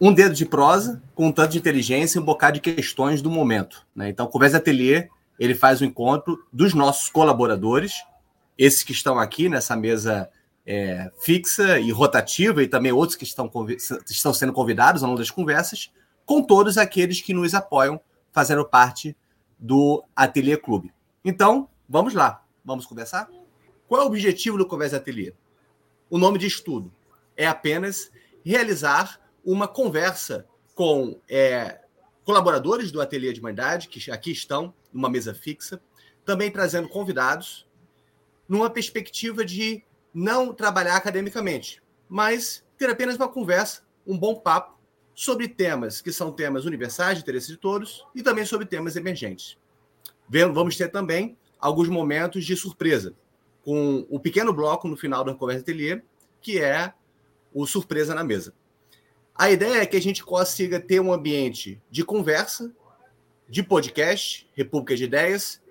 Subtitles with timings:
[0.00, 3.30] um dedo de prosa com um tanto de inteligência e um bocado de questões do
[3.30, 3.86] momento.
[3.94, 4.08] Né?
[4.08, 5.10] Então, Conversa Atelier
[5.40, 8.04] ele faz o um encontro dos nossos colaboradores,
[8.58, 10.28] esses que estão aqui nessa mesa
[10.66, 13.50] é, fixa e rotativa, e também outros que estão,
[14.08, 15.90] estão sendo convidados ao longo das conversas,
[16.26, 17.98] com todos aqueles que nos apoiam,
[18.30, 19.16] fazendo parte
[19.58, 20.92] do Ateliê Clube.
[21.24, 23.30] Então, vamos lá, vamos conversar?
[23.88, 25.32] Qual é o objetivo do Conversa Ateliê?
[26.10, 26.92] O nome de estudo
[27.34, 28.12] é apenas
[28.44, 31.80] realizar uma conversa com é,
[32.24, 35.80] colaboradores do Ateliê de Humanidade, que aqui estão numa mesa fixa,
[36.24, 37.66] também trazendo convidados,
[38.48, 44.78] numa perspectiva de não trabalhar academicamente, mas ter apenas uma conversa, um bom papo
[45.14, 49.58] sobre temas que são temas universais de interesse de todos e também sobre temas emergentes.
[50.52, 53.14] Vamos ter também alguns momentos de surpresa,
[53.62, 56.02] com o pequeno bloco no final da conversa ateliê,
[56.40, 56.94] que é
[57.52, 58.54] o surpresa na mesa.
[59.40, 62.70] A ideia é que a gente consiga ter um ambiente de conversa,
[63.48, 65.62] de podcast, República de Ideias,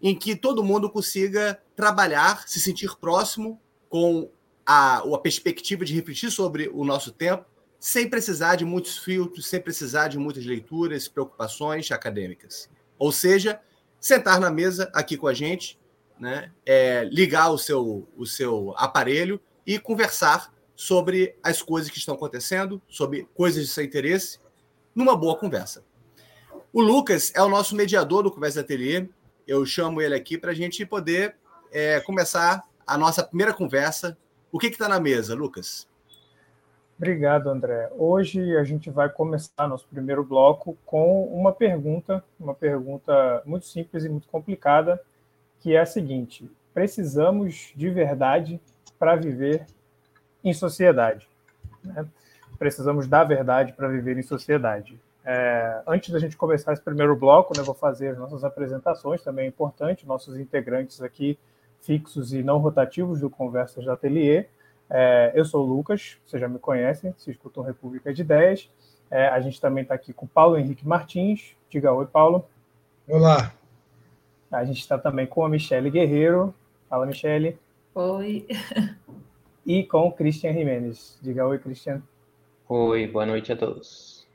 [0.00, 4.30] em que todo mundo consiga trabalhar, se sentir próximo com
[4.64, 7.44] a, a perspectiva de refletir sobre o nosso tempo,
[7.78, 12.66] sem precisar de muitos filtros, sem precisar de muitas leituras, preocupações acadêmicas.
[12.98, 13.60] Ou seja,
[14.00, 15.78] sentar na mesa aqui com a gente,
[16.18, 20.50] né, é, ligar o seu, o seu aparelho e conversar
[20.82, 24.40] sobre as coisas que estão acontecendo, sobre coisas de seu interesse,
[24.92, 25.84] numa boa conversa.
[26.72, 29.08] O Lucas é o nosso mediador do Conversa Ateliê.
[29.46, 31.36] Eu chamo ele aqui para a gente poder
[31.70, 34.18] é, começar a nossa primeira conversa.
[34.50, 35.86] O que está na mesa, Lucas?
[36.98, 37.88] Obrigado, André.
[37.96, 44.04] Hoje a gente vai começar nosso primeiro bloco com uma pergunta, uma pergunta muito simples
[44.04, 45.00] e muito complicada,
[45.60, 48.60] que é a seguinte: precisamos de verdade
[48.98, 49.64] para viver
[50.44, 51.28] em sociedade?
[51.82, 52.06] Né?
[52.58, 55.00] Precisamos da verdade para viver em sociedade.
[55.24, 59.44] É, antes da gente começar esse primeiro bloco, né, vou fazer as nossas apresentações, também
[59.44, 61.38] é importante, nossos integrantes aqui
[61.80, 64.48] fixos e não rotativos do Conversas da Atelier.
[64.88, 68.68] É, eu sou o Lucas, vocês já me conhecem, se escutam República de Ideias.
[69.10, 71.54] É, a gente também está aqui com o Paulo Henrique Martins.
[71.68, 72.46] Diga oi, Paulo.
[73.08, 73.52] Olá.
[74.50, 76.54] A gente está também com a Michele Guerreiro.
[76.88, 77.58] Fala, Michele.
[77.94, 78.46] Oi.
[79.64, 81.18] E com o Christian Jimenez.
[81.22, 82.02] Diga oi, Christian.
[82.68, 84.26] Oi, boa noite a todos.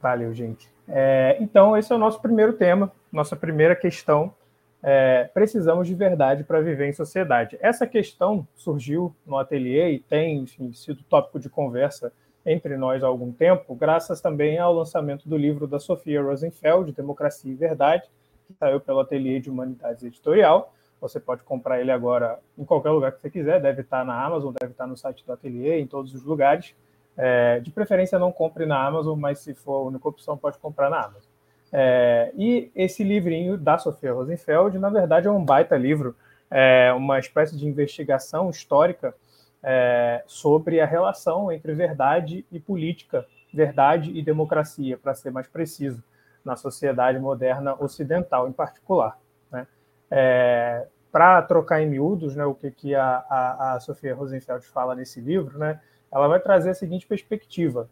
[0.00, 0.68] Valeu, gente.
[0.88, 4.34] É, então, esse é o nosso primeiro tema, nossa primeira questão
[4.82, 7.56] é, precisamos de verdade para viver em sociedade.
[7.60, 12.12] Essa questão surgiu no ateliê e tem enfim, sido tópico de conversa
[12.44, 17.52] entre nós há algum tempo, graças também ao lançamento do livro da Sofia Rosenfeld, Democracia
[17.52, 18.10] e Verdade,
[18.48, 20.74] que saiu pelo Ateliê de Humanidades Editorial.
[21.02, 24.54] Você pode comprar ele agora em qualquer lugar que você quiser, deve estar na Amazon,
[24.58, 26.76] deve estar no site do Ateliê, em todos os lugares.
[27.16, 30.88] É, de preferência, não compre na Amazon, mas se for a única opção, pode comprar
[30.88, 31.30] na Amazon.
[31.72, 36.14] É, e esse livrinho da Sofia Rosenfeld, na verdade, é um baita livro,
[36.48, 39.12] é uma espécie de investigação histórica
[39.60, 46.00] é, sobre a relação entre verdade e política, verdade e democracia, para ser mais preciso,
[46.44, 49.18] na sociedade moderna ocidental em particular.
[49.50, 49.66] Né?
[50.10, 54.94] É, para trocar em miúdos né, o que, que a, a, a Sofia Rosenfeld fala
[54.94, 55.78] nesse livro, né,
[56.10, 57.88] ela vai trazer a seguinte perspectiva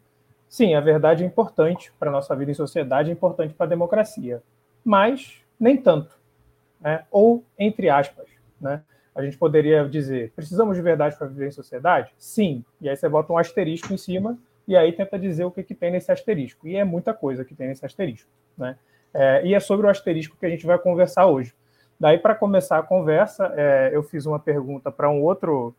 [0.51, 3.69] Sim, a verdade é importante para a nossa vida em sociedade, é importante para a
[3.69, 4.43] democracia,
[4.85, 6.19] mas nem tanto.
[6.81, 7.05] Né?
[7.09, 8.27] Ou, entre aspas,
[8.61, 8.83] né?
[9.15, 12.13] a gente poderia dizer: precisamos de verdade para viver em sociedade?
[12.19, 12.65] Sim.
[12.81, 14.37] E aí você bota um asterisco em cima
[14.67, 16.67] e aí tenta dizer o que, que tem nesse asterisco.
[16.67, 18.29] E é muita coisa que tem nesse asterisco.
[18.59, 18.77] Né?
[19.15, 21.55] É, e é sobre o asterisco que a gente vai conversar hoje.
[22.01, 25.75] Daí, para começar a conversa, é, eu fiz uma pergunta para um outro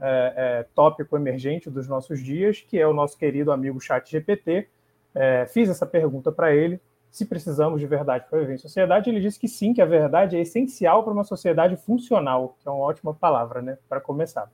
[0.00, 4.68] é, é, tópico emergente dos nossos dias, que é o nosso querido amigo Chat GPT.
[5.14, 6.80] É, fiz essa pergunta para ele,
[7.10, 10.36] se precisamos de verdade para viver em sociedade, ele disse que sim, que a verdade
[10.36, 14.50] é essencial para uma sociedade funcional, que é uma ótima palavra, né, para começar.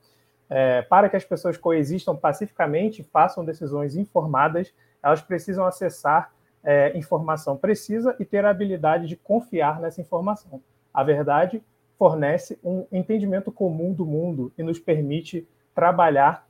[0.51, 6.33] É, para que as pessoas coexistam pacificamente, façam decisões informadas, elas precisam acessar
[6.65, 10.61] é, informação precisa e ter a habilidade de confiar nessa informação.
[10.93, 11.63] A verdade
[11.99, 16.47] fornece um entendimento comum do mundo e nos permite trabalhar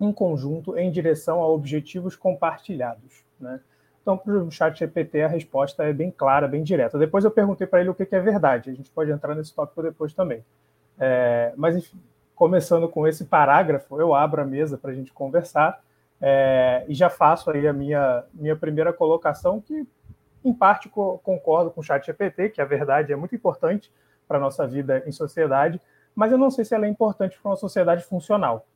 [0.00, 3.24] em conjunto em direção a objetivos compartilhados.
[3.40, 3.60] Né?
[4.02, 6.98] Então, para o chat GPT, a resposta é bem clara, bem direta.
[6.98, 8.70] Depois eu perguntei para ele o que é verdade.
[8.70, 10.44] A gente pode entrar nesse tópico depois também.
[10.98, 12.00] É, mas, enfim,
[12.34, 15.82] começando com esse parágrafo, eu abro a mesa para a gente conversar
[16.20, 19.86] é, e já faço aí a minha, minha primeira colocação, que
[20.44, 23.92] em parte co concordo com o chat GPT, que a verdade é muito importante,
[24.26, 25.80] para a nossa vida em sociedade,
[26.14, 28.66] mas eu não sei se ela é importante para uma sociedade funcional.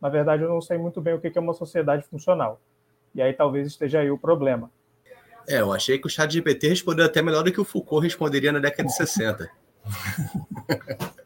[0.00, 2.60] Na verdade, eu não sei muito bem o que é uma sociedade funcional.
[3.14, 4.70] E aí talvez esteja aí o problema.
[5.48, 8.52] É, eu achei que o chat GPT respondeu até melhor do que o Foucault responderia
[8.52, 9.50] na década de 60.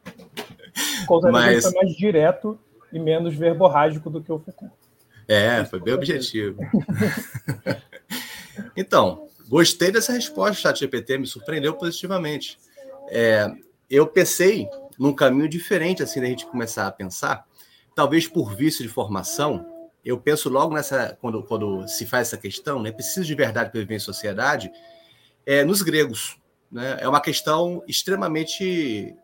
[1.08, 1.64] O Mas...
[1.64, 2.58] foi mais direto
[2.92, 4.72] e menos verborrágico do que o Foucault.
[5.28, 6.60] É, foi bem objetivo.
[8.76, 12.58] então, gostei dessa resposta, chat GPT, me surpreendeu positivamente.
[13.10, 13.52] É,
[13.90, 14.66] eu pensei
[14.98, 17.46] num caminho diferente, assim, da gente começar a pensar,
[17.94, 19.66] talvez por vício de formação,
[20.02, 23.80] eu penso logo nessa, quando, quando se faz essa questão, né, preciso de verdade para
[23.80, 24.72] viver em sociedade,
[25.44, 26.38] é, nos gregos.
[26.70, 29.14] Né, é uma questão extremamente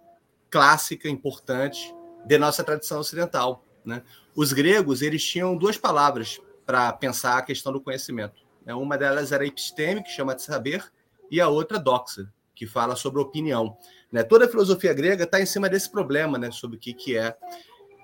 [0.50, 1.90] clássica, importante,
[2.26, 3.64] de nossa tradição ocidental.
[3.82, 4.02] Né?
[4.36, 8.46] Os gregos eles tinham duas palavras para pensar a questão do conhecimento.
[8.68, 8.74] Né?
[8.74, 10.84] Uma delas era episteme, que chama de saber,
[11.30, 13.78] e a outra doxa, que fala sobre opinião.
[14.12, 14.22] Né?
[14.22, 16.50] Toda a filosofia grega está em cima desse problema, né?
[16.50, 17.34] sobre o que, que é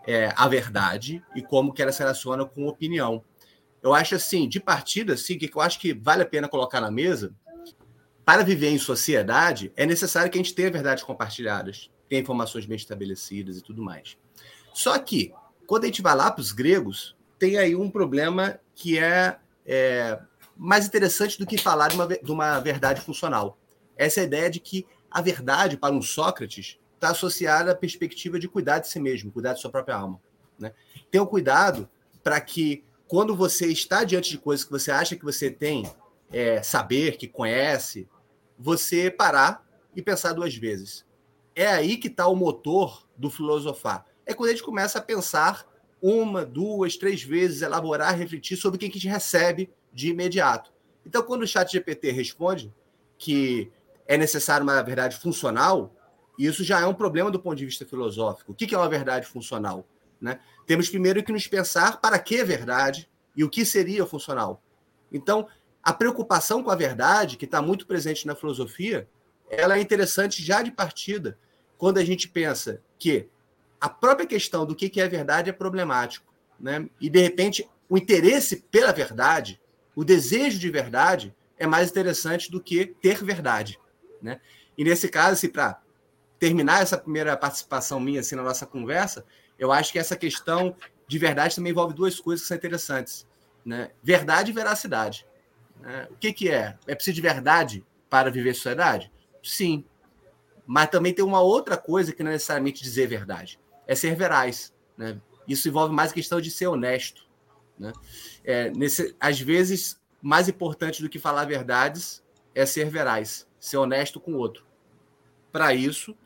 [0.07, 3.23] é, a verdade e como que ela se relaciona com opinião.
[3.83, 6.91] Eu acho assim, de partida, assim, que eu acho que vale a pena colocar na
[6.91, 7.35] mesa,
[8.25, 12.77] para viver em sociedade, é necessário que a gente tenha verdades compartilhadas, tenha informações bem
[12.77, 14.17] estabelecidas e tudo mais.
[14.73, 15.33] Só que,
[15.67, 20.19] quando a gente vai lá para os gregos, tem aí um problema que é, é,
[20.57, 23.59] mais interessante do que falar de uma, de uma verdade funcional.
[23.97, 28.39] Essa é a ideia de que a verdade, para um Sócrates, está associada à perspectiva
[28.39, 30.21] de cuidar de si mesmo, cuidar de sua própria alma.
[30.59, 30.73] Né?
[31.11, 31.89] Tenha cuidado
[32.23, 35.89] para que, quando você está diante de coisas que você acha que você tem
[36.33, 38.09] é, saber, que conhece,
[38.59, 39.65] você parar
[39.95, 41.05] e pensar duas vezes.
[41.55, 44.05] É aí que está o motor do filosofar.
[44.27, 45.67] É quando a gente começa a pensar
[46.03, 50.73] uma, duas, três vezes, elaborar, refletir sobre o que a gente recebe de imediato.
[51.07, 52.75] Então, quando o chat GPT responde
[53.17, 53.71] que
[54.07, 55.95] é necessário uma verdade funcional,
[56.39, 58.53] isso já é um problema do ponto de vista filosófico.
[58.53, 59.87] O que é uma verdade funcional?
[60.21, 60.41] Né?
[60.67, 64.63] Temos primeiro que nos pensar para que é verdade e o que seria funcional.
[65.13, 65.47] Então,
[65.83, 69.09] a preocupação com a verdade, que está muito presente na filosofia,
[69.49, 71.39] ela é interessante já de partida,
[71.77, 73.29] quando a gente pensa que
[73.81, 76.33] a própria questão do que é verdade é problemático.
[76.59, 76.89] Né?
[77.01, 79.61] E, de repente, o interesse pela verdade,
[79.95, 83.79] o desejo de verdade, é mais interessante do que ter verdade.
[84.21, 84.41] Né?
[84.77, 85.81] E, nesse caso, se para
[86.39, 89.25] terminar essa primeira participação minha assim, na nossa conversa,
[89.59, 90.77] eu acho que essa questão
[91.07, 93.27] de verdade também envolve duas coisas que são interessantes.
[93.65, 93.91] Né?
[94.03, 95.27] Verdade e veracidade.
[95.81, 96.09] Né?
[96.11, 96.77] O que, que é?
[96.87, 99.11] É preciso de verdade para viver sociedade?
[99.43, 99.85] Sim.
[100.67, 103.61] Mas também tem uma outra coisa que não é necessariamente dizer verdade.
[103.87, 104.73] É ser veraz.
[104.97, 105.21] Né?
[105.47, 107.27] Isso envolve mais a questão de ser honesto.
[107.79, 107.93] Né?
[108.45, 112.23] É, nesse, às vezes, mais importante do que falar verdades
[112.55, 114.65] é ser veraz, ser honesto com o outro.
[115.51, 116.17] Para isso,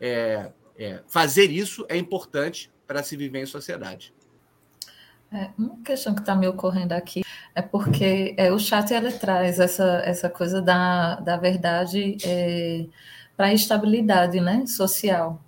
[0.00, 4.14] é, é, fazer isso é importante para se viver em sociedade.
[5.30, 7.22] É, uma questão que está me ocorrendo aqui
[7.54, 12.86] é porque é, o chat ele traz essa, essa coisa da, da verdade é,
[13.36, 15.42] para a estabilidade né, social.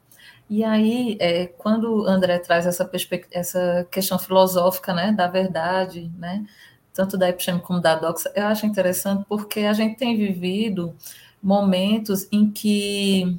[0.50, 2.90] E aí, é, quando André traz essa,
[3.30, 6.44] essa questão filosófica né, da verdade, né,
[6.92, 10.96] tanto da episteme como da doxa, eu acho interessante porque a gente tem vivido
[11.40, 13.38] momentos em que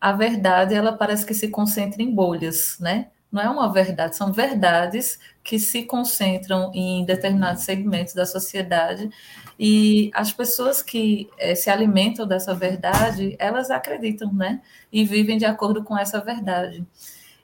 [0.00, 3.08] a verdade ela parece que se concentra em bolhas, né?
[3.30, 9.10] Não é uma verdade, são verdades que se concentram em determinados segmentos da sociedade
[9.58, 14.62] e as pessoas que é, se alimentam dessa verdade, elas acreditam, né?
[14.90, 16.86] E vivem de acordo com essa verdade.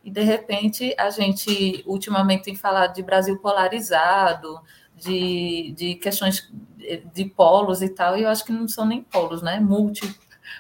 [0.03, 4.61] E de repente a gente ultimamente tem falado de Brasil polarizado,
[4.97, 6.51] de, de questões
[7.13, 9.61] de polos e tal, e eu acho que não são nem polos, né?
[9.61, 10.15] Multi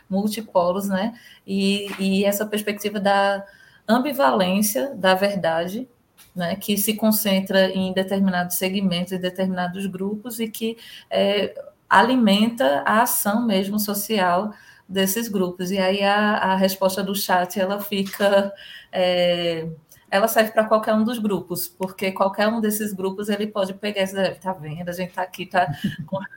[0.08, 1.14] multipolos, né?
[1.46, 3.44] E, e essa perspectiva da
[3.86, 5.88] ambivalência da verdade,
[6.34, 10.76] né, que se concentra em determinados segmentos e determinados grupos e que
[11.10, 11.54] é,
[11.88, 14.52] alimenta a ação mesmo social
[14.88, 15.70] desses grupos.
[15.70, 18.52] E aí a, a resposta do chat ela fica
[18.92, 19.68] é,
[20.10, 24.02] ela serve para qualquer um dos grupos, porque qualquer um desses grupos ele pode pegar
[24.02, 25.66] essa, tá vendo, a gente está aqui, está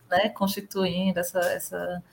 [0.10, 2.04] né, constituindo essa, essa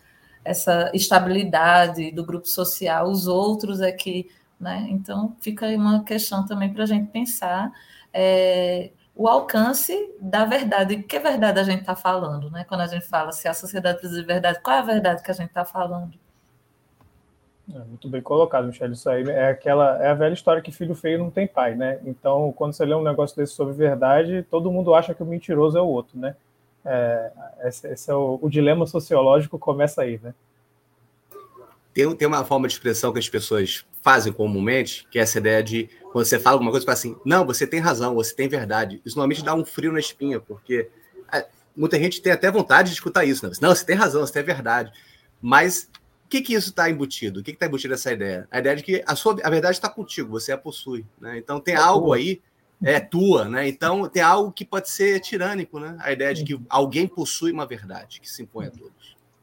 [0.44, 4.28] essa estabilidade do grupo social, os outros é que.
[4.64, 4.86] Né?
[4.88, 7.70] Então, fica aí uma questão também para a gente pensar
[8.14, 11.02] é, o alcance da verdade.
[11.02, 12.50] Que verdade a gente está falando?
[12.50, 12.64] Né?
[12.64, 15.30] Quando a gente fala se a sociedade precisa de verdade, qual é a verdade que
[15.30, 16.14] a gente está falando?
[17.74, 18.94] É, muito bem colocado, Michele.
[18.94, 22.00] Isso aí é aquela é a velha história que filho feio não tem pai, né?
[22.06, 25.76] Então, quando você lê um negócio desse sobre verdade, todo mundo acha que o mentiroso
[25.76, 26.34] é o outro, né?
[26.86, 27.32] É,
[27.64, 30.34] esse, esse, é o, o, dilema sociológico começa aí, né?
[31.94, 35.62] Tem, tem uma forma de expressão que as pessoas fazem comumente, que é essa ideia
[35.62, 38.48] de quando você fala alguma coisa, você fala assim, não, você tem razão, você tem
[38.48, 39.00] verdade.
[39.04, 40.90] Isso normalmente dá um frio na espinha, porque
[41.32, 43.52] é, muita gente tem até vontade de escutar isso, né?
[43.62, 44.92] Não, você tem razão, você tem verdade.
[45.40, 45.88] Mas
[46.24, 47.40] o que, que isso está embutido?
[47.40, 48.48] O que está embutido nessa ideia?
[48.50, 51.06] A ideia de que a, sua, a verdade está contigo, você a possui.
[51.20, 51.38] Né?
[51.38, 52.16] Então tem é algo tua.
[52.16, 52.42] aí,
[52.82, 53.68] é tua, né?
[53.68, 55.96] Então tem algo que pode ser tirânico, né?
[56.00, 58.93] A ideia de que alguém possui uma verdade que se impõe a todos.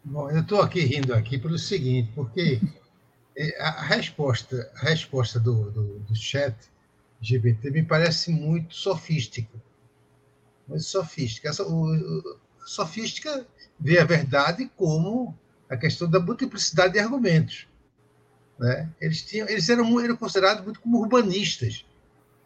[0.03, 2.59] Bom, eu estou aqui rindo aqui pelo seguinte, porque
[3.37, 6.55] é, a resposta, a resposta do, do, do chat
[7.21, 9.61] GBT me parece muito sofística.
[10.67, 11.49] Muito sofística.
[11.49, 13.45] Essa, o, o, sofística
[13.79, 15.37] vê a verdade como
[15.69, 17.67] a questão da multiplicidade de argumentos.
[18.57, 18.89] Né?
[18.99, 21.85] Eles, tinham, eles eram, eram considerados muito como urbanistas.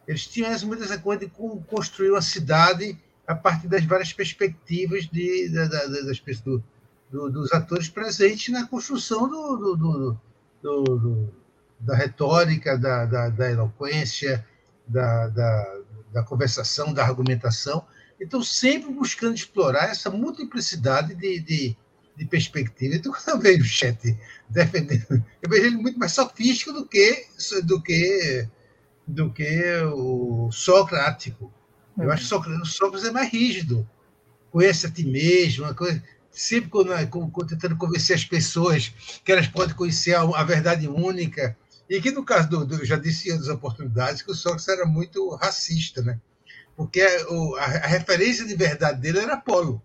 [0.06, 1.32] Eles tinham essa, essa coisa de
[1.66, 6.62] construir uma cidade a partir das várias perspectivas de, da, da, das pessoas,
[7.10, 11.32] do, dos atores presentes na construção do, do,
[11.80, 14.44] da retórica, da, da, da eloquência,
[14.86, 15.78] da, da,
[16.12, 17.86] da, conversação, da argumentação.
[18.20, 21.76] Então, sempre buscando explorar essa multiplicidade de, de,
[22.16, 22.94] de perspectiva.
[22.94, 27.26] Então, quando eu vejo o chat defendendo, eu vejo ele muito mais sofístico do que,
[27.62, 28.48] do que,
[29.06, 31.52] do que o socrático.
[31.98, 33.88] Eu acho que o Sócrates é mais rígido.
[34.50, 36.02] Conhece a ti mesmo, uma coisa,
[36.36, 36.92] sempre quando,
[37.48, 38.92] tentando convencer as pessoas
[39.24, 41.56] que elas podem conhecer a, a verdade única.
[41.88, 44.84] E que, no caso do, do já disse em outras oportunidades, que o Sócrates era
[44.84, 46.20] muito racista, né?
[46.76, 49.80] Porque a, a, a referência de verdade dele era Apolo.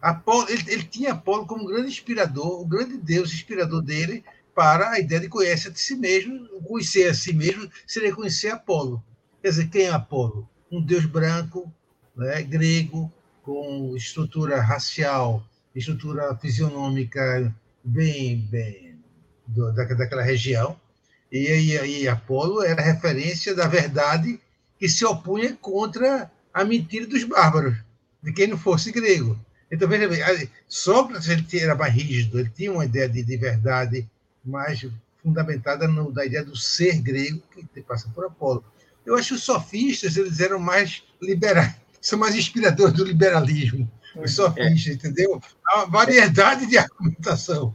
[0.00, 4.92] Apolo, ele, ele tinha Apolo como um grande inspirador, o grande Deus inspirador dele para
[4.92, 9.04] a ideia de conhecer a si mesmo, conhecer a si mesmo seria conhecer Apolo.
[9.42, 10.48] Quer dizer, quem é Apolo?
[10.70, 11.70] Um deus branco,
[12.16, 13.12] né, grego,
[13.42, 15.44] com estrutura racial,
[15.74, 17.52] estrutura fisionômica
[17.84, 18.98] bem, bem
[19.46, 20.76] do, da, daquela região.
[21.30, 24.38] E aí, Apolo era referência da verdade
[24.78, 27.76] que se opunha contra a mentira dos bárbaros,
[28.22, 29.38] de quem não fosse grego.
[29.70, 30.20] Então, veja bem,
[30.68, 34.06] Sócrates ele era mais rígido, ele tinha uma ideia de, de verdade
[34.44, 34.86] mais
[35.22, 37.40] fundamentada no, da ideia do ser grego
[37.72, 38.62] que passa por Apolo.
[39.06, 43.90] Eu acho que os sofistas eles eram mais liberais, são mais inspiradores do liberalismo.
[44.16, 44.34] Os é.
[44.34, 44.92] sofistas, é.
[44.92, 45.40] entendeu?
[45.64, 47.74] Há uma variedade de argumentação.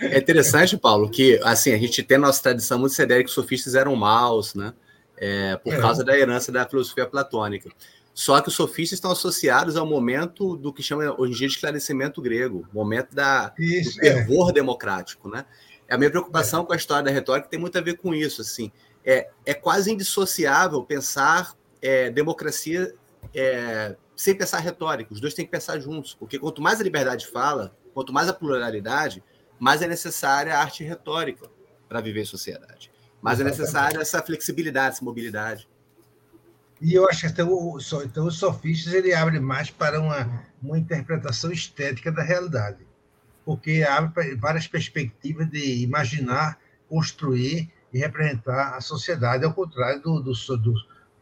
[0.00, 3.74] É interessante, Paulo, que assim a gente tem nossa tradição muito severa que os sofistas
[3.74, 4.72] eram maus, né?
[5.18, 5.80] É, por é.
[5.80, 7.70] causa da herança da filosofia platônica.
[8.12, 11.54] Só que os sofistas estão associados ao momento do que chama hoje em dia de
[11.54, 14.52] esclarecimento grego, momento da, isso, do fervor é.
[14.52, 15.44] democrático, né?
[15.88, 16.66] A minha preocupação é.
[16.66, 18.70] com a história da retórica tem muito a ver com isso, assim.
[19.04, 22.94] É, é quase indissociável pensar é, democracia
[23.36, 25.12] é, sem pensar retórica.
[25.12, 28.32] Os dois têm que pensar juntos, porque quanto mais a liberdade fala, quanto mais a
[28.32, 29.22] pluralidade,
[29.58, 31.48] mais é necessária a arte retórica
[31.86, 32.90] para viver em sociedade.
[33.20, 35.68] Mais é necessária essa flexibilidade, essa mobilidade.
[36.80, 40.78] E eu acho que até o, então, os sofistas ele abre mais para uma, uma
[40.78, 42.86] interpretação estética da realidade,
[43.44, 50.32] porque abre várias perspectivas de imaginar, construir e representar a sociedade, ao contrário do, do,
[50.32, 50.74] do,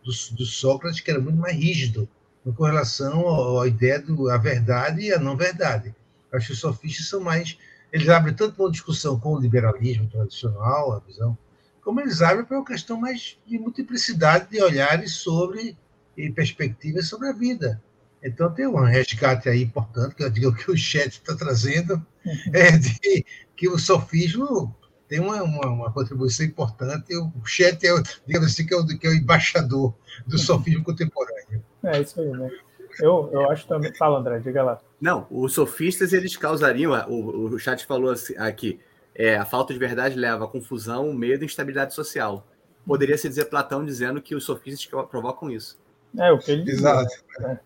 [0.04, 2.08] do, do Sócrates, que era muito mais rígido
[2.44, 5.94] com relação à ideia da verdade e a não verdade.
[6.32, 7.56] Acho que os sofistas são mais.
[7.90, 11.38] Eles abrem tanto uma discussão com o liberalismo tradicional, a visão
[11.84, 15.76] como eles abrem para uma questão mais de multiplicidade de olhares sobre
[16.16, 17.80] e perspectivas sobre a vida.
[18.22, 22.04] Então, tem um resgate aí importante, que eu digo que o chat está trazendo,
[22.54, 24.74] é de que o sofismo
[25.08, 27.14] tem uma, uma, uma, contribuição importante.
[27.16, 27.92] O chat é,
[28.26, 29.94] digamos assim, que é o, que é o embaixador
[30.26, 31.62] do sofismo contemporâneo.
[31.84, 32.50] É isso aí, né?
[33.00, 33.92] Eu, eu acho também.
[33.94, 34.80] Fala, André, diga lá.
[35.00, 36.92] Não, os sofistas eles causariam.
[37.08, 38.80] O, o chat falou assim, aqui
[39.14, 42.44] é, a falta de verdade leva a confusão, medo e instabilidade social.
[42.86, 45.78] Poderia se dizer Platão dizendo que os sofistas provocam isso.
[46.18, 46.90] É, o que ele dizia.
[46.90, 47.14] Exato.
[47.38, 47.60] Né?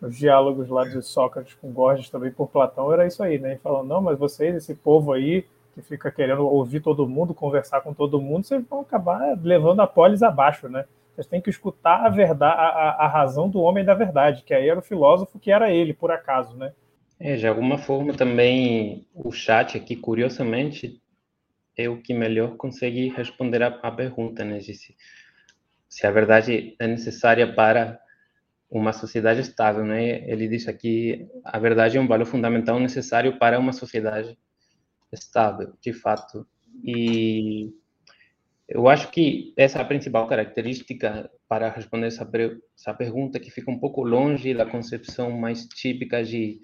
[0.00, 3.58] Os diálogos lá de Sócrates com Gorgias também por Platão era isso aí, né?
[3.62, 5.44] Falando, não, mas vocês, esse povo aí,
[5.78, 9.86] que fica querendo ouvir todo mundo, conversar com todo mundo, vocês vão acabar levando a
[9.86, 10.84] polis abaixo, né?
[11.14, 14.68] Vocês têm que escutar a verdade, a, a razão do homem da verdade, que aí
[14.68, 16.72] era o filósofo que era ele, por acaso, né?
[17.20, 21.00] É, de alguma forma também o chat aqui, curiosamente,
[21.76, 24.58] é o que melhor consegue responder a, a pergunta, né?
[24.58, 24.96] De se,
[25.88, 28.00] se a verdade é necessária para
[28.70, 30.28] uma sociedade estável, né?
[30.28, 34.36] Ele diz aqui a verdade é um valor fundamental necessário para uma sociedade
[35.12, 36.46] estável, de fato.
[36.84, 37.72] E
[38.68, 42.28] eu acho que essa é a principal característica para responder essa,
[42.76, 46.60] essa pergunta que fica um pouco longe da concepção mais típica de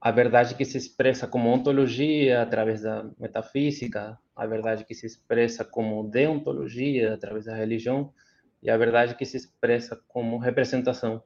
[0.00, 5.64] a verdade que se expressa como ontologia através da metafísica, a verdade que se expressa
[5.64, 8.12] como deontologia através da religião
[8.62, 11.22] e a verdade que se expressa como representação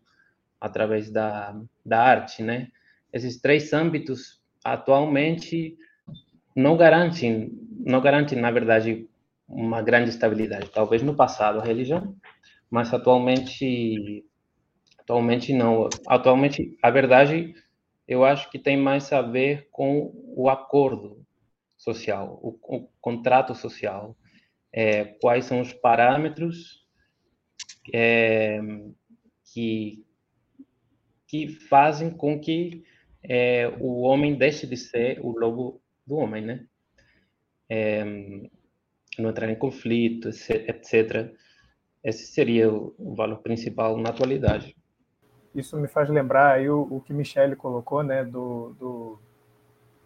[0.61, 2.69] através da, da arte, né?
[3.13, 5.77] Esses três âmbitos atualmente
[6.59, 7.53] não garantem,
[7.87, 9.09] não garantem, na verdade,
[9.47, 10.71] uma grande estabilidade.
[10.71, 12.17] Talvez no passado a religião,
[12.69, 14.25] mas atualmente,
[14.99, 15.88] atualmente não.
[16.09, 17.55] Atualmente, a verdade,
[18.09, 21.25] eu acho que tem mais a ver com o acordo
[21.77, 24.17] social, o, o contrato social.
[24.73, 26.85] É, quais são os parâmetros
[27.95, 28.61] é,
[29.55, 30.05] que,
[31.25, 32.83] que fazem com que
[33.23, 36.65] é, o homem deixe de ser o lobo do homem, né?
[37.69, 38.03] É,
[39.19, 41.31] não entrar em conflito, etc.
[42.03, 44.75] Esse seria o, valor principal na atualidade.
[45.55, 49.19] Isso me faz lembrar aí o, o que Michele colocou, né, do, do,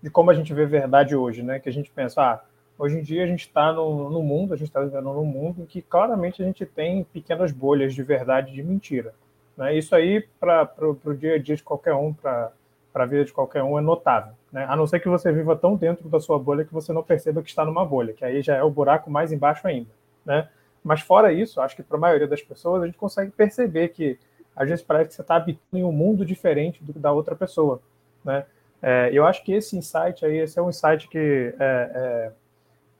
[0.02, 1.60] de como a gente vê verdade hoje, né?
[1.60, 2.44] Que a gente pensa, ah,
[2.78, 5.62] hoje em dia a gente está no, no, mundo, a gente está vivendo num mundo
[5.62, 9.14] em que claramente a gente tem pequenas bolhas de verdade e de mentira.
[9.56, 9.76] Né?
[9.76, 12.52] Isso aí, para o dia a dia de qualquer um, para
[12.94, 14.34] a vida de qualquer um, é notável.
[14.50, 14.66] Né?
[14.68, 17.42] A não ser que você viva tão dentro da sua bolha que você não perceba
[17.42, 19.90] que está numa bolha, que aí já é o buraco mais embaixo ainda.
[20.24, 20.48] Né?
[20.84, 24.18] Mas fora isso, acho que para a maioria das pessoas a gente consegue perceber que
[24.54, 27.80] às vezes parece que você está habitando em um mundo diferente do da outra pessoa.
[28.24, 28.44] Né?
[28.82, 32.32] É, eu acho que esse insight aí, esse é um insight que é, é,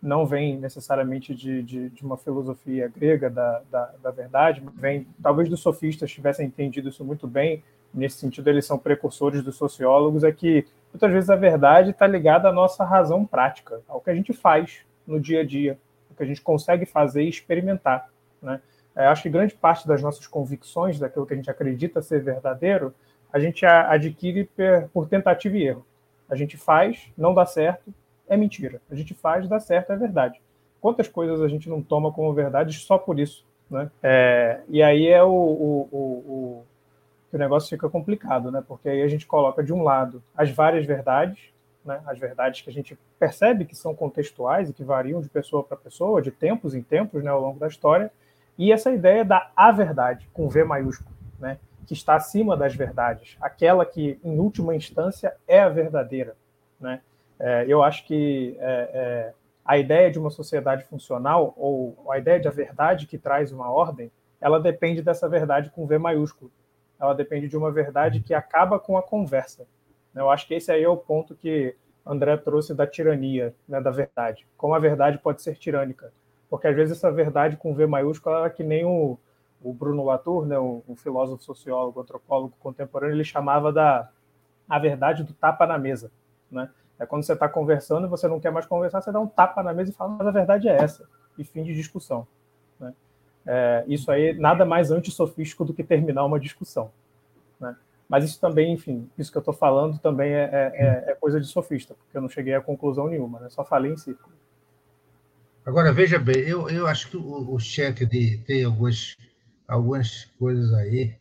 [0.00, 5.48] não vem necessariamente de, de, de, uma filosofia grega da, da, da verdade, vem talvez
[5.48, 7.62] dos sofistas tivessem entendido isso muito bem.
[7.92, 10.24] Nesse sentido, eles são precursores dos sociólogos.
[10.24, 14.14] É que muitas vezes a verdade está ligada à nossa razão prática, ao que a
[14.14, 15.78] gente faz no dia a dia,
[16.10, 18.08] o que a gente consegue fazer e experimentar.
[18.40, 18.60] Né?
[18.94, 22.94] É, acho que grande parte das nossas convicções, daquilo que a gente acredita ser verdadeiro,
[23.32, 24.48] a gente adquire
[24.92, 25.86] por tentativa e erro.
[26.28, 27.92] A gente faz, não dá certo,
[28.28, 28.80] é mentira.
[28.90, 30.40] A gente faz, dá certo, é verdade.
[30.80, 33.44] Quantas coisas a gente não toma como verdade só por isso?
[33.70, 33.90] Né?
[34.02, 36.64] É, e aí é o, o, o, o,
[37.36, 38.62] o negócio fica complicado, né?
[38.66, 41.38] porque aí a gente coloca de um lado as várias verdades,
[41.84, 42.00] né?
[42.06, 45.76] as verdades que a gente percebe que são contextuais e que variam de pessoa para
[45.76, 48.10] pessoa, de tempos em tempos né, ao longo da história,
[48.58, 51.10] e essa ideia da a verdade, com V maiúsculo.
[51.38, 51.58] Né?
[51.86, 56.36] que está acima das verdades, aquela que, em última instância, é a verdadeira.
[56.80, 57.00] Né?
[57.38, 59.32] É, eu acho que é, é,
[59.64, 63.70] a ideia de uma sociedade funcional, ou a ideia de a verdade que traz uma
[63.70, 66.50] ordem, ela depende dessa verdade com V maiúsculo.
[67.02, 69.66] Ela depende de uma verdade que acaba com a conversa.
[70.14, 71.74] Eu acho que esse aí é o ponto que
[72.06, 74.46] André trouxe da tirania, né, da verdade.
[74.56, 76.12] Como a verdade pode ser tirânica.
[76.48, 79.18] Porque às vezes essa verdade com V maiúsculo é que nem o,
[79.60, 84.08] o Bruno Latour, né, um, um, filósofo, sociólogo, antropólogo contemporâneo, ele chamava da
[84.68, 86.10] a verdade do tapa na mesa,
[86.50, 86.70] né?
[87.00, 89.60] É quando você está conversando e você não quer mais conversar, você dá um tapa
[89.60, 92.26] na mesa e fala, mas a verdade é essa, e fim de discussão.
[93.46, 96.90] É, isso aí nada mais antissofístico do que terminar uma discussão.
[97.60, 97.76] Né?
[98.08, 101.40] Mas isso também, enfim, isso que eu estou falando também é, é, é, é, coisa
[101.40, 103.50] de sofista, porque eu não cheguei a conclusão nenhuma, né?
[103.50, 104.32] só falei em círculo.
[105.64, 109.16] Agora, veja bem, eu, eu acho que o, o chat de, tem algumas
[109.72, 111.16] algumas coisas aí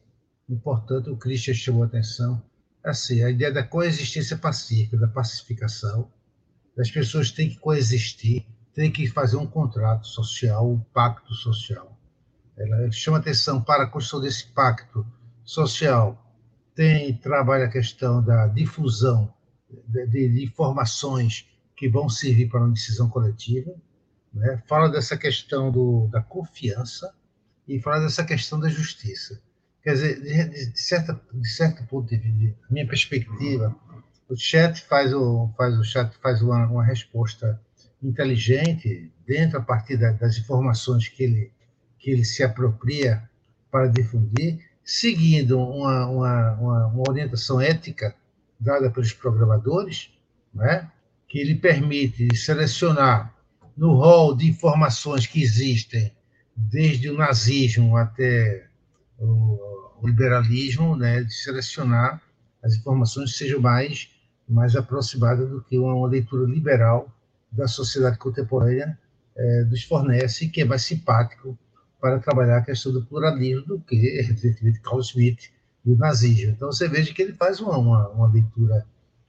[0.50, 2.42] importantes, o Christian chamou a atenção.
[2.84, 6.12] Assim, a ideia da coexistência pacífica, da pacificação,
[6.76, 11.91] das pessoas têm que coexistir, têm que fazer um contrato social, um pacto social.
[12.62, 15.06] Ela chama atenção para a construção desse pacto
[15.44, 16.18] social.
[16.76, 19.34] Tem trabalha a questão da difusão
[19.88, 23.74] de, de informações que vão servir para uma decisão coletiva.
[24.34, 24.62] Né?
[24.68, 27.14] Fala dessa questão do, da confiança,
[27.68, 29.42] e falar dessa questão da justiça.
[29.84, 33.76] Quer dizer, de, de, certa, de certo ponto de vista, minha perspectiva,
[34.30, 37.60] o chat faz, o, faz, o chat faz uma, uma resposta
[38.02, 41.52] inteligente dentro a partir da, das informações que ele,
[42.02, 43.30] que ele se apropria
[43.70, 48.16] para difundir, seguindo uma, uma, uma, uma orientação ética
[48.60, 50.10] dada pelos programadores,
[50.54, 50.90] né,
[51.30, 53.34] que lhe permite selecionar
[53.78, 56.12] no rol de informações que existem
[56.56, 58.68] desde o nazismo até
[59.18, 59.70] o,
[60.04, 62.20] liberalismo, né, de selecionar
[62.64, 64.10] as informações que sejam mais,
[64.50, 67.08] mais aproximadas do que uma, uma leitura liberal
[67.52, 68.98] da sociedade contemporânea
[69.36, 71.58] é, nos fornece, que é mais simpático
[72.02, 75.52] para trabalhar a questão do pluralismo do que, evidentemente, Carl Smith
[75.86, 76.52] e o nazismo.
[76.52, 78.86] Então, você veja que ele faz uma, uma, uma leitura,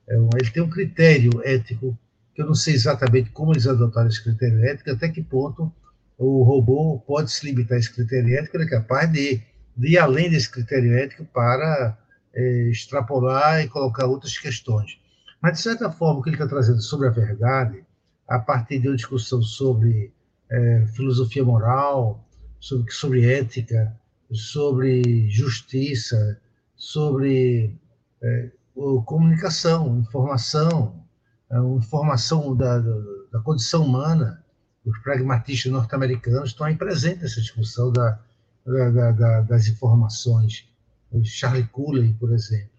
[0.09, 1.97] é, ele tem um critério ético,
[2.35, 5.71] que eu não sei exatamente como eles adotaram esse critério ético, até que ponto
[6.17, 9.43] o robô pode se limitar a esse critério ético, ele é capaz de,
[9.77, 11.99] de ir além desse critério ético para
[12.33, 14.99] é, extrapolar e colocar outras questões.
[15.43, 17.85] Mas, de certa forma, o que ele está trazendo sobre a verdade,
[18.29, 20.13] a partir de uma discussão sobre
[20.49, 22.25] é, filosofia moral,
[22.63, 23.93] sobre, sobre ética,
[24.33, 26.41] sobre justiça,
[26.77, 27.77] sobre
[28.23, 28.51] é,
[29.05, 31.05] comunicação, informação,
[31.51, 34.45] é, informação da, da condição humana.
[34.87, 38.21] Os pragmatistas norte-americanos estão aí presentes nessa discussão da,
[38.65, 40.69] da, da, das informações.
[41.11, 42.71] O Charlie Cooley, por exemplo.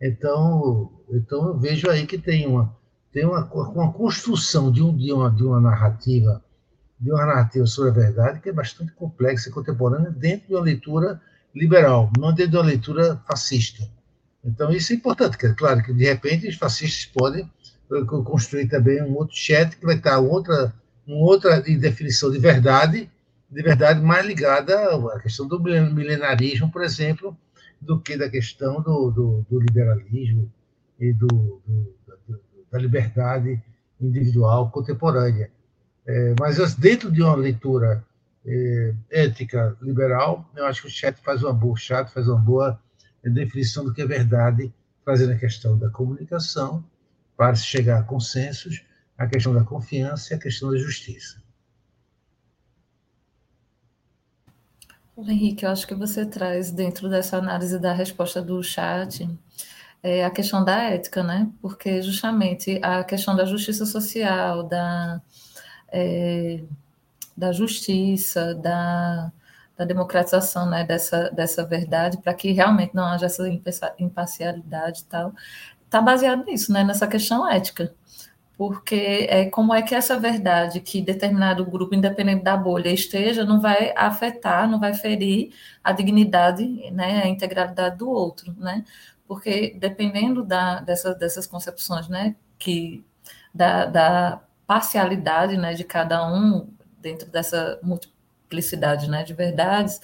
[0.00, 2.76] Então, então eu vejo aí que tem uma,
[3.10, 6.43] tem uma, uma construção de, um, de, uma, de uma narrativa
[7.04, 10.62] de uma narrativa sobre a verdade que é bastante complexa e contemporânea dentro de uma
[10.62, 11.20] leitura
[11.54, 13.86] liberal, não dentro de uma leitura fascista.
[14.42, 17.50] Então, isso é importante, é claro que, de repente, os fascistas podem
[17.92, 20.74] eh, construir também um outro chat que vai estar outra,
[21.06, 23.10] uma outra definição de verdade,
[23.50, 24.74] de verdade mais ligada
[25.14, 27.36] à questão do milenarismo, por exemplo,
[27.80, 30.50] do que da questão do, do, do liberalismo
[30.98, 31.94] e do, do,
[32.72, 33.62] da liberdade
[34.00, 35.50] individual contemporânea.
[36.06, 38.04] É, mas dentro de uma leitura
[38.44, 42.78] é, ética liberal, eu acho que o chat faz uma boa, chat faz uma boa
[43.22, 44.72] definição do que é verdade,
[45.04, 46.84] trazendo a questão da comunicação
[47.36, 48.84] para se chegar a consensos,
[49.16, 51.42] a questão da confiança e a questão da justiça.
[55.16, 59.28] Henrique, eu acho que você traz dentro dessa análise da resposta do chat
[60.02, 61.50] é, a questão da ética, né?
[61.62, 65.22] Porque justamente a questão da justiça social, da
[65.94, 66.60] é,
[67.36, 69.32] da justiça, da,
[69.76, 73.48] da democratização né, dessa, dessa verdade, para que realmente não haja essa
[73.98, 75.32] imparcialidade e tal,
[75.84, 77.94] está baseado nisso, né, nessa questão ética.
[78.56, 83.60] Porque é, como é que essa verdade que determinado grupo, independente da bolha, esteja, não
[83.60, 85.52] vai afetar, não vai ferir
[85.82, 88.84] a dignidade, né, a integralidade do outro, né?
[89.26, 93.04] Porque dependendo da, dessa, dessas concepções, né, que
[93.52, 96.68] da, da parcialidade né, de cada um
[97.00, 100.00] dentro dessa multiplicidade né, de verdades,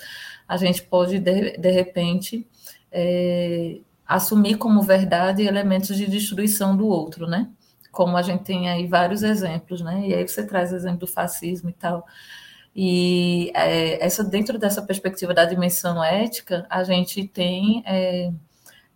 [0.46, 2.46] a gente pode, de, de repente,
[2.90, 7.48] é, assumir como verdade elementos de destruição do outro, né?
[7.92, 10.08] Como a gente tem aí vários exemplos, né?
[10.08, 12.04] E aí você traz o exemplo do fascismo e tal.
[12.74, 18.32] E é, essa dentro dessa perspectiva da dimensão ética, a gente tem é,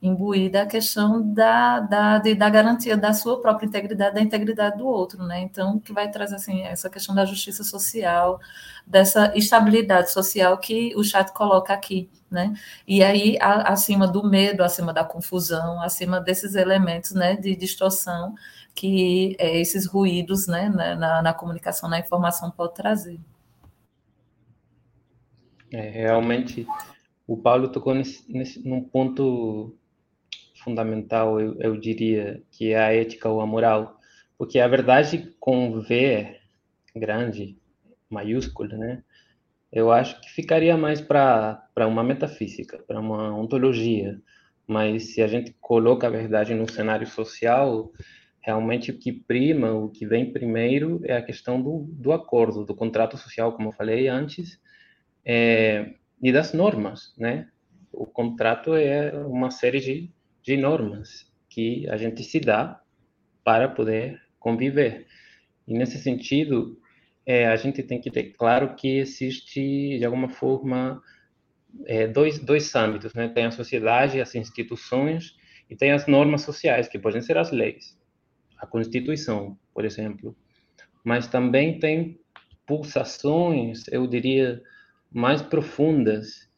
[0.07, 4.87] imbuída a questão da, da, de, da garantia da sua própria integridade, da integridade do
[4.87, 5.41] outro, né?
[5.41, 8.39] Então, que vai trazer assim, essa questão da justiça social,
[8.87, 12.53] dessa estabilidade social que o chat coloca aqui, né?
[12.87, 18.35] E aí, a, acima do medo, acima da confusão, acima desses elementos né, de distorção
[18.75, 23.19] que é, esses ruídos né, na, na comunicação, na informação pode trazer.
[25.73, 26.67] É, realmente,
[27.27, 29.75] o Paulo tocou nesse, nesse, num ponto
[30.65, 33.99] fundamental, eu, eu diria, que é a ética ou a moral,
[34.39, 36.41] porque a verdade com V
[36.97, 37.59] grande,
[38.09, 39.03] maiúsculo, né?
[39.73, 44.21] Eu acho que ficaria mais para uma metafísica, para uma ontologia.
[44.67, 47.93] Mas se a gente coloca a verdade no cenário social,
[48.41, 52.75] realmente o que prima, o que vem primeiro é a questão do, do acordo, do
[52.75, 54.61] contrato social, como eu falei antes,
[55.25, 57.49] é, e das normas, né?
[57.93, 60.14] O contrato é uma série de
[60.45, 62.81] de normas que a gente se dá
[63.43, 65.07] para poder conviver.
[65.67, 66.79] E nesse sentido,
[67.25, 71.03] é, a gente tem que ter claro que existe, de alguma forma,
[71.87, 73.29] é, dois, dois âmbitos, né?
[73.29, 75.35] Tem a sociedade, as instituições,
[75.71, 77.99] e tem as normas sociais, que podem ser as leis,
[78.59, 80.37] a Constituição, por exemplo.
[81.03, 82.21] Mas também tem
[82.67, 84.61] pulsações, eu diria,
[85.11, 86.51] mais profundas,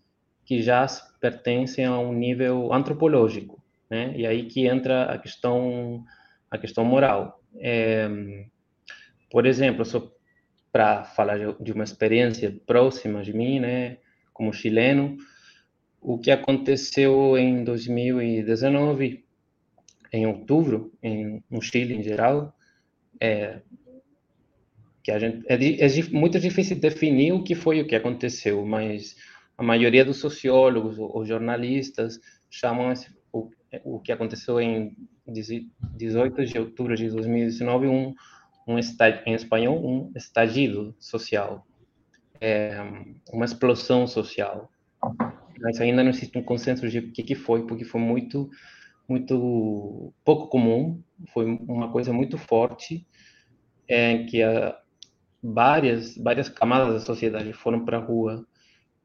[0.45, 0.85] que já
[1.21, 4.13] pertencem a um nível antropológico né?
[4.17, 6.05] E aí que entra a questão
[6.51, 7.41] a questão moral.
[7.59, 8.09] É,
[9.31, 10.11] por exemplo, só
[10.73, 13.99] para falar de uma experiência próxima de mim, né,
[14.33, 15.17] como chileno,
[16.01, 19.25] o que aconteceu em 2019,
[20.13, 22.55] em outubro, em, no Chile em geral,
[23.21, 23.61] é
[25.03, 29.17] que a gente é, é muito difícil definir o que foi o que aconteceu, mas
[29.57, 32.21] a maioria dos sociólogos ou jornalistas
[32.51, 33.09] chamam esse,
[33.85, 38.15] o que aconteceu em 18 de outubro de 2019, um,
[38.67, 41.67] um em espanhol, um estallido social,
[42.41, 42.77] é,
[43.33, 44.71] uma explosão social.
[45.61, 48.51] Mas ainda não existe um consenso de o que, que foi, porque foi muito,
[49.09, 51.03] muito pouco comum,
[51.33, 53.07] foi uma coisa muito forte,
[53.89, 54.79] é, que a,
[55.43, 58.47] várias, várias camadas da sociedade foram para a rua,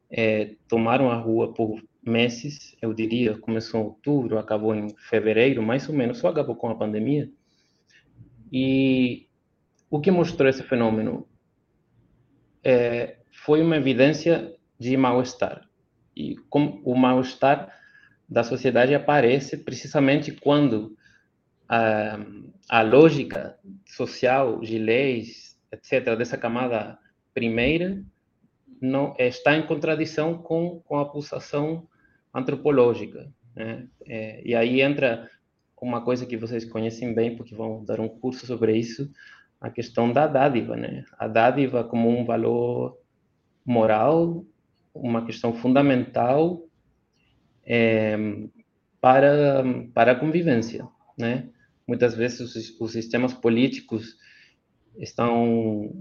[0.09, 5.87] é, tomaram a rua por meses, eu diria, começou em outubro, acabou em fevereiro, mais
[5.87, 7.29] ou menos, só acabou com a pandemia.
[8.51, 9.27] E
[9.89, 11.27] o que mostrou esse fenômeno
[12.63, 15.67] é, foi uma evidência de mal-estar.
[16.15, 17.71] E com, o mal-estar
[18.27, 20.95] da sociedade aparece precisamente quando
[21.67, 22.19] a,
[22.69, 26.97] a lógica social de leis, etc., dessa camada
[27.33, 28.03] primeira,
[28.81, 31.87] não está em contradição com, com a pulsação
[32.33, 33.31] antropológica.
[33.55, 33.87] Né?
[34.05, 35.29] É, e aí entra
[35.81, 39.11] uma coisa que vocês conhecem bem, porque vão dar um curso sobre isso,
[39.59, 40.75] a questão da dádiva.
[40.75, 41.03] Né?
[41.17, 42.97] A dádiva como um valor
[43.65, 44.45] moral,
[44.93, 46.63] uma questão fundamental
[47.63, 48.17] é,
[48.99, 49.63] para,
[49.93, 50.87] para a convivência.
[51.17, 51.49] Né?
[51.87, 54.17] Muitas vezes os, os sistemas políticos
[54.97, 55.91] estão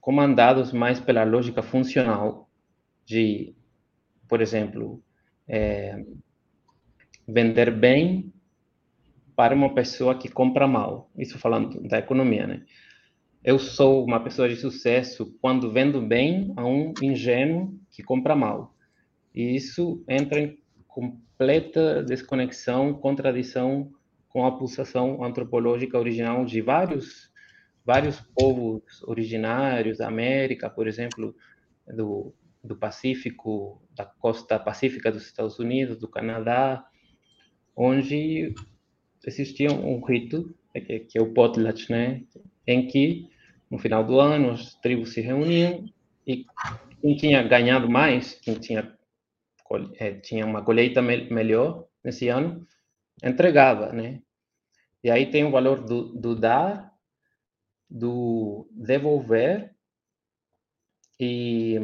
[0.00, 2.48] comandados mais pela lógica funcional
[3.04, 3.54] de,
[4.28, 5.02] por exemplo,
[5.48, 6.04] é,
[7.26, 8.32] vender bem
[9.36, 11.10] para uma pessoa que compra mal.
[11.16, 12.62] Isso falando da economia, né?
[13.42, 18.74] Eu sou uma pessoa de sucesso quando vendo bem a um ingênuo que compra mal.
[19.34, 23.90] E isso entra em completa desconexão, contradição
[24.28, 27.32] com a pulsação antropológica original de vários
[27.84, 31.34] vários povos originários da América, por exemplo,
[31.86, 32.32] do,
[32.64, 36.84] do Pacífico, da costa pacífica dos Estados Unidos, do Canadá,
[37.76, 38.54] onde
[39.26, 42.22] existia um rito, é que, que é o potlatch, né?
[42.66, 43.28] em que,
[43.70, 45.84] no final do ano, as tribos se reuniam
[46.26, 46.46] e
[47.00, 48.96] quem tinha ganhado mais, quem tinha,
[49.98, 52.66] é, tinha uma colheita me melhor nesse ano,
[53.22, 54.22] entregava, né?
[55.02, 56.94] E aí tem o valor do, do dar
[57.88, 59.74] do devolver
[61.20, 61.78] e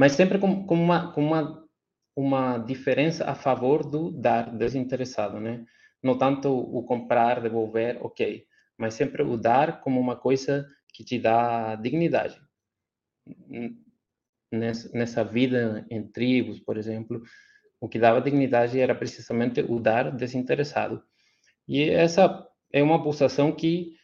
[0.00, 1.68] mas sempre com, com, uma com uma
[2.16, 5.66] uma diferença a favor do dar desinteressado, né?
[6.02, 8.46] Não tanto o comprar, devolver, ok,
[8.78, 12.40] mas sempre o dar como uma coisa que te dá dignidade.
[14.50, 17.22] Nessa, nessa vida em tribos, por exemplo,
[17.78, 21.02] o que dava dignidade era precisamente o dar desinteressado.
[21.68, 23.94] E essa é uma pulsação que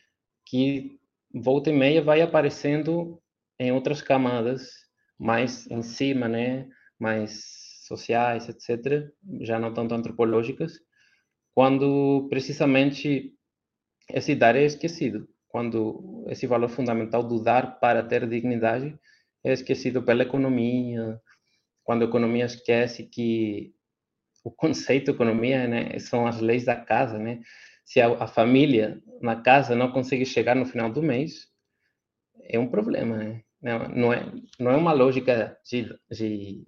[0.45, 1.01] que
[1.35, 3.19] volta e meia vai aparecendo
[3.59, 4.86] em outras camadas
[5.19, 9.09] mais em cima, né, mais sociais, etc.,
[9.41, 10.81] já não tanto antropológicas,
[11.55, 13.33] quando precisamente
[14.11, 18.99] esse dar é esquecido, quando esse valor fundamental do dar para ter dignidade
[19.45, 21.21] é esquecido pela economia,
[21.85, 23.73] quando a economia esquece que
[24.45, 27.41] o conceito economia né, são as leis da casa, né?
[27.87, 31.49] se a, a, família na casa não consegue chegar no final do mês,
[32.43, 33.43] é um problema, né?
[33.63, 36.65] Não, é, não é uma lógica de, de,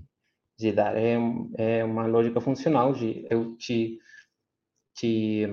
[0.58, 1.16] de dar, é,
[1.56, 3.98] é uma lógica funcional de eu te,
[4.96, 5.46] te,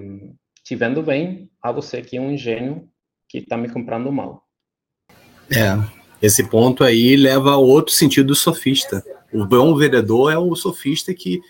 [0.64, 2.90] te vendo bem a você que é um ingênuo
[3.30, 4.48] que está me comprando mal.
[5.52, 5.76] É,
[6.22, 9.04] esse ponto aí leva a outro sentido do sofista.
[9.32, 11.42] O bom vendedor é o sofista que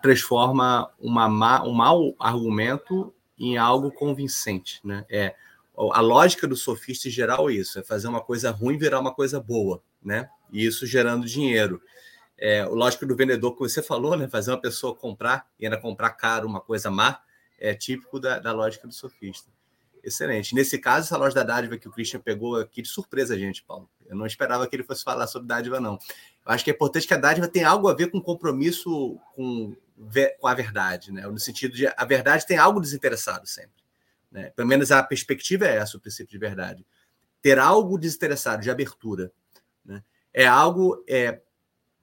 [0.00, 5.04] transforma uma má, um mau argumento em algo convincente, né?
[5.10, 5.34] É
[5.76, 9.12] a lógica do sofista em geral é isso, é fazer uma coisa ruim virar uma
[9.12, 10.28] coisa boa, né?
[10.52, 11.82] E isso gerando dinheiro.
[12.38, 14.28] É, o lógico do vendedor que você falou, né?
[14.28, 17.20] Fazer uma pessoa comprar e ainda comprar caro uma coisa má
[17.58, 19.50] é típico da, da lógica do sofista.
[20.02, 20.54] Excelente.
[20.54, 23.88] Nesse caso, essa loja da dádiva que o Christian pegou aqui de surpresa, gente, Paulo.
[24.06, 25.94] Eu não esperava que ele fosse falar sobre dádiva, não.
[25.94, 29.74] Eu acho que é importante que a dádiva tenha algo a ver com compromisso com
[30.40, 31.22] com a verdade, né?
[31.26, 33.83] No sentido de a verdade tem algo desinteressado sempre,
[34.34, 34.50] né?
[34.50, 36.84] Pelo menos a perspectiva é essa, o princípio de verdade.
[37.40, 39.32] Ter algo desinteressado, de abertura,
[39.84, 40.02] né?
[40.32, 41.40] É algo é,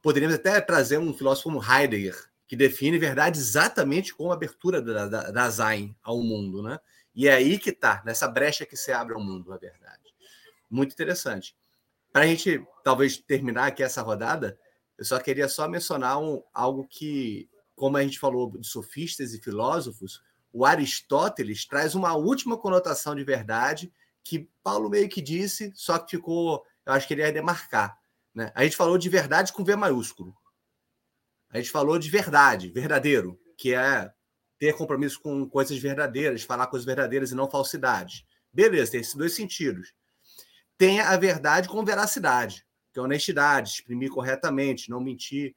[0.01, 2.17] poderíamos até trazer um filósofo como Heidegger,
[2.47, 6.79] que define verdade exatamente como a abertura da, da, da Zain ao mundo, né?
[7.13, 10.15] E é aí que está, nessa brecha que se abre ao mundo, a verdade.
[10.69, 11.55] Muito interessante.
[12.11, 14.57] Para a gente, talvez, terminar aqui essa rodada,
[14.97, 19.41] eu só queria só mencionar um, algo que como a gente falou de sofistas e
[19.41, 20.21] filósofos,
[20.53, 23.91] o Aristóteles traz uma última conotação de verdade
[24.23, 27.97] que Paulo meio que disse, só que ficou, eu acho que ele ia demarcar.
[28.33, 28.51] Né?
[28.53, 30.35] A gente falou de verdade com V maiúsculo.
[31.49, 34.11] A gente falou de verdade, verdadeiro, que é
[34.57, 38.23] ter compromisso com coisas verdadeiras, falar coisas verdadeiras e não falsidades.
[38.53, 39.93] Beleza, tem esses dois sentidos.
[40.77, 45.55] Tem a verdade com veracidade, que é honestidade, exprimir corretamente, não mentir.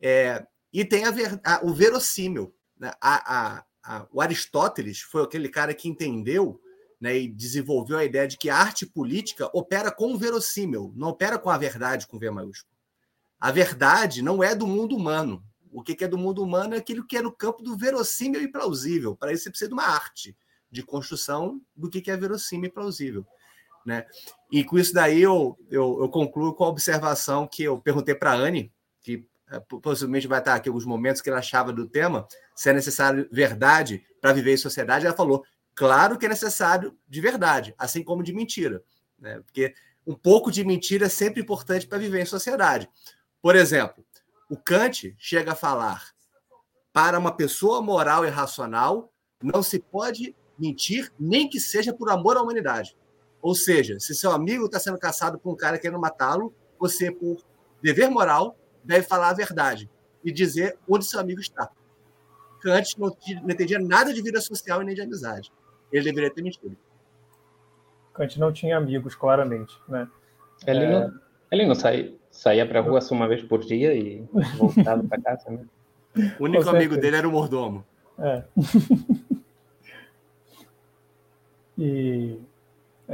[0.00, 2.54] É, e tem a ver, a, o verossímil.
[2.76, 2.90] Né?
[3.00, 3.64] A, a,
[4.12, 6.60] o Aristóteles foi aquele cara que entendeu
[7.00, 11.08] né, e desenvolveu a ideia de que a arte política opera com o verossímil, não
[11.08, 12.72] opera com a verdade com V maiúsculo.
[13.40, 15.42] A verdade não é do mundo humano.
[15.72, 18.46] O que é do mundo humano é aquilo que é no campo do verossímil e
[18.46, 19.16] plausível.
[19.16, 20.36] Para isso, você precisa de uma arte
[20.70, 23.26] de construção do que é verossímil e plausível.
[23.84, 24.06] Né?
[24.50, 28.30] E com isso daí eu, eu, eu concluo com a observação que eu perguntei para
[28.30, 29.26] a Anne, que
[29.60, 34.04] possivelmente vai estar aqui alguns momentos que ele achava do tema, se é necessário verdade
[34.20, 38.32] para viver em sociedade, ela falou, claro que é necessário de verdade, assim como de
[38.32, 38.82] mentira.
[39.18, 39.40] Né?
[39.40, 39.74] Porque
[40.06, 42.88] um pouco de mentira é sempre importante para viver em sociedade.
[43.40, 44.04] Por exemplo,
[44.48, 46.12] o Kant chega a falar:
[46.92, 49.12] para uma pessoa moral e racional,
[49.42, 52.96] não se pode mentir, nem que seja por amor à humanidade.
[53.40, 57.44] Ou seja, se seu amigo está sendo caçado por um cara querendo matá-lo, você, por
[57.82, 59.88] dever moral, deve falar a verdade
[60.24, 61.70] e dizer onde seu amigo está.
[62.60, 65.52] Kant não, não entendia nada de vida social e nem de amizade.
[65.92, 66.76] Ele deveria ter mentido.
[68.14, 70.08] Kant não tinha amigos, claramente, né?
[70.66, 70.90] Ele, é...
[70.90, 74.24] não, ele não sai, saía para a rua só uma vez por dia e
[74.56, 75.64] voltava para casa, né?
[76.38, 77.84] O único amigo dele era o mordomo.
[78.18, 78.44] É.
[81.78, 82.38] e,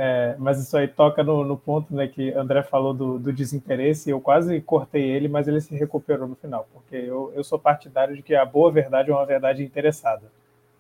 [0.01, 4.09] é, mas isso aí toca no, no, ponto né, que André falou do, do, desinteresse.
[4.09, 8.15] Eu quase cortei ele, mas ele se recuperou no final, porque eu, eu sou partidário
[8.15, 10.31] de que a boa verdade é uma verdade interessada,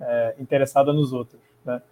[0.00, 1.40] é, interessada nos outros.
[1.64, 1.82] Né?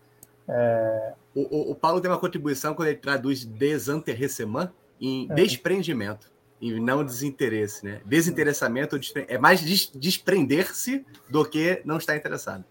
[0.46, 1.14] É...
[1.34, 5.34] O, o, o, Paulo tem uma contribuição quando ele traduz desinteressemã em é.
[5.34, 8.00] desprendimento e não desinteresse, né?
[8.04, 12.64] Desinteressamento é mais desprender-se do que não estar interessado.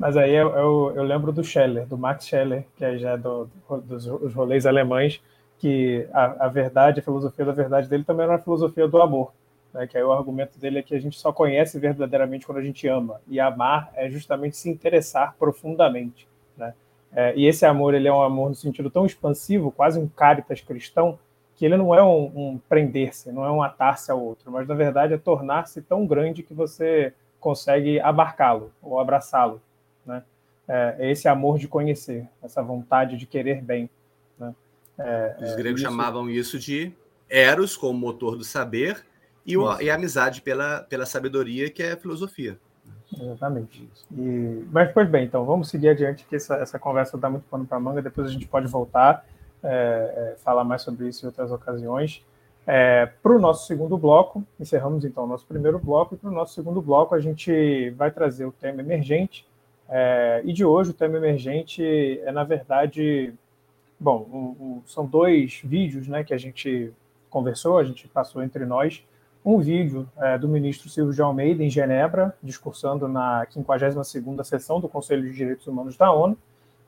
[0.00, 3.50] Mas aí eu, eu, eu, lembro do Scheller, do Max Scheller, que é já do,
[3.84, 5.20] dos rolês alemães,
[5.58, 9.30] que a, a, verdade, a filosofia da verdade dele também era uma filosofia do amor.
[9.74, 9.86] Né?
[9.86, 12.88] Que aí o argumento dele é que a gente só conhece verdadeiramente quando a gente
[12.88, 13.20] ama.
[13.28, 16.26] E amar é justamente se interessar profundamente.
[16.56, 16.72] Né?
[17.12, 20.62] É, e esse amor ele é um amor no sentido tão expansivo, quase um caritas
[20.62, 21.18] cristão,
[21.56, 24.74] que ele não é um, um prender-se, não é um atar-se ao outro, mas na
[24.74, 29.60] verdade é tornar-se tão grande que você consegue abarcá-lo ou abraçá-lo.
[30.04, 30.22] Né?
[30.68, 33.90] É, é esse amor de conhecer, essa vontade de querer bem.
[34.38, 34.54] Né?
[34.98, 35.90] É, Os gregos isso...
[35.90, 36.92] chamavam isso de
[37.28, 39.04] eros, como motor do saber,
[39.46, 42.58] e, o, e a amizade pela, pela sabedoria, que é a filosofia.
[43.18, 43.88] Exatamente.
[44.12, 47.66] E, mas, pois bem, então vamos seguir adiante, que essa, essa conversa dá muito pano
[47.66, 49.24] para manga, depois a gente pode voltar
[49.62, 52.24] é, é, falar mais sobre isso em outras ocasiões.
[52.66, 56.32] É, para o nosso segundo bloco, encerramos então o nosso primeiro bloco, e para o
[56.32, 59.46] nosso segundo bloco a gente vai trazer o tema emergente.
[59.92, 61.82] É, e de hoje o tema emergente
[62.22, 63.34] é, na verdade,
[63.98, 66.92] bom, um, um, são dois vídeos né, que a gente
[67.28, 69.04] conversou, a gente passou entre nós.
[69.44, 74.88] Um vídeo é, do ministro Silvio de Almeida em Genebra, discursando na 52ª sessão do
[74.88, 76.36] Conselho de Direitos Humanos da ONU,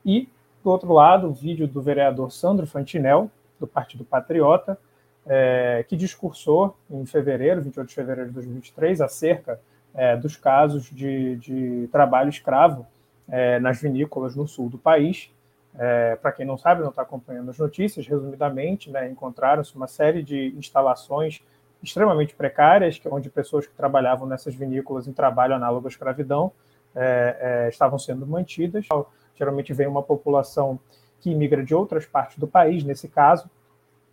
[0.05, 0.29] e
[0.63, 4.77] do outro lado, o vídeo do vereador Sandro Fantinel, do Partido Patriota,
[5.25, 9.59] é, que discursou em fevereiro, 28 de fevereiro de 2023, acerca
[9.93, 12.85] é, dos casos de, de trabalho escravo
[13.29, 15.31] é, nas vinícolas no sul do país.
[15.75, 20.21] É, Para quem não sabe, não está acompanhando as notícias, resumidamente, né, encontraram-se uma série
[20.21, 21.41] de instalações
[21.81, 26.51] extremamente precárias, onde pessoas que trabalhavam nessas vinícolas em trabalho análogo à escravidão
[26.95, 28.87] é, é, estavam sendo mantidas
[29.35, 30.79] geralmente vem uma população
[31.19, 33.49] que migra de outras partes do país, nesse caso,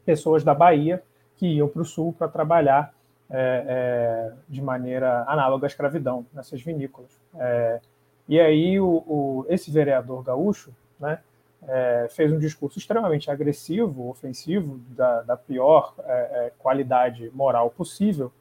[0.05, 1.03] pessoas da Bahia
[1.37, 2.95] que iam para o sul para trabalhar
[3.29, 7.11] é, é, de maneira análoga à escravidão nessas vinícolas.
[7.37, 7.81] É,
[8.31, 11.19] e aí o, o, esse vereador gaúcho né,
[11.67, 18.33] é, fez um discurso extremamente agressivo, ofensivo, da, da pior é, é, qualidade moral possível.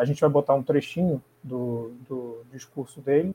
[0.00, 3.34] a gente vai botar um trechinho do, do discurso dele.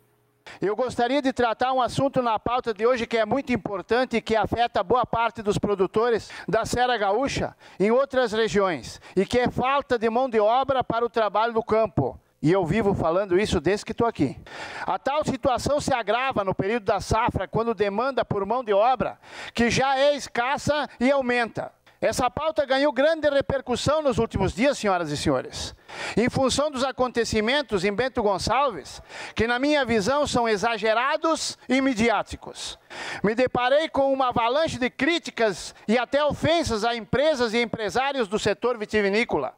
[0.62, 4.22] Eu gostaria de tratar um assunto na pauta de hoje que é muito importante e
[4.22, 9.50] que afeta boa parte dos produtores da Serra Gaúcha em outras regiões e que é
[9.50, 12.20] falta de mão de obra para o trabalho do campo.
[12.44, 14.38] E eu vivo falando isso desde que estou aqui.
[14.86, 19.18] A tal situação se agrava no período da safra, quando demanda por mão de obra,
[19.54, 21.72] que já é escassa e aumenta.
[22.02, 25.74] Essa pauta ganhou grande repercussão nos últimos dias, senhoras e senhores,
[26.18, 29.02] em função dos acontecimentos em Bento Gonçalves,
[29.34, 32.78] que, na minha visão, são exagerados e midiáticos.
[33.24, 38.38] Me deparei com uma avalanche de críticas e até ofensas a empresas e empresários do
[38.38, 39.56] setor vitivinícola,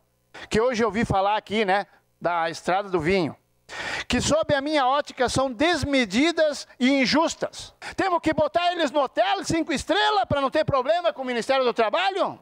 [0.47, 1.87] que hoje ouvi falar aqui, né,
[2.25, 3.37] da estrada do vinho
[4.07, 7.73] que, sob a minha ótica, são desmedidas e injustas.
[7.95, 11.63] Temos que botar eles no hotel cinco estrelas para não ter problema com o Ministério
[11.63, 12.39] do Trabalho?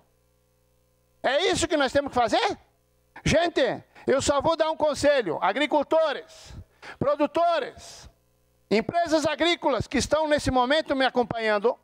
[1.22, 2.58] É isso que nós temos que fazer?
[3.26, 3.62] Gente,
[4.08, 6.54] eu só vou dar um conselho: agricultores,
[6.98, 8.10] produtores,
[8.72, 11.78] empresas agrícolas que estão nesse momento me acompanhando.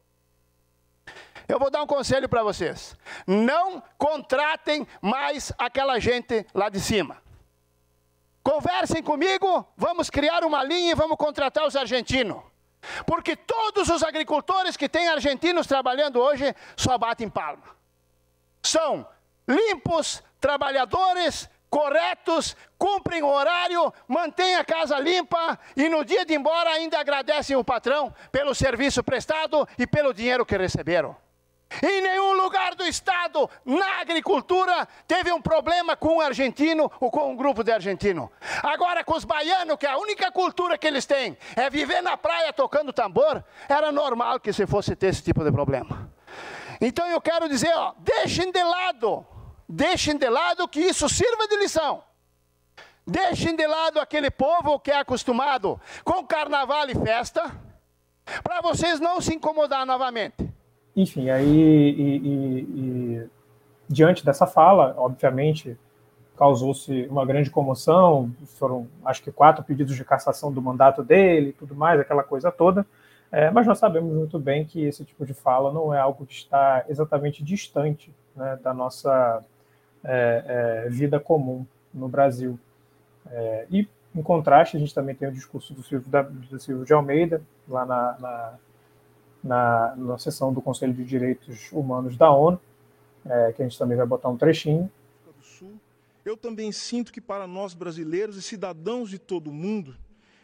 [1.47, 2.95] Eu vou dar um conselho para vocês:
[3.27, 7.28] não contratem mais aquela gente lá de cima.
[8.43, 12.41] Conversem comigo, vamos criar uma linha e vamos contratar os argentinos.
[13.05, 17.63] Porque todos os agricultores que têm argentinos trabalhando hoje só batem palma.
[18.63, 19.05] São
[19.47, 26.71] limpos, trabalhadores, corretos, cumprem o horário, mantêm a casa limpa e no dia de embora
[26.71, 31.15] ainda agradecem o patrão pelo serviço prestado e pelo dinheiro que receberam.
[31.83, 37.31] Em nenhum lugar do estado, na agricultura, teve um problema com um argentino ou com
[37.31, 38.31] um grupo de argentino.
[38.63, 42.51] Agora, com os baianos, que a única cultura que eles têm é viver na praia
[42.51, 46.11] tocando tambor, era normal que se fosse ter esse tipo de problema.
[46.81, 49.25] Então eu quero dizer, ó, deixem de lado,
[49.67, 52.03] deixem de lado que isso sirva de lição.
[53.05, 57.43] Deixem de lado aquele povo que é acostumado com carnaval e festa,
[58.43, 60.58] para vocês não se incomodar novamente.
[60.99, 63.29] Enfim, aí, e, e, e,
[63.87, 65.77] diante dessa fala, obviamente,
[66.37, 71.73] causou-se uma grande comoção, foram, acho que, quatro pedidos de cassação do mandato dele, tudo
[71.73, 72.85] mais, aquela coisa toda,
[73.31, 76.33] é, mas nós sabemos muito bem que esse tipo de fala não é algo que
[76.33, 79.41] está exatamente distante né, da nossa
[80.03, 82.59] é, é, vida comum no Brasil.
[83.31, 86.83] É, e, em contraste, a gente também tem o discurso do Silvio, da, do Silvio
[86.83, 88.53] de Almeida, lá na, na
[89.43, 92.59] na, na sessão do Conselho de Direitos Humanos da ONU,
[93.25, 94.91] é, que a gente também vai botar um trechinho.
[96.23, 99.97] Eu também sinto que para nós brasileiros e cidadãos de todo o mundo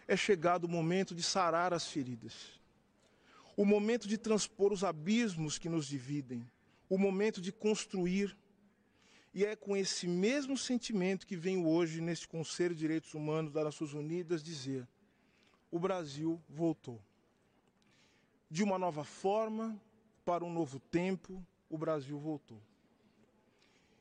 [0.08, 2.60] é chegado o momento de sarar as feridas,
[3.58, 6.50] o momento de transpor os abismos que nos dividem,
[6.90, 8.36] o momento de construir.
[9.34, 13.66] E é com esse mesmo sentimento que venho hoje neste Conselho de Direitos Humanos das
[13.66, 14.88] Nações Unidas dizer:
[15.70, 17.02] o Brasil voltou
[18.50, 19.80] de uma nova forma,
[20.24, 22.62] para um novo tempo, o Brasil voltou.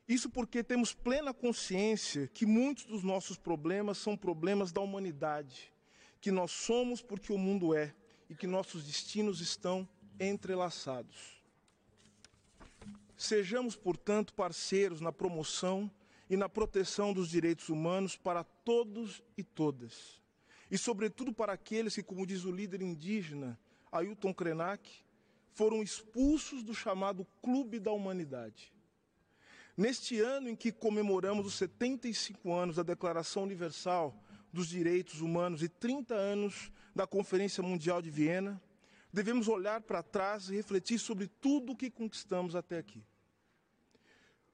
[0.07, 5.73] Isso porque temos plena consciência que muitos dos nossos problemas são problemas da humanidade,
[6.21, 7.93] que nós somos porque o mundo é
[8.29, 9.87] e que nossos destinos estão
[10.19, 11.43] entrelaçados.
[13.17, 15.89] Sejamos, portanto, parceiros na promoção
[16.29, 20.21] e na proteção dos direitos humanos para todos e todas.
[20.69, 23.59] E, sobretudo, para aqueles que, como diz o líder indígena,
[23.97, 25.05] Ailton Krenak,
[25.53, 28.73] foram expulsos do chamado Clube da Humanidade.
[29.77, 34.17] Neste ano em que comemoramos os 75 anos da Declaração Universal
[34.51, 38.61] dos Direitos Humanos e 30 anos da Conferência Mundial de Viena,
[39.11, 43.03] devemos olhar para trás e refletir sobre tudo o que conquistamos até aqui.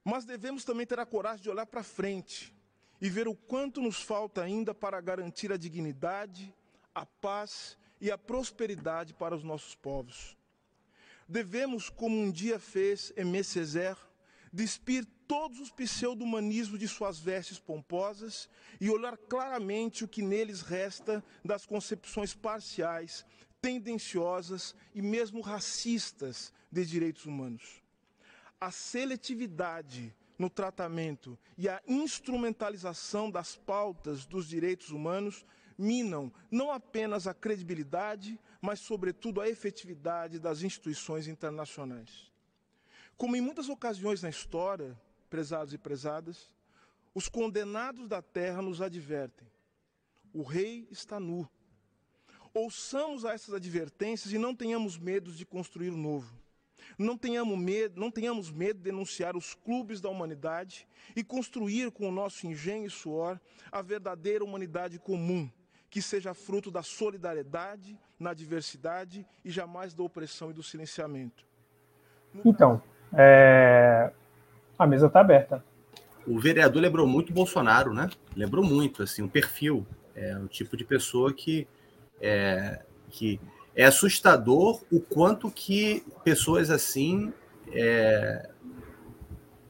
[0.04, 2.54] Mas devemos também ter a coragem de olhar para frente
[3.00, 6.54] e ver o quanto nos falta ainda para garantir a dignidade,
[6.94, 10.36] a paz e a prosperidade para os nossos povos.
[11.28, 13.96] Devemos, como um dia fez Aimé Césaire,
[14.52, 18.50] despir todos os pseudo-humanismos de suas vestes pomposas
[18.80, 23.24] e olhar claramente o que neles resta das concepções parciais,
[23.60, 27.80] tendenciosas e mesmo racistas de direitos humanos.
[28.60, 35.46] A seletividade no tratamento e a instrumentalização das pautas dos direitos humanos
[35.78, 42.30] minam não apenas a credibilidade, mas, sobretudo, a efetividade das instituições internacionais.
[43.16, 44.98] Como em muitas ocasiões na história,
[45.28, 46.50] prezados e prezadas,
[47.14, 49.46] os condenados da terra nos advertem:
[50.32, 51.48] o rei está nu.
[52.54, 56.42] Ouçamos a essas advertências e não tenhamos medo de construir o novo.
[56.98, 62.08] Não tenhamos medo, não tenhamos medo de denunciar os clubes da humanidade e construir com
[62.08, 65.50] o nosso engenho e suor a verdadeira humanidade comum,
[65.92, 71.44] que seja fruto da solidariedade na diversidade e jamais da opressão e do silenciamento.
[72.42, 72.82] Então,
[73.12, 74.10] é...
[74.78, 75.62] a mesa está aberta.
[76.26, 78.08] O vereador lembrou muito Bolsonaro, né?
[78.34, 79.86] Lembrou muito, assim, o perfil.
[80.16, 81.68] É o tipo de pessoa que
[82.22, 83.38] é, que
[83.76, 87.34] é assustador o quanto que pessoas assim
[87.70, 88.48] é,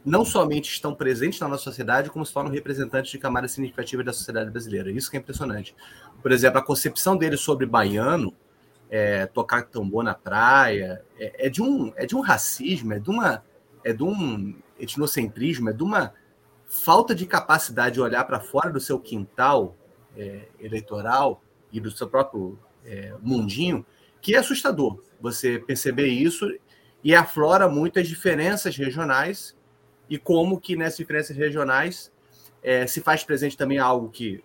[0.05, 4.12] não somente estão presentes na nossa sociedade, como se tornam representantes de camadas significativas da
[4.12, 4.91] sociedade brasileira.
[4.91, 5.75] Isso que é impressionante.
[6.23, 8.35] Por exemplo, a concepção dele sobre baiano,
[8.89, 13.11] é, tocar tambor na praia, é, é, de um, é de um racismo, é de,
[13.11, 13.45] uma,
[13.83, 16.12] é de um etnocentrismo, é de uma
[16.66, 19.77] falta de capacidade de olhar para fora do seu quintal
[20.16, 21.43] é, eleitoral
[21.73, 23.85] e do seu próprio é, mundinho,
[24.20, 26.47] que é assustador você perceber isso
[27.03, 29.57] e aflora muito as diferenças regionais
[30.09, 32.12] e como que nessas diferenças regionais
[32.62, 34.43] é, se faz presente também algo que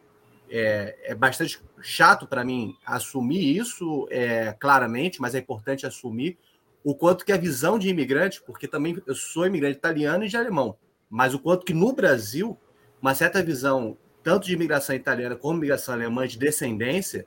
[0.50, 6.38] é, é bastante chato para mim assumir isso é, claramente, mas é importante assumir
[6.84, 10.38] o quanto que a visão de imigrante, porque também eu sou imigrante italiano e de
[10.38, 10.78] alemão,
[11.10, 12.58] mas o quanto que no Brasil
[13.02, 17.26] uma certa visão tanto de imigração italiana como imigração alemã de descendência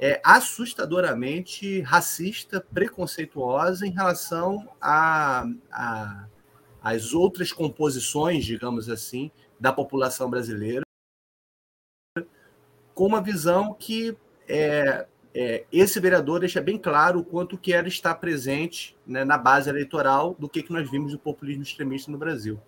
[0.00, 6.26] é assustadoramente racista, preconceituosa em relação a, a
[6.82, 9.30] as outras composições, digamos assim,
[9.60, 10.82] da população brasileira,
[12.94, 14.16] com uma visão que
[14.48, 19.68] é, é, esse vereador deixa bem claro o quanto quer estar presente né, na base
[19.68, 22.60] eleitoral do que, que nós vimos do populismo extremista no Brasil.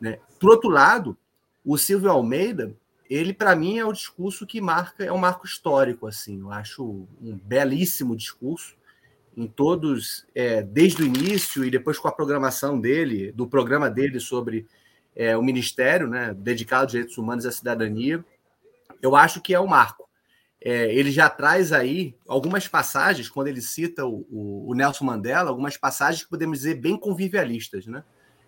[0.00, 0.18] Né?
[0.38, 1.16] Por outro lado,
[1.64, 2.74] o Silvio Almeida,
[3.08, 6.40] ele para mim é o discurso que marca, é um marco histórico, assim.
[6.40, 8.74] Eu acho um belíssimo discurso
[9.36, 14.18] em todos, é, desde o início e depois com a programação dele, do programa dele
[14.18, 14.66] sobre
[15.14, 18.24] é, o Ministério, né, dedicado aos direitos humanos e à cidadania,
[19.02, 20.08] eu acho que é um marco.
[20.62, 25.48] É, ele já traz aí algumas passagens, quando ele cita o, o, o, Nelson Mandela,
[25.48, 28.04] algumas passagens que podemos dizer bem convivialistas, né?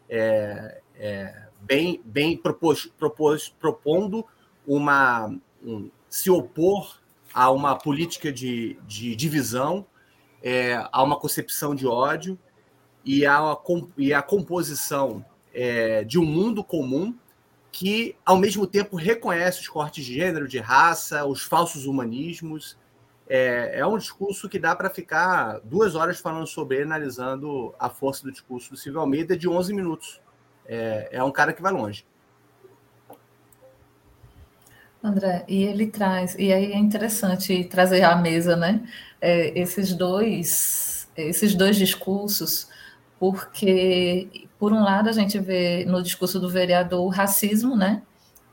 [0.08, 4.26] É, é, bem, bem propos, propos, propondo
[4.66, 5.34] uma
[5.64, 7.00] um, se opor
[7.32, 9.86] a uma política de, de divisão,
[10.42, 12.38] é, a uma concepção de ódio
[13.04, 13.56] e a,
[13.96, 15.24] e a composição
[15.54, 17.16] é, de um mundo comum
[17.72, 22.78] que, ao mesmo tempo, reconhece os cortes de gênero, de raça, os falsos humanismos.
[23.26, 27.88] É, é um discurso que dá para ficar duas horas falando sobre ele, analisando a
[27.88, 30.20] força do discurso do Silvio Almeida de 11 minutos.
[30.66, 32.04] É, é um cara que vai longe.
[35.02, 38.86] André, e ele traz, e aí é interessante trazer à mesa, né,
[39.20, 42.68] é, esses dois, esses dois discursos,
[43.22, 48.02] porque por um lado, a gente vê no discurso do vereador o racismo né,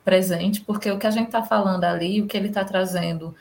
[0.06, 3.34] presente, porque o que a gente está falando ali, o que ele está trazendo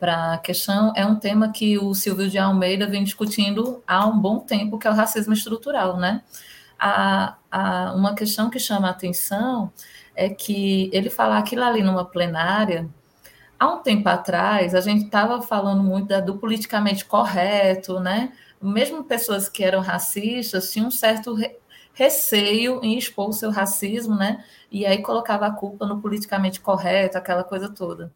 [0.00, 4.18] para a questão, é um tema que o Silvio de Almeida vem discutindo há um
[4.18, 5.98] bom tempo, que é o racismo estrutural.
[5.98, 6.20] Né?
[6.76, 9.72] A, a, uma questão que chama a atenção
[10.16, 12.90] é que ele falar aquilo ali numa plenária,
[13.56, 18.32] há um tempo atrás, a gente estava falando muito da, do politicamente correto, né?
[18.62, 21.36] Mesmo pessoas que eram racistas tinham um certo
[21.94, 24.44] receio em expor o seu racismo, né?
[24.70, 28.12] E aí colocava a culpa no politicamente correto, aquela coisa toda.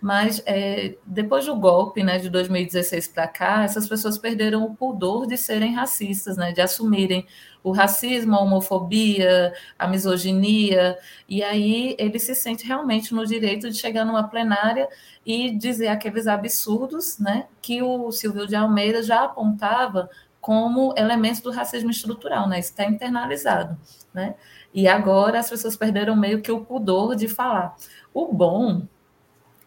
[0.00, 5.26] Mas é, depois do golpe né, de 2016 para cá, essas pessoas perderam o pudor
[5.26, 7.26] de serem racistas, né, de assumirem
[7.62, 10.96] o racismo, a homofobia, a misoginia,
[11.28, 14.88] e aí ele se sente realmente no direito de chegar numa plenária
[15.26, 20.08] e dizer aqueles absurdos né, que o Silvio de Almeida já apontava
[20.40, 22.60] como elementos do racismo estrutural, né?
[22.60, 23.76] Isso está internalizado,
[24.14, 24.34] né?
[24.72, 27.76] E agora as pessoas perderam meio que o pudor de falar.
[28.14, 28.86] O bom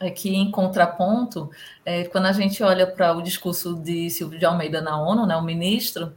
[0.09, 1.49] que, em contraponto,
[1.85, 5.35] é, quando a gente olha para o discurso de Silvio de Almeida na ONU, né,
[5.35, 6.13] o ministro,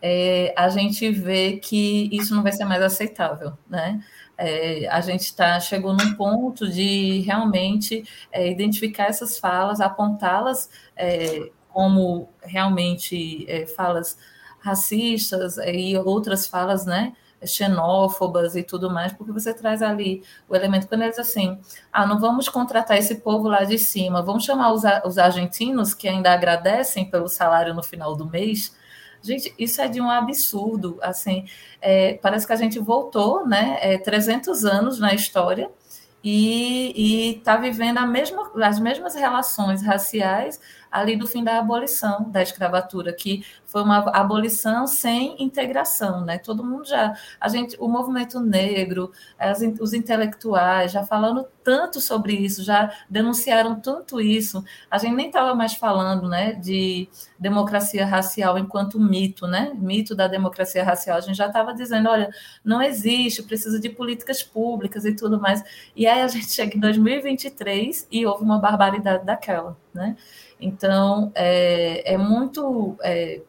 [0.00, 4.02] é, a gente vê que isso não vai ser mais aceitável, né?
[4.36, 11.50] É, a gente tá, chegou num ponto de realmente é, identificar essas falas, apontá-las é,
[11.70, 14.18] como realmente é, falas
[14.60, 17.14] racistas e outras falas, né,
[17.46, 21.58] xenófobas e tudo mais, porque você traz ali o elemento quando eles assim,
[21.92, 26.08] ah, não vamos contratar esse povo lá de cima, vamos chamar os, os argentinos que
[26.08, 28.76] ainda agradecem pelo salário no final do mês.
[29.22, 31.46] Gente, isso é de um absurdo, assim,
[31.80, 35.70] é, parece que a gente voltou, né, é, 300 anos na história
[36.24, 40.58] e está vivendo mesma, as mesmas relações raciais
[40.94, 46.38] ali do fim da abolição da escravatura, que foi uma abolição sem integração, né?
[46.38, 52.34] Todo mundo já, a gente, o movimento negro, as, os intelectuais já falando tanto sobre
[52.34, 54.64] isso, já denunciaram tanto isso.
[54.88, 59.72] A gente nem estava mais falando, né, de democracia racial enquanto mito, né?
[59.74, 61.16] Mito da democracia racial.
[61.16, 62.30] A gente já estava dizendo, olha,
[62.64, 65.64] não existe, precisa de políticas públicas e tudo mais.
[65.96, 70.16] E aí a gente chega em 2023 e houve uma barbaridade daquela, né?
[70.64, 72.96] Então, é, é muito.
[73.02, 73.42] É,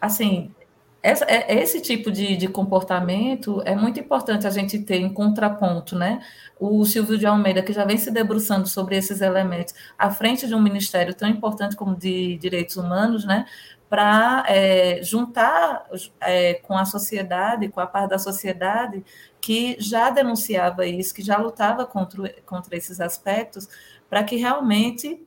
[0.00, 0.54] assim,
[1.02, 5.96] essa, é, esse tipo de, de, comportamento é muito importante a gente ter em contraponto,
[5.96, 6.20] né?
[6.58, 10.54] O Silvio de Almeida, que já vem se debruçando sobre esses elementos, à frente de
[10.54, 13.44] um ministério tão importante como de direitos humanos, né?
[13.88, 15.86] Para é, juntar
[16.22, 19.04] é, com a sociedade, com a parte da sociedade
[19.42, 23.68] que já denunciava isso, que já lutava contra, contra esses aspectos,
[24.08, 25.26] para que realmente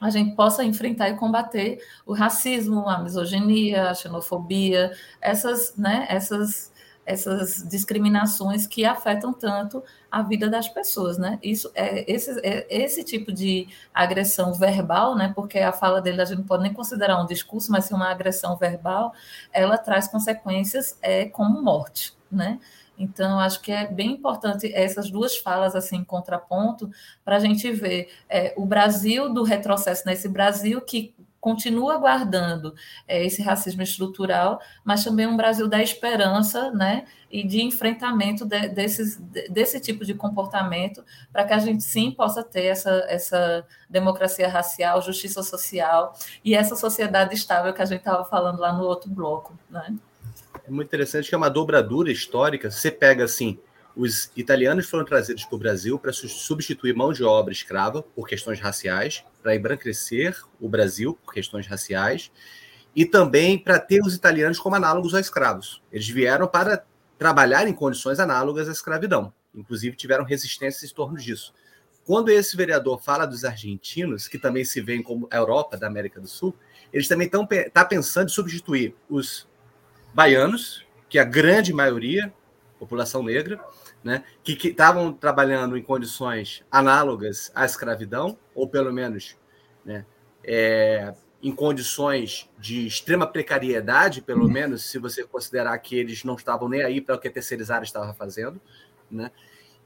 [0.00, 6.72] a gente possa enfrentar e combater o racismo, a misoginia, a xenofobia, essas, né, essas,
[7.04, 11.38] essas discriminações que afetam tanto a vida das pessoas, né?
[11.42, 15.32] Isso é esse, é esse tipo de agressão verbal, né?
[15.34, 18.10] Porque a fala dele a gente não pode nem considerar um discurso, mas se uma
[18.10, 19.12] agressão verbal,
[19.52, 22.58] ela traz consequências é, como morte, né?
[22.98, 26.90] Então, acho que é bem importante essas duas falas assim em contraponto
[27.24, 32.74] para a gente ver é, o Brasil do retrocesso nesse Brasil que continua guardando
[33.06, 38.68] é, esse racismo estrutural, mas também um Brasil da esperança, né, e de enfrentamento de,
[38.68, 39.16] desses,
[39.48, 45.00] desse tipo de comportamento, para que a gente sim possa ter essa, essa democracia racial,
[45.00, 46.12] justiça social
[46.44, 49.94] e essa sociedade estável que a gente estava falando lá no outro bloco, né?
[50.68, 52.70] É muito interessante que é uma dobradura histórica.
[52.70, 53.58] Você pega assim,
[53.96, 58.60] os italianos foram trazidos para o Brasil para substituir mão de obra escrava por questões
[58.60, 62.30] raciais, para embranquecer o Brasil por questões raciais,
[62.94, 65.82] e também para ter os italianos como análogos a escravos.
[65.90, 66.84] Eles vieram para
[67.18, 69.32] trabalhar em condições análogas à escravidão.
[69.54, 71.54] Inclusive, tiveram resistência em torno disso.
[72.04, 76.20] Quando esse vereador fala dos argentinos, que também se veem como a Europa da América
[76.20, 76.54] do Sul,
[76.92, 79.47] eles também estão tá pensando em substituir os
[80.18, 82.34] baianos, que é a grande maioria,
[82.76, 83.60] população negra,
[84.02, 89.36] né, que estavam trabalhando em condições análogas à escravidão, ou pelo menos
[89.84, 90.04] né,
[90.42, 96.68] é, em condições de extrema precariedade, pelo menos se você considerar que eles não estavam
[96.68, 98.60] nem aí para o que a terceirizada estava fazendo,
[99.08, 99.30] né?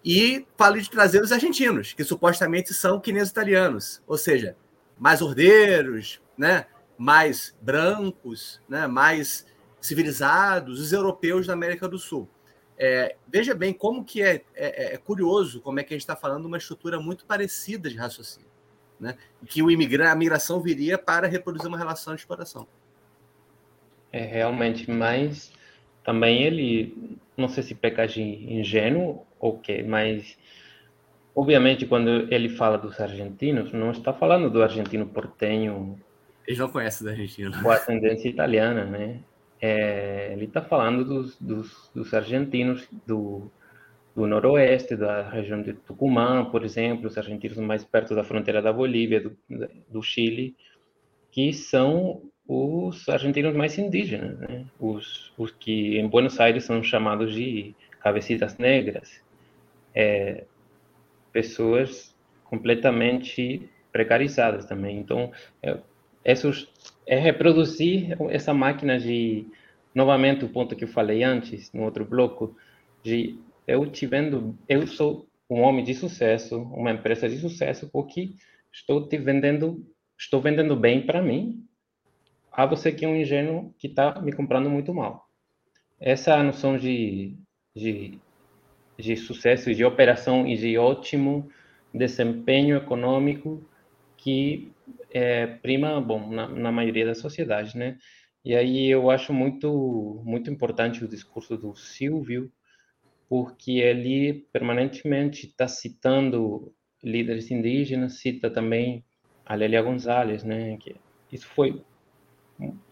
[0.03, 4.57] E falo de trazer os argentinos, que supostamente são que nem os italianos, ou seja,
[4.99, 6.65] mais ordeiros, né?
[6.97, 8.87] mais brancos, né?
[8.87, 9.47] mais
[9.83, 12.29] civilizados, os europeus da América do Sul.
[12.79, 16.17] É, veja bem como que é, é, é, curioso como é que a gente está
[16.17, 18.49] falando de uma estrutura muito parecida de raciocínio,
[18.99, 19.17] né?
[19.47, 22.67] que o imigrante, a migração viria para reproduzir uma relação de exploração.
[24.11, 25.53] É realmente, mas
[26.03, 30.39] também ele, não sei se peca de ingênuo ou quê, mas
[31.35, 36.01] obviamente quando ele fala dos argentinos, não está falando do argentino portenho.
[36.47, 37.63] Eles não conhecem da Argentina.
[37.63, 39.21] Com ascendência italiana, né?
[39.65, 43.49] É, ele está falando dos, dos, dos argentinos do,
[44.13, 48.73] do noroeste, da região de Tucumã, por exemplo, os argentinos mais perto da fronteira da
[48.73, 49.39] Bolívia, do,
[49.89, 50.57] do Chile,
[51.31, 54.67] que são os argentinos mais indígenas, né?
[54.81, 59.23] os, os que em Buenos Aires são chamados de cabecitas negras,
[59.95, 60.45] é,
[61.33, 62.13] pessoas
[62.45, 64.99] completamente precarizadas também.
[64.99, 65.31] Então,
[65.63, 65.79] é,
[66.25, 66.69] esses,
[67.07, 69.47] é reproduzir essa máquina de,
[69.95, 72.57] novamente o ponto que eu falei antes, no outro bloco,
[73.03, 78.35] de eu te vendo, eu sou um homem de sucesso, uma empresa de sucesso, porque
[78.73, 79.85] estou te vendendo,
[80.19, 81.65] estou vendendo bem para mim,
[82.51, 85.27] a você que é um ingênuo que está me comprando muito mal.
[86.01, 87.37] Essa é noção de,
[87.75, 88.19] de,
[88.99, 91.49] de sucesso, de operação e de ótimo
[91.95, 93.65] desempenho econômico
[94.23, 94.73] que
[95.11, 97.99] é, prima, bom, na, na maioria das sociedades, né?
[98.45, 102.51] E aí eu acho muito muito importante o discurso do Silvio,
[103.29, 109.05] porque ele permanentemente está citando líderes indígenas, cita também
[109.45, 110.77] a Lélia Gonzalez, né?
[110.79, 110.97] Que
[111.33, 111.83] isso foi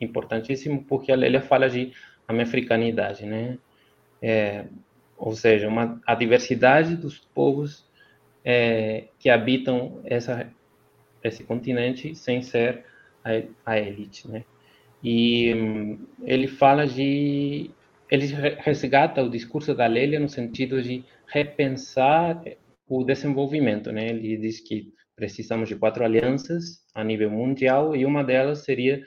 [0.01, 1.93] importantíssimo porque a Lélia fala de
[2.27, 3.59] africanidade, né?
[4.23, 4.67] É,
[5.17, 7.85] ou seja, uma, a diversidade dos povos
[8.45, 10.51] é, que habitam essa
[11.23, 12.85] esse continente sem ser
[13.25, 14.45] a, a elite, né?
[15.03, 17.71] E um, ele fala de
[18.11, 18.27] ele
[18.59, 22.43] resgata o discurso da Lélia no sentido de repensar
[22.89, 24.09] o desenvolvimento, né?
[24.09, 29.03] Ele diz que precisamos de quatro alianças a nível mundial e uma delas seria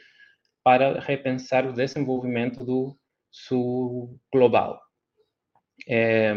[0.64, 2.98] para repensar o desenvolvimento do
[3.30, 4.80] sul global.
[5.88, 6.34] É,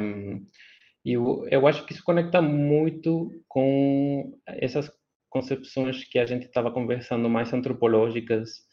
[1.05, 4.91] e eu, eu acho que isso conecta muito com essas
[5.37, 8.65] concepções que a gente estava conversando mais antropológicas,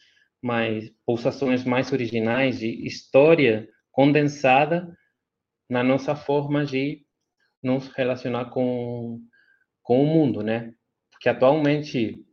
[0.42, 4.88] mais pulsações mais originais de história condensada
[5.70, 7.06] na nossa forma de
[7.62, 9.20] nos relacionar com
[9.82, 10.74] com o mundo, né?
[11.12, 12.26] Porque atualmente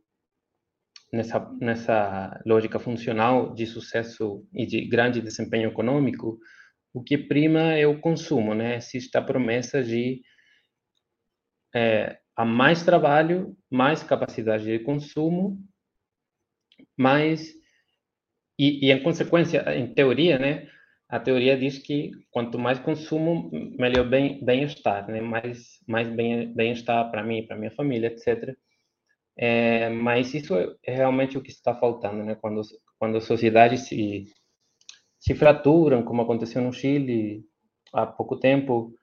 [1.11, 6.39] nessa nessa lógica funcional de sucesso e de grande desempenho econômico,
[6.93, 8.77] o que prima é o consumo, né?
[8.77, 10.21] Existe a promessa de
[11.75, 15.59] é, a mais trabalho, mais capacidade de consumo,
[16.97, 17.53] mais
[18.57, 20.67] e, e em consequência, em teoria, né,
[21.07, 27.11] a teoria diz que quanto mais consumo, melhor bem bem-estar, né, mais mais bem bem-estar
[27.11, 28.55] para mim, para minha família, etc.
[29.37, 32.61] É, mas isso é realmente o que está faltando, né, quando
[32.97, 34.25] quando as sociedades se
[35.19, 37.43] se fraturam, como aconteceu no Chile
[37.93, 38.95] há pouco tempo,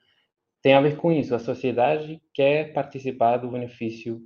[0.62, 1.34] tem a ver com isso.
[1.34, 4.20] A sociedade quer participar do benefício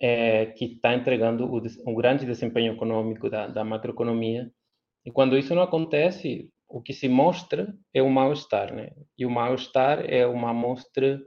[0.00, 4.50] é, que está entregando o, um grande desempenho econômico da, da macroeconomia.
[5.04, 8.90] E quando isso não acontece, o que se mostra é o mal-estar, né?
[9.16, 11.20] E o mal-estar é uma amostra,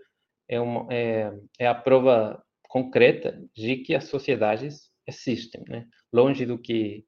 [0.50, 5.88] é, uma, é, é a prova concreta de que as sociedades existem, né?
[6.12, 7.06] Longe do que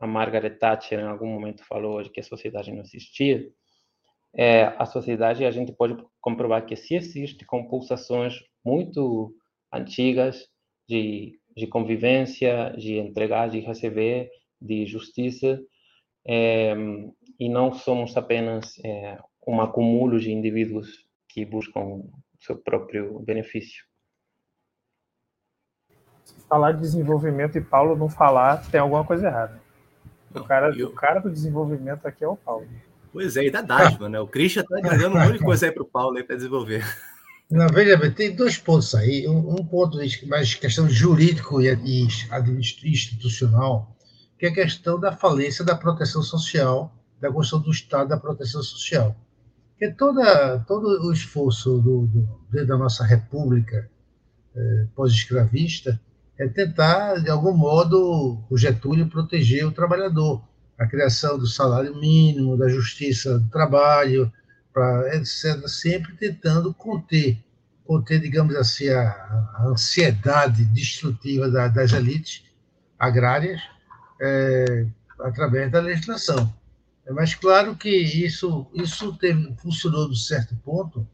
[0.00, 3.46] a Margaret Thatcher em algum momento falou de que a sociedade não existia,
[4.34, 9.34] é, a sociedade a gente pode comprovar que se existe com pulsações muito
[9.72, 10.46] antigas
[10.88, 14.30] de, de convivência, de entregar, de receber,
[14.60, 15.60] de justiça,
[16.26, 16.74] é,
[17.38, 22.02] e não somos apenas é, um acúmulo de indivíduos que buscam
[22.40, 23.84] seu próprio benefício.
[26.24, 29.60] Se falar de desenvolvimento e Paulo não falar, tem alguma coisa errada.
[30.34, 30.88] O cara, eu...
[30.88, 32.66] o cara do desenvolvimento aqui é o Paulo.
[33.12, 34.18] Pois é, e da dádiva, né?
[34.18, 36.84] O Christian está dizendo um monte de coisa aí para o Paulo aí para desenvolver.
[37.50, 39.28] Não, veja bem, tem dois pontos aí.
[39.28, 42.08] Um, um ponto mais questão jurídico e, e
[42.84, 43.94] institucional,
[44.38, 48.62] que é a questão da falência da proteção social, da construção do Estado da proteção
[48.62, 49.14] social.
[49.78, 53.90] Que toda, todo o esforço do, do, da nossa república
[54.56, 56.00] eh, pós-escravista
[56.38, 60.42] é tentar, de algum modo, o Getúlio proteger o trabalhador
[60.82, 64.32] a criação do salário mínimo, da justiça do trabalho,
[64.72, 67.38] para etc., sempre tentando conter,
[67.84, 69.08] conter, digamos assim, a,
[69.54, 72.42] a ansiedade destrutiva da, das elites
[72.98, 73.60] agrárias
[74.20, 74.86] é,
[75.20, 76.52] através da legislação.
[77.10, 81.06] Mais claro que isso, isso teve, funcionou de certo ponto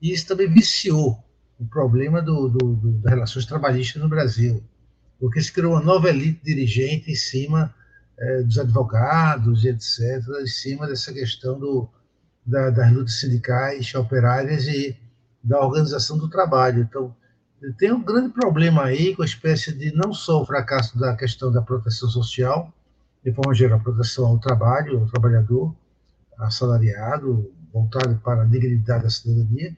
[0.00, 1.24] e isso também viciou
[1.58, 4.62] o problema do, do, do, das relações trabalhistas no Brasil,
[5.18, 7.74] porque se criou uma nova elite dirigente em cima
[8.18, 11.88] é, dos advogados etc., em cima dessa questão do,
[12.44, 14.96] da, das lutas sindicais, operárias e
[15.42, 16.82] da organização do trabalho.
[16.82, 17.14] Então,
[17.78, 21.50] tem um grande problema aí com a espécie de não só o fracasso da questão
[21.50, 22.72] da proteção social,
[23.24, 25.74] de forma geral, proteção ao trabalho, ao trabalhador,
[26.38, 29.76] assalariado, voltado para a dignidade da cidadania,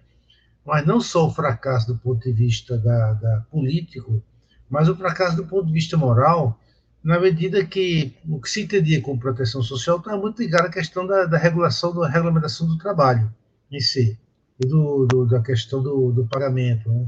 [0.65, 4.23] mas não só o fracasso do ponto de vista da, da político,
[4.69, 6.61] mas o fracasso do ponto de vista moral,
[7.03, 11.07] na medida que o que se entendia como proteção social está muito ligado à questão
[11.07, 13.33] da, da, regulação, da regulamentação do trabalho
[13.71, 14.19] em si,
[14.59, 16.91] e do, do da questão do, do pagamento.
[16.91, 17.07] Né?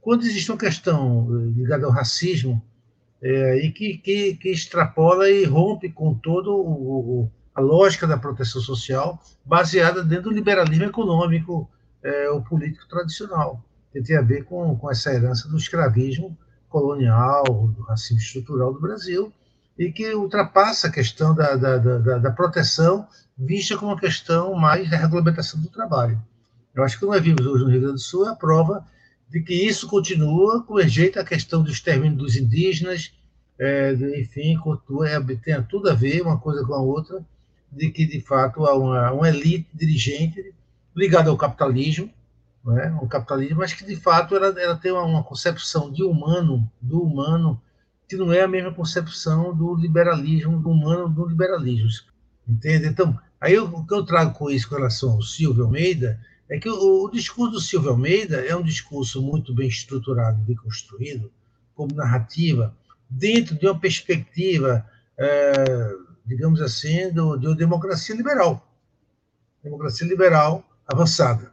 [0.00, 2.62] Quando existe uma questão eh, ligada ao racismo,
[3.22, 8.60] é, e que, que, que, extrapola e rompe com todo o, a lógica da proteção
[8.60, 11.70] social, baseada dentro do liberalismo econômico,
[12.02, 16.36] é, o político tradicional, que tem a ver com, com essa herança do escravismo
[16.72, 19.30] colonial, do racismo estrutural do Brasil,
[19.78, 23.06] e que ultrapassa a questão da, da, da, da proteção,
[23.36, 26.20] vista como uma questão mais da regulamentação do trabalho.
[26.74, 28.84] Eu acho que nós vimos hoje no Rio Grande do Sul é a prova
[29.28, 33.12] de que isso continua com jeito a questão do extermínio dos indígenas,
[33.58, 34.58] é, enfim,
[35.04, 37.24] é, tem tudo a ver uma coisa com a outra,
[37.70, 40.52] de que, de fato, há uma, uma elite dirigente
[40.94, 42.10] ligada ao capitalismo,
[42.64, 42.96] né?
[43.02, 47.02] um capitalismo, mas que de fato ela, ela tem uma, uma, concepção de humano, do
[47.02, 47.60] humano,
[48.08, 52.06] que não é a mesma concepção do liberalismo, do humano, do liberalismo.
[52.46, 52.86] Entende?
[52.86, 56.58] Então, aí eu, o que eu trago com isso com relação ao Silvio Almeida é
[56.58, 61.32] que o, o discurso do Silvio Almeida é um discurso muito bem estruturado, bem construído,
[61.74, 62.76] como narrativa,
[63.08, 64.86] dentro de uma perspectiva,
[65.18, 65.94] é,
[66.24, 68.68] digamos assim, do, de uma democracia liberal.
[69.62, 71.51] Democracia liberal avançada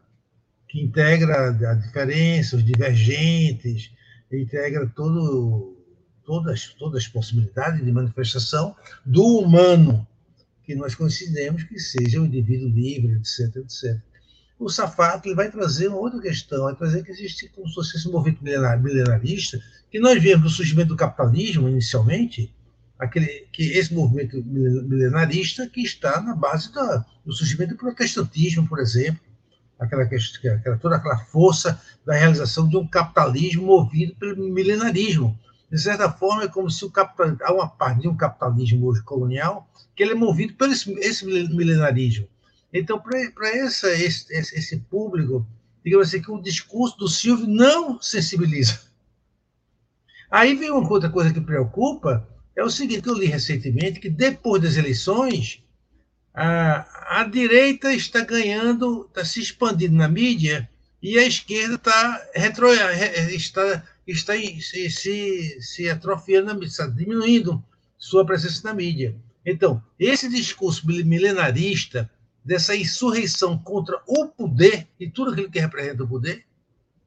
[0.70, 3.92] que integra a diferença, os divergentes,
[4.32, 5.76] integra todo,
[6.24, 10.08] todas, todas as possibilidades de manifestação do humano,
[10.64, 14.00] que nós consideramos que seja o indivíduo livre, etc, etc.
[14.60, 17.98] O Safato ele vai trazer uma outra questão, vai trazer que existe como se fosse
[17.98, 19.60] esse movimento milenarista,
[19.90, 22.54] que nós vemos no surgimento do capitalismo, inicialmente,
[23.00, 28.80] aquele, que esse movimento milenarista que está na base da, do surgimento do protestantismo, por
[28.80, 29.29] exemplo,
[29.80, 35.40] aquela, aquela, toda aquela força da realização de um capitalismo movido pelo milenarismo.
[35.72, 39.02] De certa forma, é como se o capital, há uma parte de um capitalismo hoje
[39.04, 42.28] colonial que ele é movido pelo esse, esse milenarismo.
[42.74, 43.88] Então, para esse,
[44.32, 45.46] esse público,
[45.84, 48.80] digamos assim, que o discurso do Silvio não sensibiliza.
[50.30, 54.62] Aí vem uma outra coisa que preocupa, é o seguinte, eu li recentemente, que depois
[54.62, 55.64] das eleições,
[56.34, 60.70] a, a direita está ganhando, está se expandindo na mídia
[61.01, 62.68] e a esquerda está, retro,
[63.32, 67.66] está, está se, se, se atrofiando, está diminuindo
[67.97, 69.16] sua presença na mídia.
[69.43, 72.07] Então, esse discurso milenarista,
[72.45, 76.45] dessa insurreição contra o poder e tudo aquilo que representa o poder,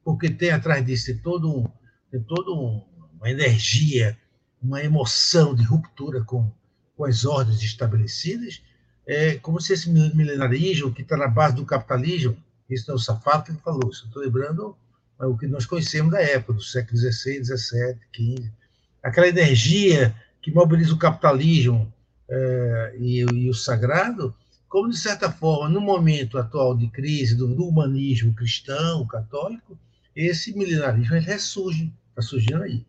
[0.03, 1.71] porque tem atrás disso todo
[2.11, 2.83] tem todo um,
[3.17, 4.17] uma energia,
[4.61, 6.51] uma emoção de ruptura com,
[6.97, 8.61] com as ordens estabelecidas,
[9.05, 12.37] é como se esse milenarismo que está na base do capitalismo,
[12.69, 14.75] isso não é o Safato que falou, estou lembrando
[15.19, 18.51] é o que nós conhecemos da época, do século XVI, XVII, XV,
[19.01, 21.93] aquela energia que mobiliza o capitalismo
[22.29, 24.35] é, e, e, o sagrado,
[24.67, 29.77] como, de certa forma, no momento atual de crise do, do humanismo cristão, católico,
[30.15, 32.85] esse milenarismo ressurge, está surgindo aí.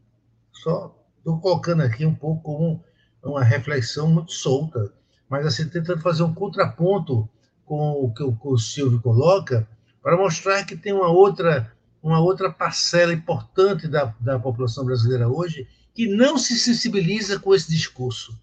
[0.53, 2.85] Só estou colocando aqui um pouco como
[3.23, 4.93] uma reflexão muito solta,
[5.29, 7.29] mas assim, tentando fazer um contraponto
[7.65, 9.67] com o que o Silvio coloca,
[10.03, 11.73] para mostrar que tem uma outra,
[12.03, 17.71] uma outra parcela importante da, da população brasileira hoje que não se sensibiliza com esse
[17.71, 18.39] discurso.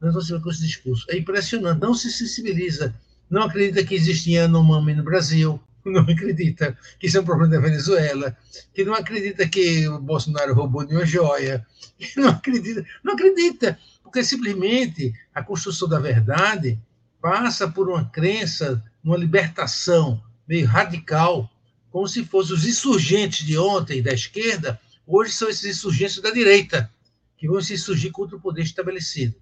[0.00, 1.06] Não se sensibiliza com esse discurso.
[1.08, 2.94] É impressionante, não se sensibiliza.
[3.30, 7.60] Não acredita que existe Yanomami no Brasil, não acredita que isso é um problema da
[7.60, 8.36] Venezuela,
[8.74, 11.64] que não acredita que o Bolsonaro roubou nenhuma joia,
[11.98, 13.78] que não acredita, não acredita,
[14.16, 16.80] porque simplesmente a construção da verdade
[17.20, 21.50] passa por uma crença, uma libertação meio radical,
[21.90, 26.90] como se fossem os insurgentes de ontem da esquerda, hoje são esses insurgentes da direita,
[27.36, 29.34] que vão se insurgir contra o poder estabelecido.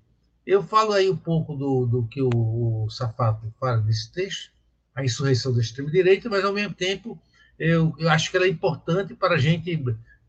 [0.44, 2.30] Eu falo aí um pouco do, do que o,
[2.84, 4.50] o Safato fala nesse texto,
[4.92, 7.16] a insurreição da extrema-direita, mas, ao mesmo tempo,
[7.56, 9.70] eu, eu acho que ela é importante para a gente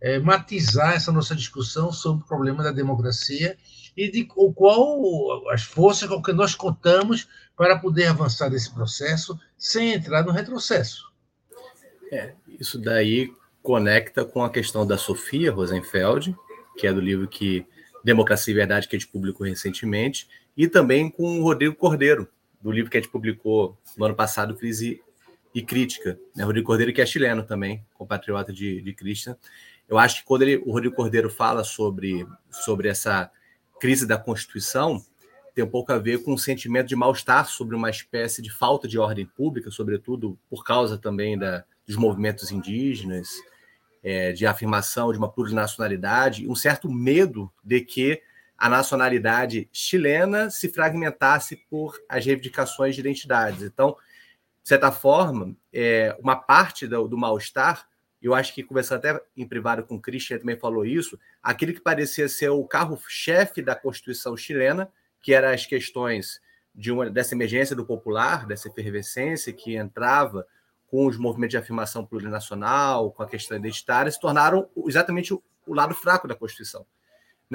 [0.01, 3.57] é, matizar essa nossa discussão sobre o problema da democracia
[3.95, 9.39] e de o qual as forças com que nós contamos para poder avançar nesse processo
[9.57, 11.11] sem entrar no retrocesso.
[12.11, 13.33] É, isso daí
[13.63, 16.35] conecta com a questão da Sofia Rosenfeld,
[16.77, 17.65] que é do livro que
[18.03, 22.29] Democracia e Verdade que a gente publicou recentemente, e também com o Rodrigo Cordeiro,
[22.61, 25.01] do livro que a gente publicou no ano passado, Crise
[25.53, 26.19] e Crítica.
[26.35, 26.43] Né?
[26.43, 29.35] Rodrigo Cordeiro, que é chileno também, compatriota de, de Christian.
[29.87, 33.29] Eu acho que quando ele, o Rodrigo Cordeiro fala sobre, sobre essa
[33.79, 35.03] crise da Constituição,
[35.53, 38.87] tem um pouco a ver com um sentimento de mal-estar sobre uma espécie de falta
[38.87, 43.29] de ordem pública, sobretudo por causa também da, dos movimentos indígenas,
[44.03, 48.21] é, de afirmação de uma plurinacionalidade, um certo medo de que
[48.57, 53.63] a nacionalidade chilena se fragmentasse por as reivindicações de identidades.
[53.63, 53.95] Então,
[54.61, 57.87] de certa forma, é, uma parte do, do mal-estar
[58.25, 61.79] eu acho que conversando até em privado com o Christian também falou isso, aquele que
[61.79, 66.41] parecia ser o carro-chefe da Constituição chilena, que eram as questões
[66.73, 70.45] de uma, dessa emergência do popular, dessa efervescência que entrava
[70.87, 75.73] com os movimentos de afirmação plurinacional, com a questão identitária, se tornaram exatamente o, o
[75.73, 76.85] lado fraco da Constituição.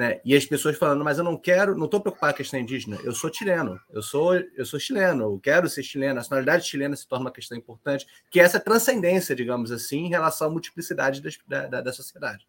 [0.01, 0.19] Né?
[0.25, 2.97] E as pessoas falando, mas eu não quero, não estou preocupado com a questão indígena,
[3.03, 6.95] eu sou chileno, eu sou, eu sou chileno, eu quero ser chileno, a nacionalidade chilena
[6.95, 11.21] se torna uma questão importante, que é essa transcendência, digamos assim, em relação à multiplicidade
[11.47, 12.47] da, da, da sociedade.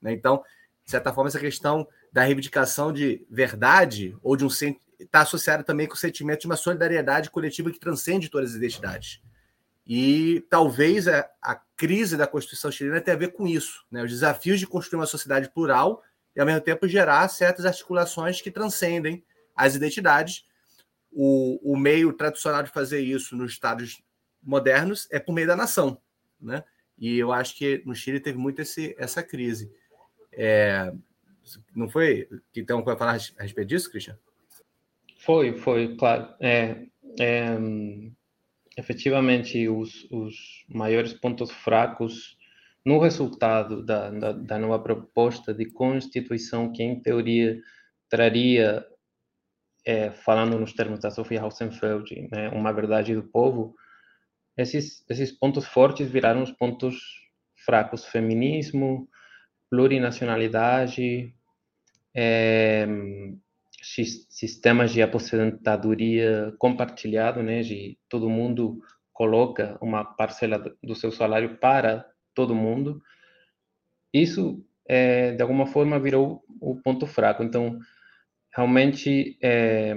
[0.00, 0.14] Né?
[0.14, 0.42] Então,
[0.82, 4.48] de certa forma, essa questão da reivindicação de verdade ou de um
[4.98, 9.20] está associada também com o sentimento de uma solidariedade coletiva que transcende todas as identidades.
[9.86, 14.02] E talvez a, a crise da Constituição chilena tenha a ver com isso, né?
[14.02, 16.02] os desafios de construir uma sociedade plural
[16.34, 19.24] e, ao mesmo tempo, gerar certas articulações que transcendem
[19.54, 20.44] as identidades.
[21.10, 24.02] O, o meio tradicional de fazer isso nos Estados
[24.42, 26.00] modernos é por meio da nação.
[26.40, 26.62] Né?
[26.98, 29.72] E eu acho que no Chile teve muito esse, essa crise.
[30.32, 30.92] É,
[31.74, 32.28] não foi?
[32.54, 34.18] Então, vai falar a respeito disso, Christian?
[35.18, 36.34] Foi, foi, claro.
[36.40, 36.86] É,
[37.18, 37.56] é,
[38.76, 42.36] efetivamente, os, os maiores pontos fracos
[42.84, 47.58] no resultado da, da, da, nova proposta de Constituição, que em teoria
[48.10, 48.86] traria,
[49.86, 53.74] é, falando nos termos da Sofia Hausenfeld, né, uma verdade do povo,
[54.56, 56.96] esses, esses pontos fortes viraram os pontos
[57.64, 59.08] fracos: feminismo,
[59.70, 61.34] plurinacionalidade,
[62.14, 62.86] é,
[63.82, 68.80] sistemas de aposentadoria compartilhado, né, de todo mundo
[69.12, 73.02] coloca uma parcela do seu salário para todo mundo.
[74.12, 77.42] Isso, é, de alguma forma, virou o ponto fraco.
[77.42, 77.78] Então,
[78.54, 79.94] realmente, é,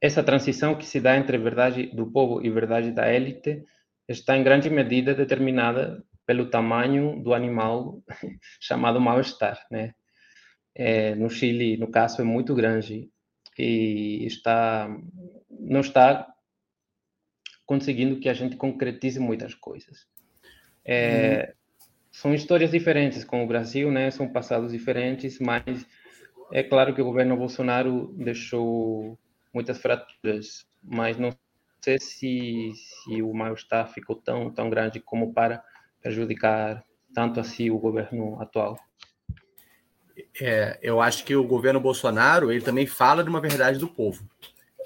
[0.00, 3.64] essa transição que se dá entre verdade do povo e verdade da élite
[4.08, 8.02] está em grande medida determinada pelo tamanho do animal
[8.60, 9.94] chamado mal-estar, né?
[10.74, 13.10] É, no Chile, no caso, é muito grande
[13.58, 14.88] e está
[15.50, 16.32] não está
[17.66, 20.06] conseguindo que a gente concretize muitas coisas.
[20.90, 21.54] É, uhum.
[22.10, 24.10] São histórias diferentes com o Brasil, né?
[24.10, 25.86] São passados diferentes, mas
[26.50, 29.18] é claro que o governo Bolsonaro deixou
[29.52, 31.30] muitas fraturas, mas não
[31.84, 35.62] sei se, se o mal-estar ficou tão, tão grande como para
[36.00, 36.82] prejudicar
[37.14, 38.78] tanto assim o governo atual.
[40.40, 44.26] É, eu acho que o governo Bolsonaro ele também fala de uma verdade do povo,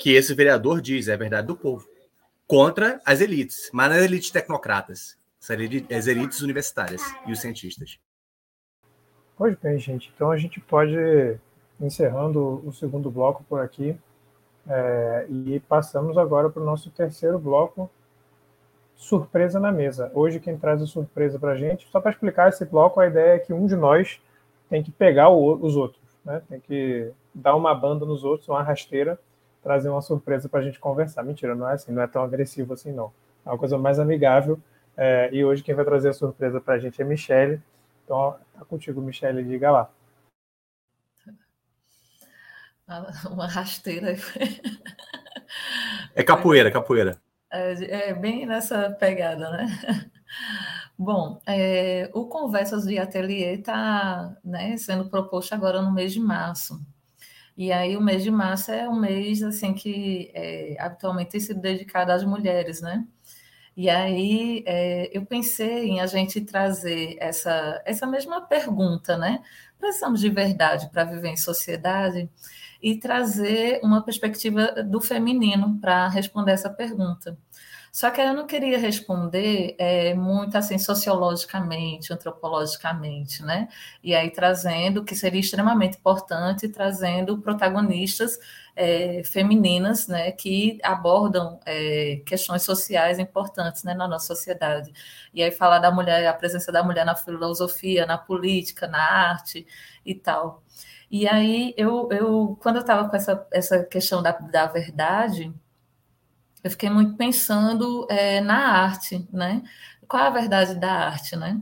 [0.01, 1.89] que esse vereador diz é a verdade do povo,
[2.47, 5.17] contra as elites, mas não as elites tecnocratas,
[5.91, 7.99] as elites universitárias e os cientistas.
[9.37, 10.13] Pois bem, gente.
[10.15, 10.97] Então a gente pode
[11.81, 13.97] encerrando o segundo bloco por aqui
[14.69, 17.91] é, e passamos agora para o nosso terceiro bloco,
[18.95, 20.11] surpresa na mesa.
[20.15, 23.35] Hoje quem traz a surpresa para a gente, só para explicar esse bloco, a ideia
[23.35, 24.21] é que um de nós
[24.71, 26.41] tem que pegar o, os outros, né?
[26.49, 29.19] Tem que dar uma banda nos outros, uma rasteira,
[29.63, 31.25] trazer uma surpresa para a gente conversar.
[31.25, 33.13] Mentira, não é assim, não é tão agressivo assim não.
[33.45, 34.59] É uma coisa mais amigável.
[34.97, 37.61] É, e hoje quem vai trazer a surpresa para a gente é Michele.
[38.05, 39.91] Então, tá contigo, Michele, diga lá.
[43.31, 44.17] Uma rasteira.
[46.15, 47.21] É capoeira, capoeira.
[47.51, 49.67] É, é bem nessa pegada, né?
[50.99, 56.81] Bom, é, o Conversas de Ateliê está né, sendo proposto agora no mês de março.
[57.57, 61.61] E aí o mês de março é um mês assim que é, habitualmente tem sido
[61.61, 63.07] dedicado às mulheres, né?
[63.77, 69.43] E aí é, eu pensei em a gente trazer essa, essa mesma pergunta, né?
[69.79, 72.29] Precisamos de verdade para viver em sociedade
[72.83, 77.37] e trazer uma perspectiva do feminino para responder essa pergunta.
[77.93, 83.69] Só que eu não queria responder é, muito assim sociologicamente, antropologicamente, né?
[84.03, 88.39] E aí trazendo que seria extremamente importante, trazendo protagonistas
[88.75, 94.91] é, femininas, né, que abordam é, questões sociais importantes, né, na nossa sociedade.
[95.35, 99.67] E aí falar da mulher, a presença da mulher na filosofia, na política, na arte
[100.05, 100.63] e tal.
[101.11, 105.53] E aí eu, eu quando eu estava com essa, essa questão da, da verdade
[106.63, 109.63] eu fiquei muito pensando é, na arte, né?
[110.09, 111.61] Qual a verdade da arte, né?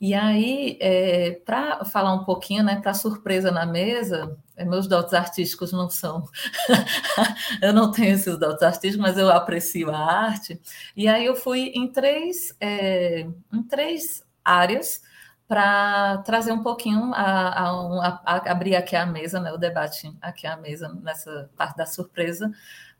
[0.00, 5.14] E aí, é, para falar um pouquinho, né, para surpresa na mesa, é, meus dotes
[5.14, 6.28] artísticos não são.
[7.62, 10.60] eu não tenho esses dotes artísticos, mas eu aprecio a arte.
[10.94, 15.02] E aí eu fui em três, é, em três áreas
[15.48, 20.46] para trazer um pouquinho a, a, a, abrir aqui a mesa, né, o debate aqui
[20.46, 22.50] a mesa nessa parte da surpresa,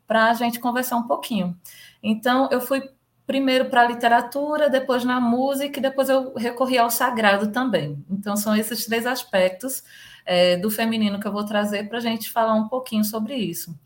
[0.07, 1.55] para a gente conversar um pouquinho.
[2.01, 2.81] Então, eu fui
[3.25, 8.03] primeiro para a literatura, depois na música e depois eu recorri ao sagrado também.
[8.09, 9.83] Então, são esses três aspectos
[10.25, 13.77] é, do feminino que eu vou trazer para a gente falar um pouquinho sobre isso.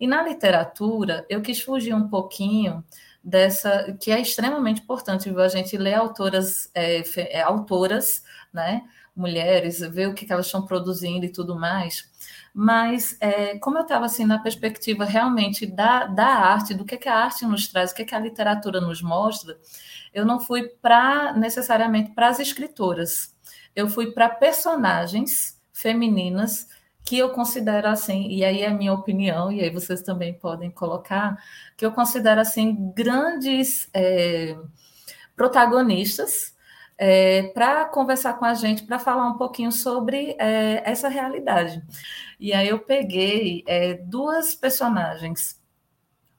[0.00, 2.82] E na literatura, eu quis fugir um pouquinho
[3.22, 5.40] dessa, que é extremamente importante, viu?
[5.40, 8.22] a gente ler autoras, é, é, autoras,
[8.52, 8.82] né?
[9.16, 12.08] mulheres, ver o que, que elas estão produzindo e tudo mais,
[12.58, 17.06] mas é, como eu estava assim na perspectiva realmente da, da arte, do que, que
[17.06, 19.58] a arte nos traz, o que, que a literatura nos mostra,
[20.10, 23.36] eu não fui para necessariamente para as escritoras,
[23.74, 26.66] eu fui para personagens femininas
[27.04, 30.70] que eu considero assim, e aí é a minha opinião, e aí vocês também podem
[30.70, 31.36] colocar,
[31.76, 34.56] que eu considero assim grandes é,
[35.36, 36.55] protagonistas
[36.98, 41.82] é, para conversar com a gente, para falar um pouquinho sobre é, essa realidade.
[42.40, 45.60] E aí eu peguei é, duas personagens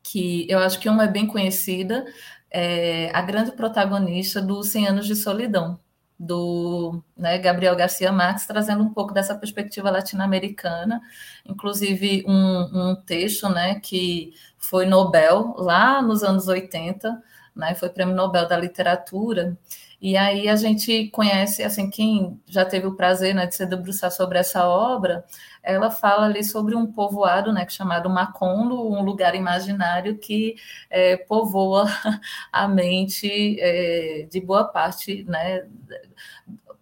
[0.04, 2.06] que eu acho que uma é bem conhecida,
[2.50, 5.80] é a grande protagonista do 100 Anos de Solidão,
[6.18, 11.02] do né, Gabriel Garcia Marques, trazendo um pouco dessa perspectiva latino-americana,
[11.46, 17.22] inclusive um, um texto né, que foi Nobel lá nos anos 80,
[17.56, 19.58] né, foi prêmio Nobel da Literatura,
[20.00, 24.12] e aí a gente conhece, assim, quem já teve o prazer né, de se debruçar
[24.12, 25.26] sobre essa obra,
[25.64, 30.56] ela fala ali sobre um povoado, né, chamado Macondo, um lugar imaginário que
[30.90, 31.86] é, povoa
[32.54, 35.66] a mente é, de boa parte, né,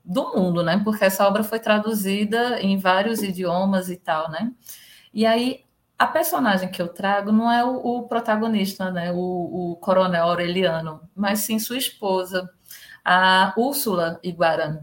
[0.03, 4.51] do mundo, né, porque essa obra foi traduzida em vários idiomas e tal, né.
[5.13, 5.63] E aí
[5.97, 11.01] a personagem que eu trago não é o, o protagonista, né, o, o coronel Aureliano,
[11.16, 12.49] mas sim sua esposa,
[13.05, 14.79] a Úrsula Iguarã,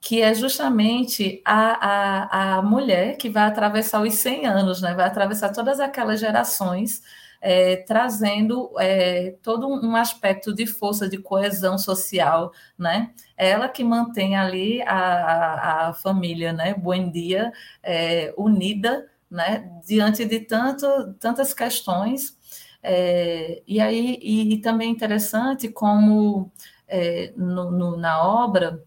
[0.00, 4.94] que é justamente a, a, a mulher que vai atravessar os 100 anos, né?
[4.94, 7.02] vai atravessar todas aquelas gerações,
[7.40, 13.12] é, trazendo é, todo um aspecto de força, de coesão social, né?
[13.36, 16.72] Ela que mantém ali a, a, a família, né?
[16.74, 17.52] Buendia,
[17.82, 19.70] é, unida, né?
[19.86, 20.86] Diante de tanto,
[21.20, 22.34] tantas questões.
[22.82, 26.50] É, e aí, e, e também interessante como
[26.88, 28.82] é, no, no, na obra,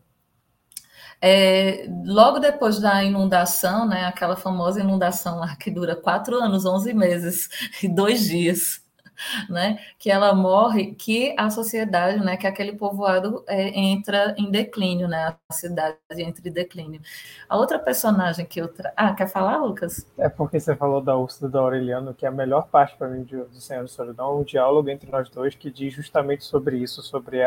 [1.21, 6.93] é, logo depois da inundação, né, aquela famosa inundação lá que dura quatro anos, onze
[6.93, 7.49] meses
[7.81, 8.81] e dois dias,
[9.49, 15.07] né, que ela morre, que a sociedade, né, que aquele povoado é, entra em declínio,
[15.07, 17.01] né, a cidade entra em declínio.
[17.47, 18.93] A outra personagem que eu tra...
[18.95, 20.05] ah, quer falar, Lucas?
[20.17, 23.23] É porque você falou da Úrsula do Aureliano, que é a melhor parte para mim
[23.23, 27.39] do, Senhor de Solidão, o diálogo entre nós dois que diz justamente sobre isso, sobre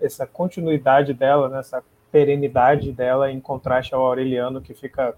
[0.00, 5.14] essa continuidade dela, né, essa perenidade dela em contraste ao Aureliano que fica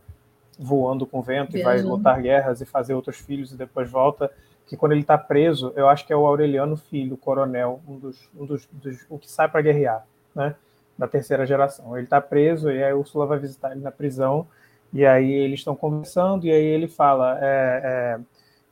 [0.58, 1.78] voando com vento Viajando.
[1.78, 4.30] e vai lutar guerras e fazer outros filhos e depois volta.
[4.68, 8.28] Que quando ele está preso, eu acho que é o Aureliano Filho, coronel, um dos,
[8.38, 10.54] um dos, dos o que sai para guerrear, né?
[10.96, 11.96] Da terceira geração.
[11.96, 14.46] Ele está preso e a Úrsula vai visitar ele na prisão
[14.92, 18.20] e aí eles estão conversando e aí ele fala, é, é,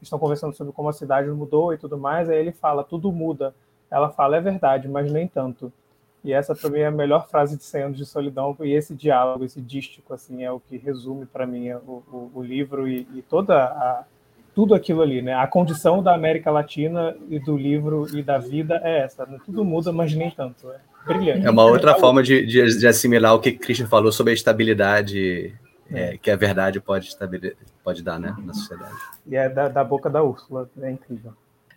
[0.00, 2.28] estão conversando sobre como a cidade mudou e tudo mais.
[2.28, 3.54] Aí ele fala, tudo muda.
[3.90, 5.72] Ela fala, é verdade, mas nem tanto.
[6.24, 8.94] E essa para mim é a melhor frase de 100 anos de solidão e esse
[8.94, 13.06] diálogo, esse dístico, assim, é o que resume para mim o, o, o, livro e,
[13.14, 14.04] e toda a,
[14.56, 15.34] tudo aquilo ali, né?
[15.34, 19.26] A condição da América Latina e do livro e da vida é essa.
[19.26, 19.36] Né?
[19.44, 20.70] Tudo muda, mas nem tanto.
[20.70, 21.46] É brilhante.
[21.46, 25.54] É uma outra forma de, de, de assimilar o que Christian falou sobre a estabilidade
[25.92, 26.16] é, é.
[26.16, 27.10] que a verdade pode,
[27.84, 28.94] pode dar né, na sociedade.
[29.26, 31.34] E é da, da boca da Úrsula, é incrível.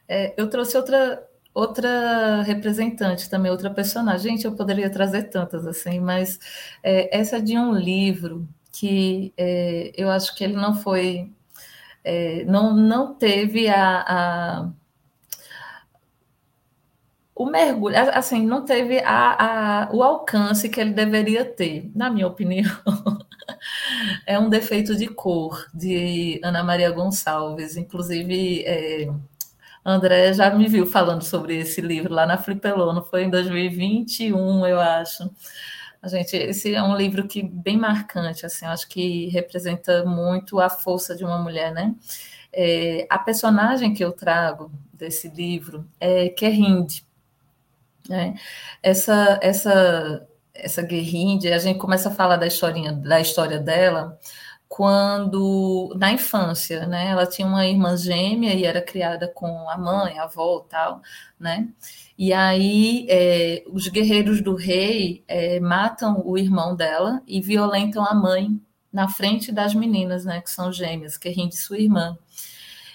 [0.07, 1.21] É, eu trouxe outra
[1.53, 4.31] outra representante também, outra personagem.
[4.31, 6.39] Gente, eu poderia trazer tantas assim, mas
[6.81, 11.29] é, essa é de um livro que é, eu acho que ele não foi,
[12.09, 14.69] é, não, não teve a, a,
[17.35, 22.25] o mergulho, assim, não teve a, a, o alcance que ele deveria ter, na minha
[22.25, 22.69] opinião.
[24.25, 29.07] é um defeito de cor de Ana Maria Gonçalves, inclusive é,
[29.85, 34.79] André já me viu falando sobre esse livro lá na Flipelono, foi em 2021, eu
[34.79, 35.29] acho.
[36.01, 40.69] A gente, esse é um livro que bem marcante, assim, acho que representa muito a
[40.69, 41.93] força de uma mulher, né?
[42.53, 47.05] É, a personagem que eu trago desse livro é Kerrinde.
[48.07, 48.35] Né?
[48.81, 54.17] Essa, essa, essa Guerrinde, a gente começa a falar da historinha, da história dela
[54.69, 57.07] quando na infância, né?
[57.07, 61.01] Ela tinha uma irmã gêmea e era criada com a mãe, a avó, tal,
[61.39, 61.67] né?
[62.17, 68.13] E aí é, os guerreiros do rei é, matam o irmão dela e violentam a
[68.13, 68.61] mãe
[68.93, 70.39] na frente das meninas, né?
[70.39, 72.15] Que são gêmeas, que rende sua irmã.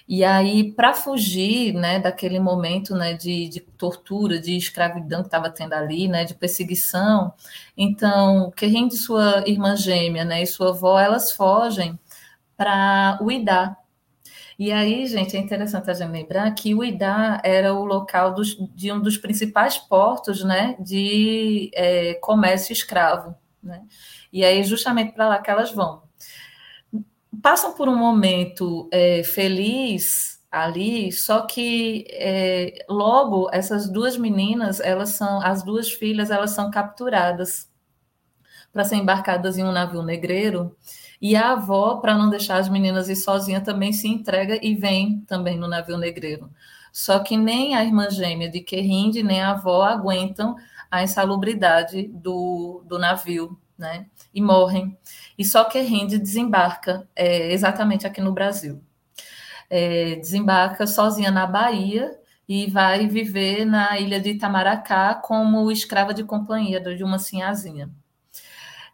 [0.06, 5.48] E aí, para fugir né, daquele momento né, de, de tortura, de escravidão que estava
[5.48, 7.32] tendo ali, né, de perseguição,
[7.76, 11.98] então, e sua irmã gêmea né, e sua avó, elas fogem
[12.56, 13.76] para o Idá.
[14.58, 18.56] E aí, gente, é interessante a gente lembrar que o Idá era o local dos,
[18.74, 23.34] de um dos principais portos né, de é, comércio escravo.
[23.62, 23.82] Né?
[24.32, 26.03] E aí, justamente para lá que elas vão
[27.42, 35.10] passam por um momento é, feliz ali, só que é, logo essas duas meninas, elas
[35.10, 37.68] são, as duas filhas, elas são capturadas
[38.72, 40.76] para serem embarcadas em um navio negreiro.
[41.20, 45.20] E a avó, para não deixar as meninas ir sozinha, também se entrega e vem
[45.26, 46.50] também no navio negreiro.
[46.92, 50.54] Só que nem a irmã gêmea de Querinde, nem a avó aguentam
[50.90, 54.06] a insalubridade do, do navio, né?
[54.34, 54.98] E morrem.
[55.38, 58.82] E só que Rende desembarca é, exatamente aqui no Brasil.
[59.70, 62.18] É, desembarca sozinha na Bahia
[62.48, 67.90] e vai viver na ilha de Itamaracá como escrava de companhia de uma sinhazinha.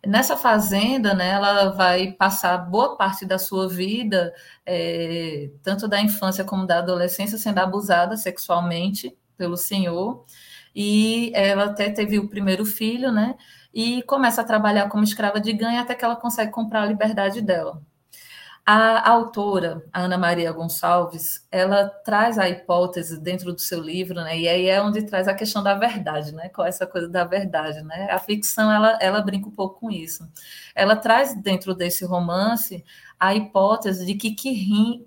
[0.07, 4.32] Nessa fazenda, né, ela vai passar boa parte da sua vida,
[4.64, 10.25] é, tanto da infância como da adolescência, sendo abusada sexualmente pelo senhor.
[10.75, 13.37] E ela até teve o primeiro filho, né?
[13.72, 17.41] E começa a trabalhar como escrava de ganho até que ela consegue comprar a liberdade
[17.41, 17.83] dela.
[18.67, 24.38] A autora, a Ana Maria Gonçalves, ela traz a hipótese dentro do seu livro, né?
[24.38, 26.49] E aí é onde traz a questão da verdade, né?
[26.51, 28.09] Qual é essa coisa da verdade, né?
[28.11, 30.29] A ficção, ela, ela brinca um pouco com isso.
[30.75, 32.84] Ela traz dentro desse romance
[33.18, 34.37] a hipótese de que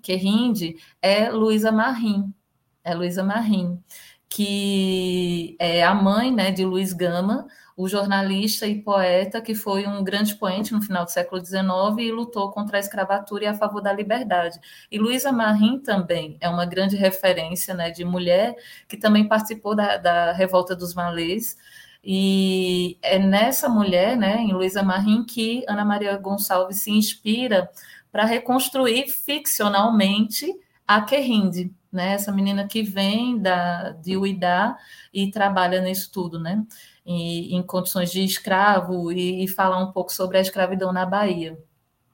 [0.02, 2.34] Querinde é Luísa Marim,
[2.82, 3.82] é Luísa Marim,
[4.28, 10.04] que é a mãe, né, de Luiz Gama, o jornalista e poeta que foi um
[10.04, 11.66] grande poente no final do século XIX
[11.98, 14.60] e lutou contra a escravatura e a favor da liberdade.
[14.90, 18.54] E Luísa Marim também é uma grande referência né, de mulher
[18.86, 21.56] que também participou da, da Revolta dos Malês.
[22.02, 27.68] E é nessa mulher, né, em Luísa Marim, que Ana Maria Gonçalves se inspira
[28.12, 30.46] para reconstruir ficcionalmente
[30.86, 34.76] a Querinde, né, essa menina que vem da, de Uidá
[35.12, 36.62] e trabalha nisso tudo, né?
[37.04, 41.58] Em, em condições de escravo e, e falar um pouco sobre a escravidão na Bahia.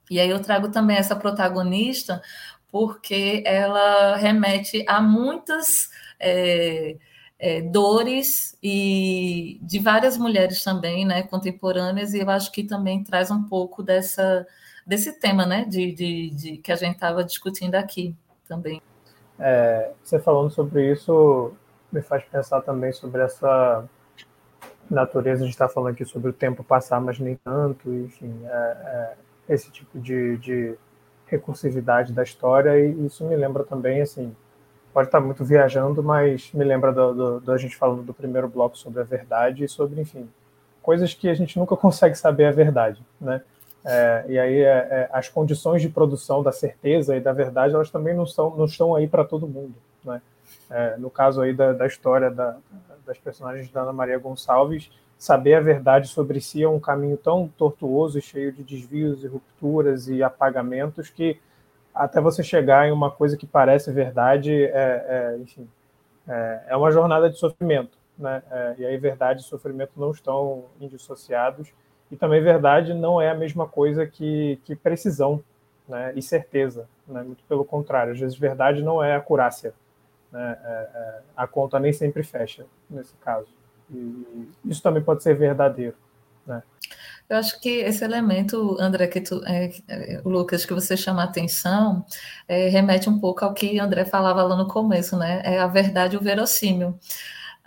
[0.09, 2.21] E aí eu trago também essa protagonista
[2.71, 5.89] porque ela remete a muitas
[6.19, 6.97] é,
[7.37, 13.31] é, dores e de várias mulheres também, né, contemporâneas, e eu acho que também traz
[13.31, 14.45] um pouco dessa
[14.85, 18.15] desse tema, né, de, de, de que a gente estava discutindo aqui
[18.47, 18.81] também.
[19.39, 21.53] É, você falando sobre isso
[21.91, 23.87] me faz pensar também sobre essa
[24.91, 28.49] natureza, a gente está falando aqui sobre o tempo passar, mas nem tanto, enfim, é,
[28.49, 29.13] é,
[29.49, 30.75] esse tipo de, de,
[31.25, 34.35] recursividade da história, e isso me lembra também, assim,
[34.93, 38.49] pode estar muito viajando, mas me lembra da do, do, a gente falando do primeiro
[38.49, 40.29] bloco sobre a verdade e sobre, enfim,
[40.81, 43.41] coisas que a gente nunca consegue saber a verdade, né?
[43.83, 47.89] É, e aí é, é, as condições de produção da certeza e da verdade elas
[47.89, 49.73] também não, são, não estão aí para todo mundo,
[50.03, 50.21] né?
[50.71, 52.57] É, no caso aí da, da história da,
[53.05, 57.47] das personagens da Ana Maria Gonçalves, saber a verdade sobre si é um caminho tão
[57.47, 61.39] tortuoso e cheio de desvios e rupturas e apagamentos que
[61.93, 65.67] até você chegar em uma coisa que parece verdade, é, é enfim,
[66.27, 68.41] é, é, uma jornada de sofrimento, né?
[68.49, 71.71] É, e aí verdade e sofrimento não estão indissociados
[72.09, 75.43] e também verdade não é a mesma coisa que, que precisão,
[75.87, 76.13] né?
[76.15, 77.21] E certeza, né?
[77.21, 79.73] Muito pelo contrário, às vezes verdade não é acurácia,
[80.31, 80.57] né?
[80.63, 83.47] É, é, a conta nem sempre fecha nesse caso.
[83.89, 85.95] E isso também pode ser verdadeiro.
[86.45, 86.63] Né?
[87.29, 91.25] Eu acho que esse elemento, André, que tu, é, é, Lucas, que você chama a
[91.25, 92.05] atenção,
[92.47, 95.41] é, remete um pouco ao que André falava lá no começo, né?
[95.43, 96.97] É a verdade e o verossímil.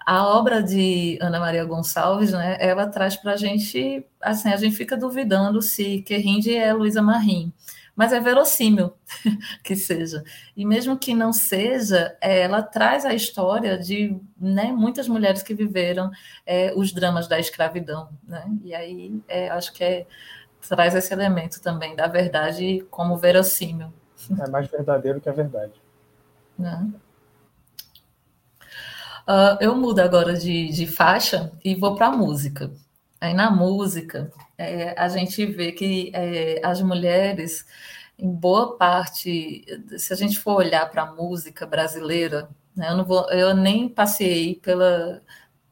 [0.06, 4.76] A obra de Ana Maria Gonçalves, né, ela traz para a gente, assim, a gente
[4.76, 7.50] fica duvidando se Querrinde é Luísa Marim
[7.96, 8.92] mas é verossímil
[9.62, 10.24] que seja.
[10.56, 15.54] E mesmo que não seja, é, ela traz a história de né, muitas mulheres que
[15.54, 16.10] viveram
[16.44, 18.08] é, os dramas da escravidão.
[18.26, 18.44] Né?
[18.62, 20.06] E aí é, acho que é,
[20.68, 23.92] traz esse elemento também da verdade como verossímil.
[24.40, 25.74] É mais verdadeiro que a verdade.
[26.58, 26.90] Né?
[29.28, 32.70] Uh, eu mudo agora de, de faixa e vou para a música.
[33.24, 37.64] Aí na música, é, a gente vê que é, as mulheres,
[38.18, 39.64] em boa parte,
[39.96, 43.88] se a gente for olhar para a música brasileira, né, eu, não vou, eu nem
[43.88, 45.22] passei pela,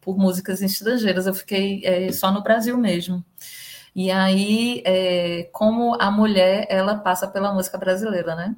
[0.00, 3.22] por músicas estrangeiras, eu fiquei é, só no Brasil mesmo.
[3.94, 8.56] E aí, é, como a mulher, ela passa pela música brasileira, né?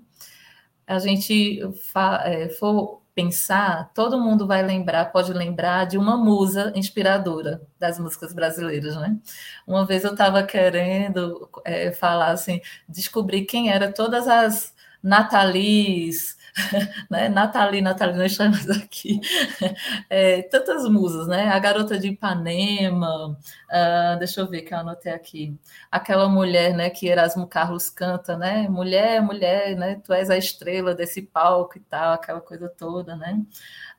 [0.87, 1.61] A gente
[1.93, 7.99] fa, é, for pensar, todo mundo vai lembrar, pode lembrar de uma musa inspiradora das
[7.99, 9.17] músicas brasileiras, né?
[9.67, 16.34] Uma vez eu estava querendo é, falar assim, descobrir quem era todas as Natalis,
[17.11, 17.29] né?
[17.29, 17.97] Nathalie, nós
[18.31, 19.21] estamos aqui.
[20.09, 21.49] É, tantas musas, né?
[21.49, 25.59] A Garota de Ipanema, uh, deixa eu ver que eu anotei aqui.
[25.91, 28.69] Aquela mulher, né, que Erasmo Carlos canta, né?
[28.69, 30.01] Mulher, mulher, né?
[30.05, 33.41] Tu és a estrela desse palco e tal, aquela coisa toda, né?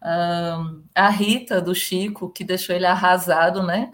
[0.02, 3.91] Uh, a Rita do Chico, que deixou ele arrasado, né?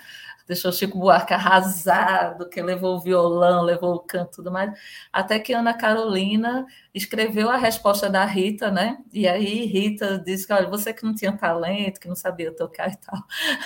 [0.51, 4.77] Deixou Chico Buarque arrasado, que levou o violão, levou o canto tudo mais,
[5.11, 8.97] até que Ana Carolina escreveu a resposta da Rita, né?
[9.13, 12.91] E aí Rita disse que, olha, você que não tinha talento, que não sabia tocar
[12.91, 13.23] e tal.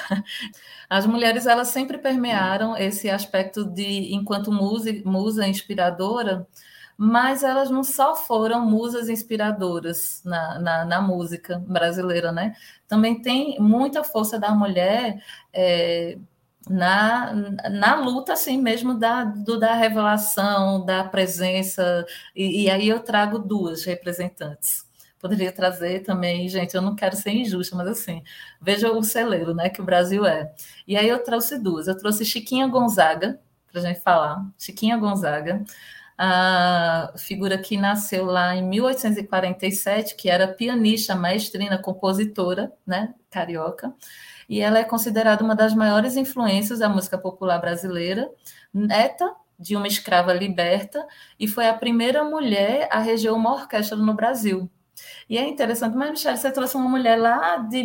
[0.88, 6.48] As mulheres, elas sempre permearam esse aspecto de, enquanto musa, musa inspiradora,
[6.96, 12.56] mas elas não só foram musas inspiradoras na, na, na, música brasileira, né?
[12.88, 15.22] Também tem muita força da mulher
[15.52, 16.18] é,
[16.70, 17.34] na,
[17.70, 22.06] na luta assim mesmo da, do, da revelação, da presença,
[22.36, 24.86] e, e, aí eu trago duas representantes.
[25.20, 28.24] Poderia trazer também, gente, eu não quero ser injusta, mas assim,
[28.62, 30.54] veja o celeiro né, que o Brasil é.
[30.88, 31.88] E aí eu trouxe duas.
[31.88, 33.40] Eu trouxe Chiquinha Gonzaga,
[33.72, 34.46] para a gente falar.
[34.58, 35.64] Chiquinha Gonzaga,
[36.18, 43.94] a figura que nasceu lá em 1847, que era pianista, maestrina, compositora, né, carioca
[44.50, 48.30] e ela é considerada uma das maiores influências da música popular brasileira,
[48.74, 51.06] neta de uma escrava liberta,
[51.40, 54.70] e foi a primeira mulher a reger uma orquestra no Brasil.
[55.30, 57.84] E é interessante, mas, Michelle, você trouxe uma mulher lá de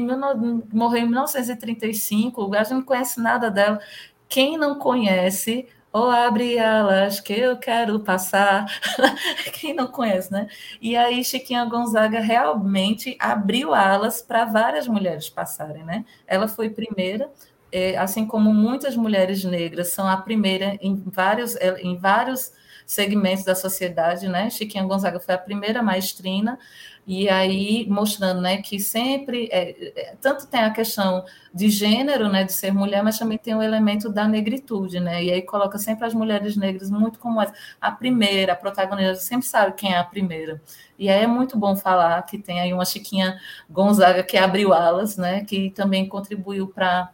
[0.73, 3.81] morreu em 1935, a gente não conhece nada dela.
[4.29, 8.67] Quem não conhece ou abre alas que eu quero passar.
[9.55, 10.49] Quem não conhece, né?
[10.81, 16.05] E aí Chiquinha Gonzaga realmente abriu alas para várias mulheres passarem, né?
[16.27, 17.31] Ela foi primeira,
[17.73, 22.53] é, assim como muitas mulheres negras são a primeira em vários, é, em vários
[22.87, 24.51] segmentos da sociedade, né?
[24.51, 26.59] Chiquinha Gonzaga foi a primeira maestrina,
[27.07, 32.45] e aí mostrando né, que sempre, é, é, tanto tem a questão de gênero, né,
[32.45, 36.07] de ser mulher, mas também tem o elemento da negritude, né, e aí coloca sempre
[36.07, 37.41] as mulheres negras muito como
[37.81, 40.63] a primeira, a protagonista, sempre sabe quem é a primeira.
[40.99, 45.17] E aí é muito bom falar que tem aí uma Chiquinha Gonzaga que abriu alas,
[45.17, 47.11] né, que também contribuiu para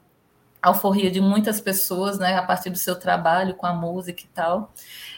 [0.62, 4.72] alforria de muitas pessoas, né, a partir do seu trabalho com a música e tal.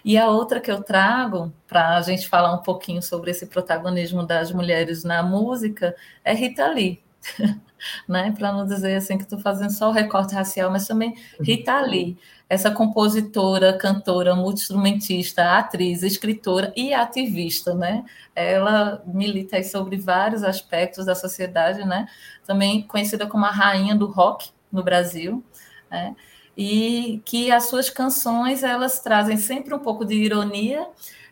[0.04, 4.26] E a outra que eu trago para a gente falar um pouquinho sobre esse protagonismo
[4.26, 5.94] das mulheres na música
[6.24, 7.02] é Rita Lee.
[8.08, 8.32] né?
[8.36, 12.16] Para não dizer assim que estou fazendo só o recorte racial, mas também Rita Lee,
[12.48, 18.04] essa compositora, cantora, multi-instrumentista, atriz, escritora e ativista, né?
[18.34, 22.06] Ela milita sobre vários aspectos da sociedade, né?
[22.46, 25.42] Também conhecida como a rainha do rock no Brasil,
[25.90, 26.14] né?
[26.56, 30.86] E que as suas canções elas trazem sempre um pouco de ironia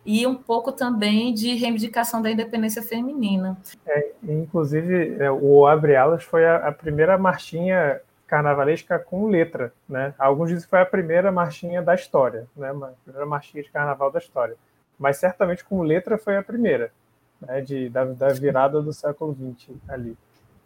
[0.07, 3.59] e um pouco também de reivindicação da independência feminina.
[3.85, 10.15] É, inclusive, é, o Abre Alas foi a, a, primeira marchinha carnavalesca com letra, né?
[10.17, 12.71] Alguns dizem que foi a primeira marchinha da história, né?
[12.71, 14.57] A primeira marchinha de carnaval da história.
[14.97, 16.93] Mas certamente com letra foi a primeira,
[17.41, 17.61] né?
[17.61, 20.17] De, da, da virada do século XX ali.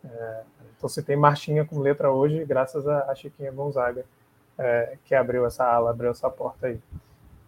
[0.04, 0.40] É,
[0.80, 4.02] então você tem marchinha com letra hoje, graças a, a Chiquinha Gonzaga,
[4.56, 6.80] é, que abriu essa ala, abriu essa porta aí.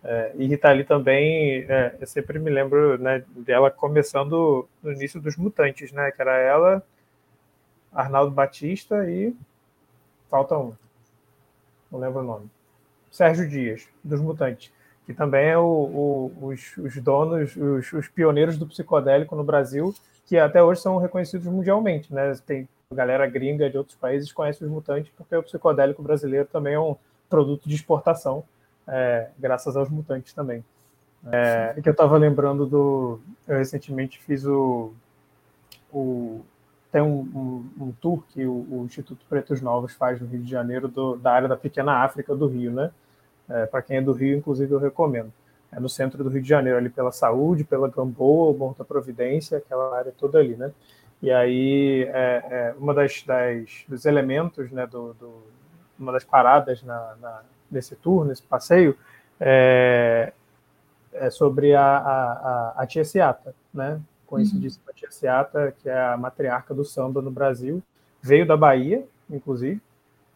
[0.05, 5.19] É, e Rita Lee também, é, eu sempre me lembro né, dela começando no início
[5.19, 6.11] dos Mutantes, né?
[6.11, 6.83] Que era ela,
[7.91, 9.35] Arnaldo Batista e
[10.29, 10.75] falta um,
[11.91, 12.51] não lembro o nome,
[13.11, 14.71] Sérgio Dias, dos Mutantes,
[15.07, 19.95] que também é o, o, os, os, donos, os, os, pioneiros do psicodélico no Brasil,
[20.27, 22.35] que até hoje são reconhecidos mundialmente, né?
[22.47, 26.81] Tem galera gringa de outros países conhece os Mutantes porque o psicodélico brasileiro também é
[26.81, 26.97] um
[27.29, 28.45] produto de exportação
[28.87, 30.65] é, graças aos mutantes também.
[31.31, 33.21] É, que eu estava lembrando do.
[33.47, 34.93] Eu recentemente fiz o.
[35.93, 36.41] o
[36.91, 37.21] tem um,
[37.79, 41.17] um, um tour que o, o, Instituto Pretos Novos faz no Rio de Janeiro, do,
[41.17, 42.91] da área da Pequena África do Rio, né?
[43.49, 45.33] É, Para quem é do Rio, inclusive, eu recomendo.
[45.71, 49.97] É no centro do Rio de Janeiro, ali pela Saúde, pela Gamboa, da Providência, aquela
[49.97, 50.71] área toda ali, né?
[51.23, 55.43] E aí, é, é, uma das, das, dos elementos, né, do, do,
[55.97, 58.97] uma das paradas na, na nesse tour, nesse passeio,
[59.41, 60.33] é,
[61.13, 64.01] é sobre a, a, a, Tia Seata, né?
[64.27, 64.95] Conhecidíssima uhum.
[64.95, 67.83] Tia Seata, que é a matriarca do samba no Brasil,
[68.21, 69.81] veio da Bahia, inclusive,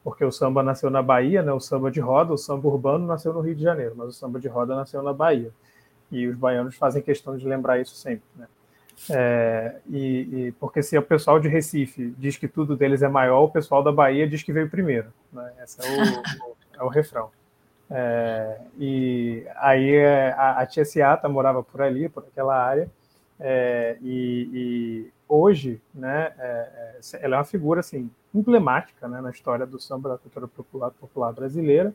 [0.03, 1.53] porque o samba nasceu na Bahia, né?
[1.53, 4.41] O samba de roda, o samba urbano nasceu no Rio de Janeiro, mas o samba
[4.41, 5.51] de roda nasceu na Bahia.
[6.11, 8.47] E os baianos fazem questão de lembrar isso sempre, né?
[9.11, 13.43] É, e, e, porque se o pessoal de Recife diz que tudo deles é maior,
[13.43, 15.13] o pessoal da Bahia diz que veio primeiro.
[15.33, 15.53] Né?
[15.63, 17.31] Esse é o, é o refrão.
[17.89, 22.91] É, e aí é, a, a tia Seata morava por ali, por aquela área,
[23.39, 29.31] é, e, e, hoje, né, é, é, ela é uma figura assim emblemática né, na
[29.31, 31.95] história do samba da cultura popular, popular brasileira.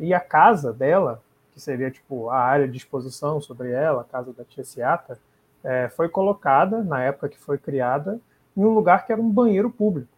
[0.00, 1.20] E a casa dela,
[1.52, 5.18] que seria tipo a área de exposição sobre ela, a casa da tia Seata,
[5.90, 8.20] foi colocada na época que foi criada
[8.56, 10.08] em um lugar que era um banheiro público.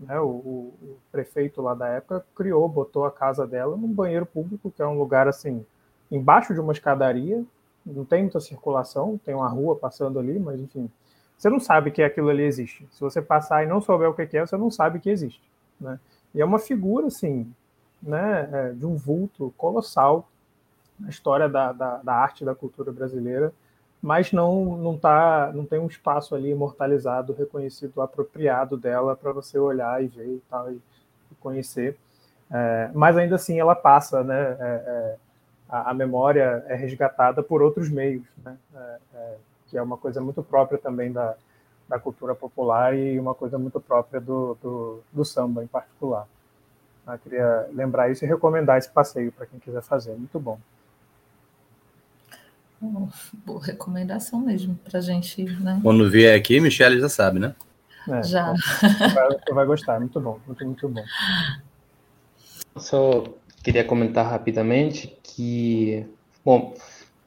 [0.00, 4.24] Né, o, o, o, prefeito lá da época criou, botou a casa dela num banheiro
[4.24, 5.66] público, que é um lugar assim,
[6.10, 7.44] embaixo de uma escadaria,
[7.84, 10.88] não tem muita circulação, tem uma rua passando ali, mas enfim,
[11.36, 12.86] você não sabe que aquilo ali existe.
[12.92, 15.42] Se você passar e não souber o que é, você não sabe que existe.
[15.80, 15.98] Né?
[16.34, 17.52] E é uma figura, assim,
[18.02, 20.28] né, é, de um vulto colossal
[20.98, 23.52] na história da, da, da arte e da cultura brasileira,
[24.00, 29.58] mas não não tá não tem um espaço ali imortalizado, reconhecido, apropriado dela para você
[29.58, 31.96] olhar e ver e tal e, e conhecer.
[32.50, 34.56] É, mas ainda assim ela passa, né?
[34.60, 35.16] É, é,
[35.68, 38.56] a, a, memória é resgatada por outros meios, né?
[38.74, 41.34] É, é, que é uma coisa muito própria também da,
[41.88, 46.26] da cultura popular e uma coisa muito própria do, do, do samba em particular.
[47.06, 50.58] Eu queria lembrar isso e recomendar esse passeio para quem quiser fazer, muito bom
[52.80, 55.80] boa recomendação mesmo para a gente, né?
[55.82, 57.54] Quando vier aqui, Michelle já sabe, né?
[58.08, 58.54] É, já.
[58.54, 61.04] Você vai, vai, gostar, muito bom, muito, muito bom.
[62.76, 63.24] Só
[63.62, 66.06] queria comentar rapidamente que,
[66.44, 66.74] bom,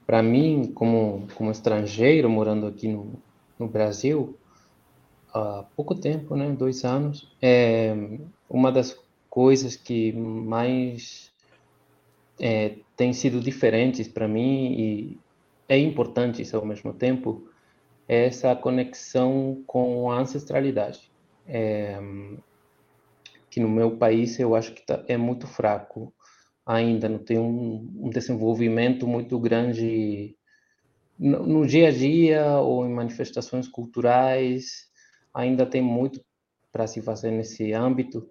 [0.06, 3.14] para mim, como, como estrangeiro morando aqui no,
[3.60, 4.38] no Brasil,
[5.34, 7.96] há pouco tempo, né, dois anos, é
[8.50, 8.98] uma das
[9.30, 11.32] coisas que mais
[12.40, 15.20] é, tem sido diferentes para mim e
[15.72, 17.48] é importante isso ao mesmo tempo,
[18.06, 21.10] é essa conexão com a ancestralidade.
[21.48, 21.98] É,
[23.50, 26.14] que no meu país eu acho que tá, é muito fraco
[26.66, 30.36] ainda, não tem um, um desenvolvimento muito grande
[31.18, 34.90] no, no, dia a dia ou em manifestações culturais,
[35.34, 36.22] ainda tem muito
[36.70, 38.30] para se fazer nesse âmbito,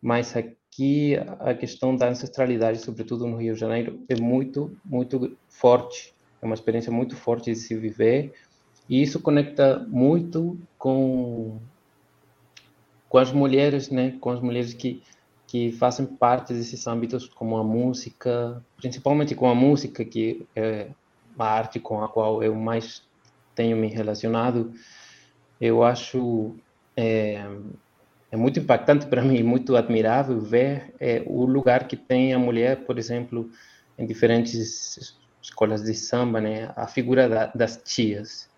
[0.00, 6.16] mas aqui a questão da ancestralidade, sobretudo no Rio de Janeiro, é muito, muito forte
[6.40, 8.32] é uma experiência muito forte de se viver
[8.88, 11.58] e isso conecta muito com
[13.08, 15.02] com as mulheres, né, com as mulheres que
[15.46, 20.88] que fazem parte desses âmbitos como a música, principalmente com a música que é
[21.38, 23.02] a arte com a qual eu mais
[23.54, 24.72] tenho me relacionado.
[25.58, 26.54] Eu acho
[26.94, 27.46] é,
[28.30, 32.84] é muito impactante para mim, muito admirável ver é, o lugar que tem a mulher,
[32.84, 33.50] por exemplo,
[33.98, 35.16] em diferentes
[35.48, 36.70] escolas de samba, né?
[36.76, 38.48] A figura da, das tias,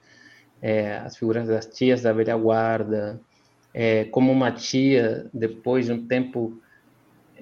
[0.61, 3.21] é, as figuras das tias da velha guarda,
[3.73, 6.61] é, como uma tia, depois de um tempo,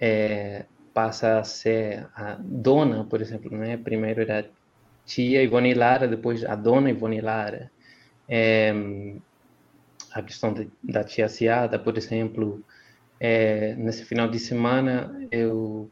[0.01, 3.77] é, passa a ser a dona, por exemplo, né?
[3.77, 4.49] Primeiro era
[5.05, 7.70] tia Ivone Lara, depois a dona Ivone Lara.
[8.29, 8.73] É,
[10.12, 12.62] a questão de, da tia Ciada, por exemplo,
[13.19, 15.91] é, nesse final de semana eu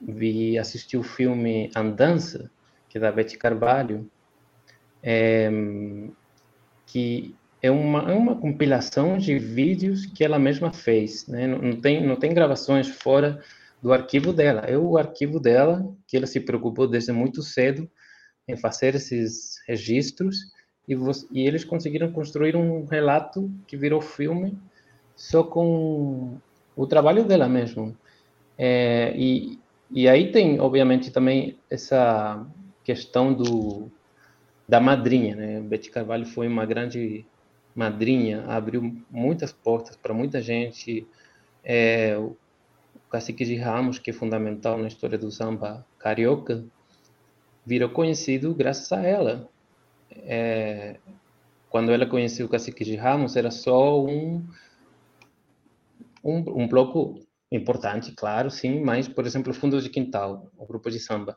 [0.00, 2.50] vi assisti o filme Andança,
[2.88, 4.10] que é da Betty Carvalho,
[5.02, 5.50] é,
[6.86, 11.46] que é uma, é uma compilação de vídeos que ela mesma fez, né?
[11.46, 13.42] não, não, tem, não tem gravações fora
[13.82, 17.88] do arquivo dela, é o arquivo dela que ela se preocupou desde muito cedo
[18.46, 20.52] em fazer esses registros
[20.88, 20.94] e,
[21.32, 24.58] e eles conseguiram construir um relato que virou filme
[25.14, 26.38] só com
[26.74, 27.96] o trabalho dela mesmo.
[28.56, 29.58] É, e,
[29.90, 32.46] e aí tem, obviamente, também essa
[32.84, 33.90] questão do
[34.68, 35.60] da madrinha, né?
[35.60, 37.24] Betty Carvalho foi uma grande
[37.74, 41.06] madrinha, abriu muitas portas para muita gente.
[41.64, 42.36] É, o
[43.10, 46.64] Cacique de Ramos, que é fundamental na história do samba carioca,
[47.64, 49.48] virou conhecido graças a ela.
[50.10, 50.96] É,
[51.70, 54.44] quando ela conheceu o Cacique de Ramos, era só um,
[56.22, 60.90] um, um bloco importante, claro, sim, mas, por exemplo, o Fundo de Quintal, o grupo
[60.90, 61.36] de samba,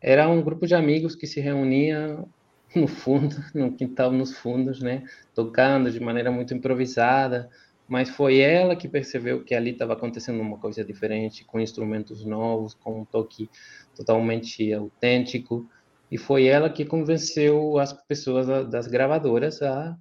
[0.00, 2.24] era um grupo de amigos que se reunia
[2.74, 5.04] no fundo, no quintal, nos fundos, né,
[5.34, 7.48] tocando de maneira muito improvisada,
[7.88, 12.74] mas foi ela que percebeu que ali estava acontecendo uma coisa diferente, com instrumentos novos,
[12.74, 13.48] com um toque
[13.94, 15.68] totalmente autêntico,
[16.10, 19.96] e foi ela que convenceu as pessoas das gravadoras a,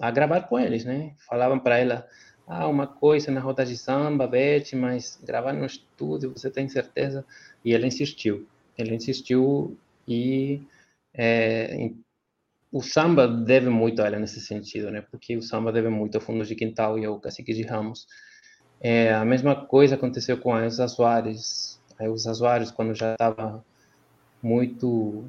[0.00, 1.14] a gravar com eles, né?
[1.28, 2.06] Falavam para ela,
[2.52, 7.24] ah, uma coisa na roda de samba, Beth, mas gravar no estúdio, você tem certeza?
[7.64, 8.46] E ela insistiu.
[8.76, 9.76] Ela insistiu
[10.06, 10.60] e
[11.14, 11.90] é,
[12.70, 15.02] o samba deve muito a ela nesse sentido, né?
[15.02, 18.06] Porque o samba deve muito ao Fundo de Quintal e ao Cacique de Ramos.
[18.80, 21.80] É, a mesma coisa aconteceu com a Elza Soares.
[21.98, 23.64] A Elza Soares, quando já estava
[24.42, 25.24] muito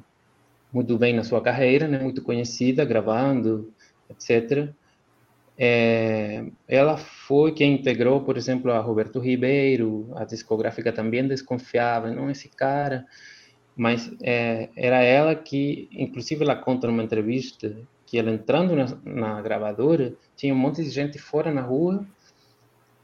[0.72, 1.98] muito bem na sua carreira, né?
[2.00, 3.72] Muito conhecida, gravando,
[4.10, 4.68] etc.
[5.56, 12.28] É, ela foi quem integrou, por exemplo, a Roberto Ribeiro, a discográfica também desconfiava, não
[12.28, 13.06] esse cara,
[13.76, 17.76] mas é, era ela que, inclusive, ela conta numa entrevista
[18.06, 22.06] que ela entrando na, na gravadora tinha um monte de gente fora na rua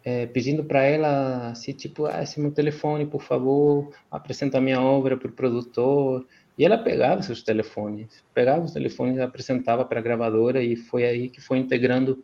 [0.04, 4.80] é, pedindo para ela, assim, tipo, ah, esse meu telefone, por favor, apresenta a minha
[4.80, 6.26] obra para o produtor.
[6.58, 11.28] E ela pegava seus telefones, pegava os telefones, apresentava para a gravadora e foi aí
[11.28, 12.22] que foi integrando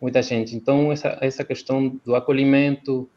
[0.00, 0.54] muita gente.
[0.54, 3.08] Então, essa, essa questão do acolhimento,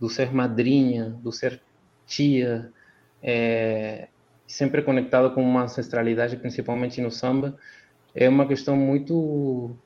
[0.00, 1.60] do ser madrinha, do ser
[2.06, 2.72] tia,
[3.22, 4.08] é,
[4.46, 7.56] sempre conectado com uma ancestralidade, principalmente no samba,
[8.14, 9.76] é uma questão muito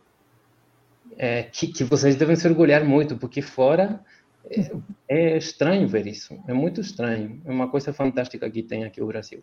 [1.17, 4.01] é, que, que, vocês devem se orgulhar muito, porque fora
[4.49, 4.71] é,
[5.09, 9.07] é, estranho ver isso, é muito estranho, é uma coisa fantástica que tem aqui o
[9.07, 9.43] Brasil.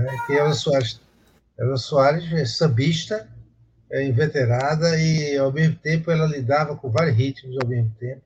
[0.00, 1.00] É, que Elza Soares,
[1.58, 3.28] Elza Soares é sambista,
[3.90, 8.22] é inveterada e ao mesmo tempo ela lidava com vários ritmos ao mesmo tempo.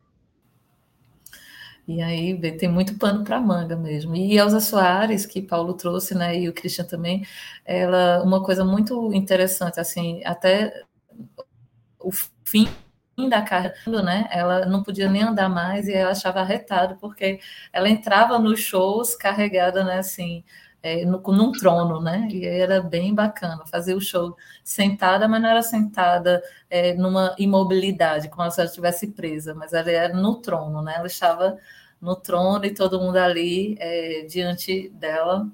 [1.87, 4.15] E aí tem muito pano para manga mesmo.
[4.15, 7.27] E Elza Soares, que Paulo trouxe, né, e o Christian também,
[7.65, 10.85] ela uma coisa muito interessante, assim, até
[11.99, 12.11] o
[12.45, 12.69] fim
[13.29, 14.29] da carreira, né?
[14.31, 17.41] Ela não podia nem andar mais e ela achava arretado porque
[17.73, 19.99] ela entrava nos shows carregada, né?
[19.99, 20.45] Assim,
[20.83, 22.29] é, no, num trono, né?
[22.31, 28.29] E era bem bacana fazer o show sentada, mas não era sentada é, numa imobilidade,
[28.29, 30.95] como se ela estivesse presa, mas ela era no trono, né?
[30.97, 31.59] Ela estava
[32.01, 35.47] no trono e todo mundo ali é, diante dela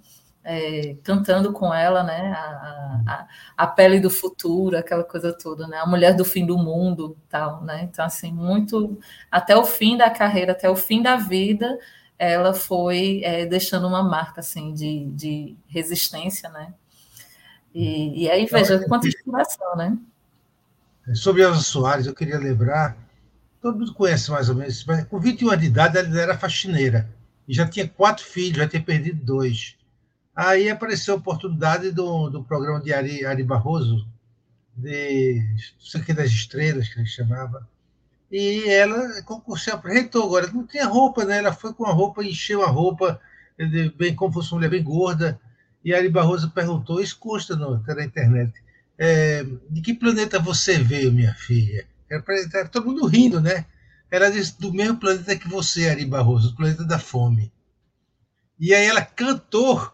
[0.45, 2.33] é, cantando com ela, né?
[2.37, 5.79] A, a, a, pele do futuro, aquela coisa toda, né?
[5.79, 7.83] A mulher do fim do mundo, tal, né?
[7.91, 8.99] Então, assim, muito
[9.31, 11.79] até o fim da carreira, até o fim da vida,
[12.19, 16.73] ela foi é, deixando uma marca assim de, de resistência, né?
[17.75, 19.99] E, e aí veja então, quanta inspiração, né?
[21.15, 22.97] Sobre Elza Soares, eu queria lembrar,
[23.61, 27.09] todo mundo conhece mais ou menos, mas com 21 anos de idade ela era faxineira
[27.47, 29.77] e já tinha quatro filhos, já tinha perdido dois.
[30.35, 34.07] Aí apareceu a oportunidade do, do programa de Ari, Ari Barroso,
[34.75, 35.45] de
[35.79, 37.69] isso aqui das estrelas, que ele chamava.
[38.37, 40.49] E ela concursou, apresentou agora.
[40.49, 41.39] Não tinha roupa, né?
[41.39, 43.21] Ela foi com a roupa, encheu a roupa,
[43.97, 45.41] bem como fosse uma mulher bem gorda.
[45.85, 48.53] E Ari Barroso perguntou, isso custa no, na internet.
[48.99, 51.87] é, de que planeta você veio, minha filha?
[52.11, 53.67] Era, era todo mundo rindo, né?
[54.11, 57.53] Ela disse, do mesmo planeta que você, Ari Barroso, o planeta da fome.
[58.59, 59.93] E aí ela cantou,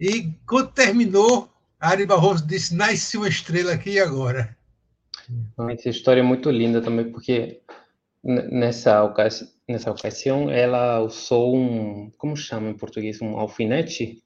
[0.00, 4.56] e quando terminou, Ari Barroso disse, nasce uma estrela aqui agora.
[5.70, 7.60] Essa história é muito linda também, porque
[8.22, 14.22] nessa ocasião, nessa ocasião ela usou um, como chama em português, um alfinete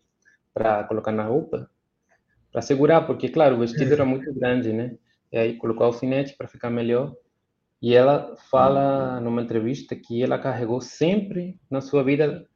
[0.53, 1.71] para colocar na roupa,
[2.53, 4.97] para segurar, porque, claro, o vestido era muito grande, né?
[5.33, 7.15] E aí colocou o alfinete para ficar melhor.
[7.83, 12.49] E ela fala numa entrevista que ela carregou sempre na sua vida,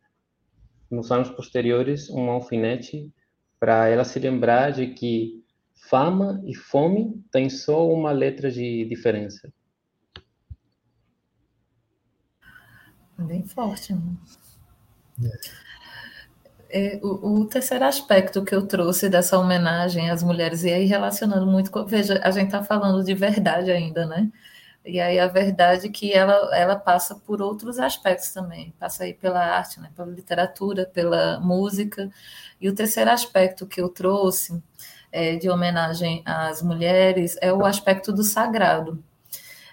[0.91, 3.13] nos anos posteriores, um alfinete
[3.59, 5.45] para ela se lembrar de que
[5.89, 9.53] fama e fome têm só uma letra de diferença.
[13.21, 14.17] Bem forte, né?
[16.73, 21.47] É, o, o, terceiro aspecto que eu trouxe dessa homenagem às mulheres, e aí relacionando
[21.47, 21.85] muito com.
[21.85, 24.31] Veja, a gente está falando de verdade ainda, né?
[24.85, 29.13] E aí a verdade é que ela, ela passa por outros aspectos também, passa aí
[29.13, 32.11] pela arte, né, pela literatura, pela música.
[32.61, 34.63] E o terceiro aspecto que eu trouxe
[35.13, 39.03] é, de homenagem às mulheres é o aspecto do sagrado.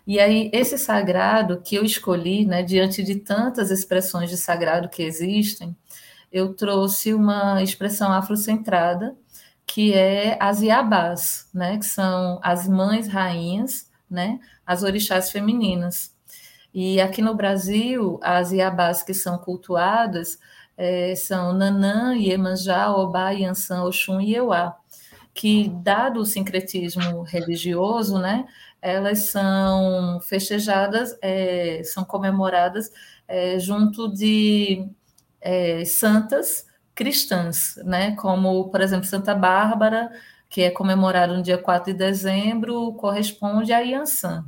[0.07, 5.03] E aí, esse sagrado que eu escolhi, né, diante de tantas expressões de sagrado que
[5.03, 5.75] existem,
[6.31, 9.17] eu trouxe uma expressão afrocentrada,
[9.65, 16.15] que é as Iabás, né, que são as mães rainhas, né, as orixás femininas.
[16.73, 20.39] E aqui no Brasil, as Iabás que são cultuadas
[20.77, 24.77] é, são Nanã, Iemanjá, Obá, Yansan, Oxum e Euá,
[25.33, 28.45] que, dado o sincretismo religioso, né,
[28.81, 32.91] elas são festejadas, é, são comemoradas
[33.27, 34.87] é, junto de
[35.41, 38.15] é, santas cristãs, né?
[38.15, 40.09] como, por exemplo, Santa Bárbara,
[40.49, 44.45] que é comemorada no dia 4 de dezembro, corresponde a Yansan.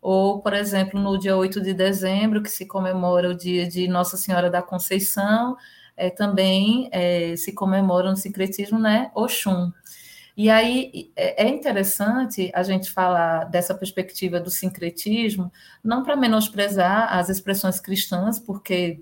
[0.00, 4.16] Ou, por exemplo, no dia 8 de dezembro, que se comemora o dia de Nossa
[4.16, 5.56] Senhora da Conceição,
[5.96, 9.70] é, também é, se comemora no sincretismo, né, Oxum.
[10.36, 15.52] E aí é, é interessante a gente falar dessa perspectiva do sincretismo,
[15.82, 19.00] não para menosprezar as expressões cristãs, porque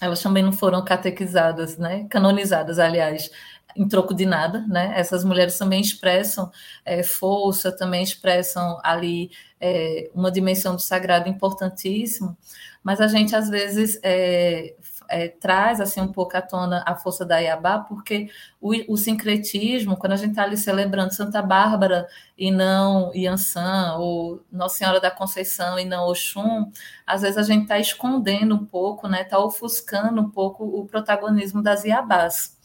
[0.00, 2.06] elas também não foram catequizadas, né?
[2.08, 3.30] canonizadas, aliás,
[3.76, 4.92] em troco de nada, né?
[4.96, 6.50] Essas mulheres também expressam
[6.84, 9.30] é, força, também expressam ali
[9.60, 12.36] é, uma dimensão do sagrado importantíssimo,
[12.82, 14.74] mas a gente às vezes é,
[15.12, 18.30] é, traz assim um pouco à tona a força da Iabá, porque
[18.60, 24.42] o, o sincretismo, quando a gente está ali celebrando Santa Bárbara e não Yansan, ou
[24.50, 26.72] Nossa Senhora da Conceição e não Oxum,
[27.06, 31.62] às vezes a gente está escondendo um pouco, né, está ofuscando um pouco o protagonismo
[31.62, 32.56] das Iabás.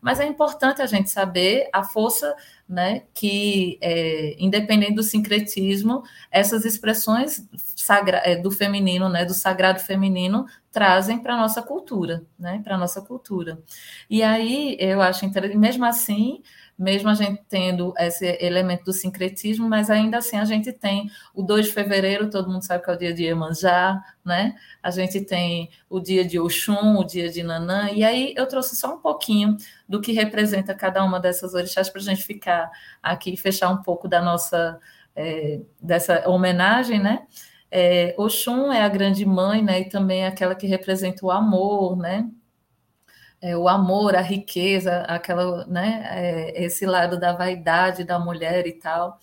[0.00, 2.36] Mas é importante a gente saber a força
[2.68, 9.80] né, que, é, independente do sincretismo, essas expressões sagra é, do feminino, né, do sagrado
[9.80, 13.58] feminino, trazem para a nossa cultura, né, para a nossa cultura.
[14.10, 16.42] E aí eu acho interessante, mesmo assim,
[16.78, 21.42] mesmo a gente tendo esse elemento do sincretismo, mas ainda assim a gente tem o
[21.42, 24.54] 2 de fevereiro, todo mundo sabe que é o dia de Iemanjá, né?
[24.82, 28.76] A gente tem o dia de Oxum, o dia de Nanã, e aí eu trouxe
[28.76, 29.56] só um pouquinho
[29.88, 32.70] do que representa cada uma dessas orixás para a gente ficar
[33.02, 34.78] aqui e fechar um pouco da nossa,
[35.14, 37.26] é, dessa homenagem, né?
[37.70, 39.80] É, Oxum é a grande mãe, né?
[39.80, 42.28] E também é aquela que representa o amor, né?
[43.46, 48.72] É, o amor, a riqueza, aquela, né, é, esse lado da vaidade da mulher e
[48.72, 49.20] tal.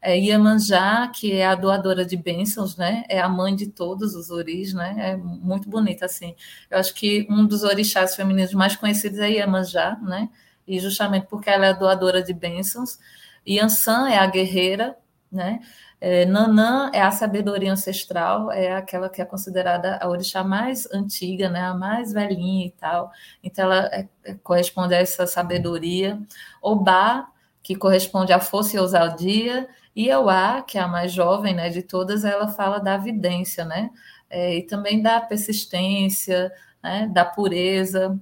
[0.00, 3.04] É, Iemanjá, que é a doadora de bênçãos, né?
[3.08, 4.94] É a mãe de todos os oris, né?
[4.98, 6.34] É muito bonita, assim.
[6.70, 10.30] Eu acho que um dos orixás femininos mais conhecidos é Iemanjá, né?
[10.66, 12.98] E justamente porque ela é a doadora de bênçãos.
[13.46, 14.96] Yansan é a guerreira,
[15.30, 15.60] né?
[16.00, 21.48] É, Nanã é a sabedoria ancestral, é aquela que é considerada a orixá mais antiga,
[21.48, 23.10] né, a mais velhinha e tal.
[23.42, 26.20] Então, ela é, é, corresponde a essa sabedoria.
[26.60, 27.28] Obá,
[27.62, 29.68] que corresponde à força e ousadia.
[29.94, 33.90] E Euá, que é a mais jovem né, de todas, ela fala da vidência, né?
[34.28, 36.52] É, e também da persistência,
[36.82, 38.18] né, da pureza.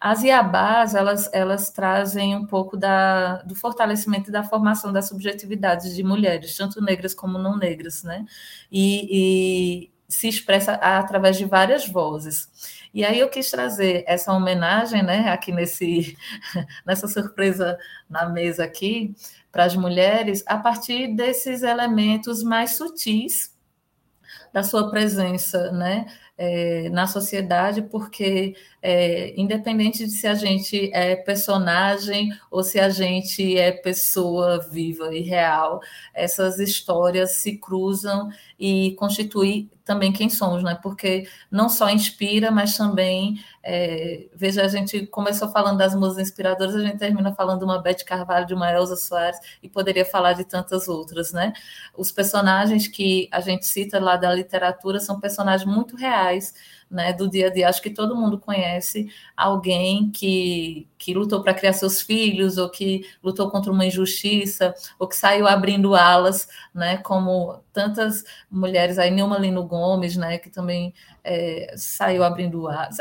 [0.00, 6.02] As iabás, elas, elas trazem um pouco da, do fortalecimento da formação das subjetividades de
[6.02, 8.24] mulheres, tanto negras como não negras, né?
[8.72, 12.48] E, e se expressa através de várias vozes.
[12.92, 16.16] E aí eu quis trazer essa homenagem, né, aqui nesse,
[16.84, 17.78] nessa surpresa
[18.08, 19.14] na mesa aqui,
[19.52, 23.54] para as mulheres, a partir desses elementos mais sutis
[24.52, 26.06] da sua presença, né,
[26.36, 32.88] é, na sociedade, porque é, independente de se a gente é personagem ou se a
[32.88, 35.80] gente é pessoa viva e real,
[36.14, 40.78] essas histórias se cruzam e constituem também quem somos, né?
[40.80, 46.74] Porque não só inspira, mas também é, veja, a gente começou falando das musas inspiradoras,
[46.74, 50.32] a gente termina falando de uma Beth Carvalho, de uma Elza Soares, e poderia falar
[50.32, 51.52] de tantas outras, né?
[51.96, 56.54] Os personagens que a gente cita lá da literatura são personagens muito reais,
[56.90, 57.68] né, do dia a dia.
[57.68, 63.06] Acho que todo mundo conhece alguém que, que lutou para criar seus filhos, ou que
[63.22, 69.38] lutou contra uma injustiça, ou que saiu abrindo alas, né, como tantas mulheres, aí Nilma
[69.38, 70.92] Lino Gomes, né, que também
[71.22, 72.98] é, saiu abrindo alas.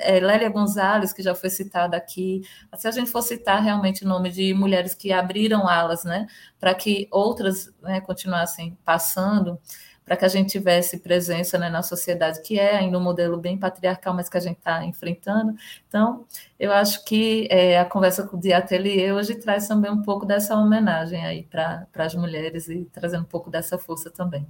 [0.00, 2.42] É, Lélia Gonzalez, que já foi citada aqui.
[2.76, 6.26] Se a gente for citar realmente o nome de mulheres que abriram alas, né,
[6.58, 9.58] para que outras né, continuassem passando,
[10.04, 13.56] para que a gente tivesse presença né, na sociedade, que é ainda um modelo bem
[13.56, 15.54] patriarcal, mas que a gente está enfrentando.
[15.88, 16.24] Então,
[16.58, 20.56] eu acho que é, a conversa com o Atelier hoje traz também um pouco dessa
[20.56, 24.46] homenagem aí para as mulheres e trazendo um pouco dessa força também.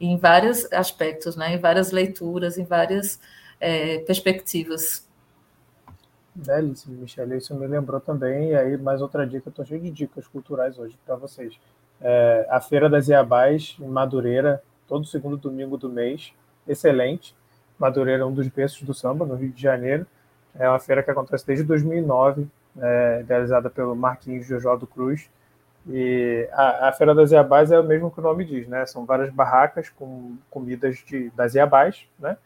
[0.00, 3.20] Em vários aspectos, né, em várias leituras, em várias
[3.60, 5.06] é, perspectivas.
[6.34, 7.36] Belíssimo, Michele.
[7.36, 10.98] Isso me lembrou também, e aí mais outra dica, estou cheio de dicas culturais hoje
[11.04, 11.58] para vocês.
[12.00, 16.32] É, a Feira das Iabás, em Madureira, todo segundo domingo do mês,
[16.66, 17.36] excelente.
[17.78, 20.06] Madureira é um dos berços do samba, no Rio de Janeiro.
[20.58, 22.48] É uma feira que acontece desde 2009,
[22.80, 25.30] é, realizada pelo Marquinhos de Oswaldo Cruz.
[25.86, 28.84] E a, a, Feira das Iabás é o mesmo que o nome diz, né?
[28.86, 32.36] São várias barracas com comidas de, das Iabás, né?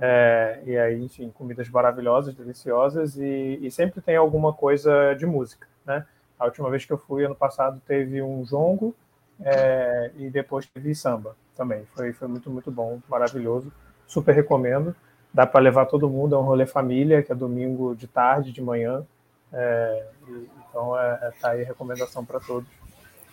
[0.00, 5.66] É, e aí, enfim, comidas maravilhosas, deliciosas, e, e, sempre tem alguma coisa de música,
[5.84, 6.06] né?
[6.38, 8.94] A última vez que eu fui, ano passado, teve um jongo
[9.40, 11.86] é, e depois teve samba também.
[11.94, 13.72] Foi, foi muito, muito bom, maravilhoso.
[14.06, 14.94] Super recomendo.
[15.32, 18.62] Dá para levar todo mundo, é um rolê família, que é domingo de tarde, de
[18.62, 19.04] manhã.
[19.52, 22.68] É, e, então, é, é, tá aí a recomendação para todos.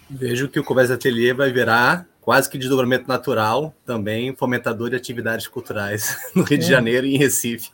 [0.10, 5.48] Vejo que o Conversa Atelier vai virar quase que desdobramento natural, também fomentador de atividades
[5.48, 7.72] culturais no Rio de Janeiro e em Recife.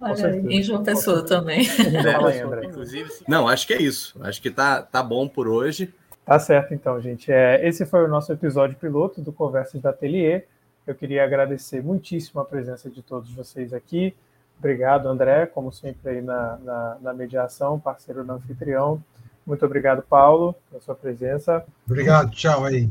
[0.00, 1.66] Olha, em João Pessoa também.
[1.68, 4.16] É, inclusive, não, acho que é isso.
[4.22, 5.92] Acho que tá, tá bom por hoje.
[6.30, 7.32] Tá certo, então, gente.
[7.32, 10.46] É, esse foi o nosso episódio piloto do Conversas da Atelier.
[10.86, 14.14] Eu queria agradecer muitíssimo a presença de todos vocês aqui.
[14.56, 19.02] Obrigado, André, como sempre, aí na, na, na mediação, parceiro do anfitrião.
[19.44, 21.64] Muito obrigado, Paulo, pela sua presença.
[21.84, 22.88] Obrigado, tchau aí.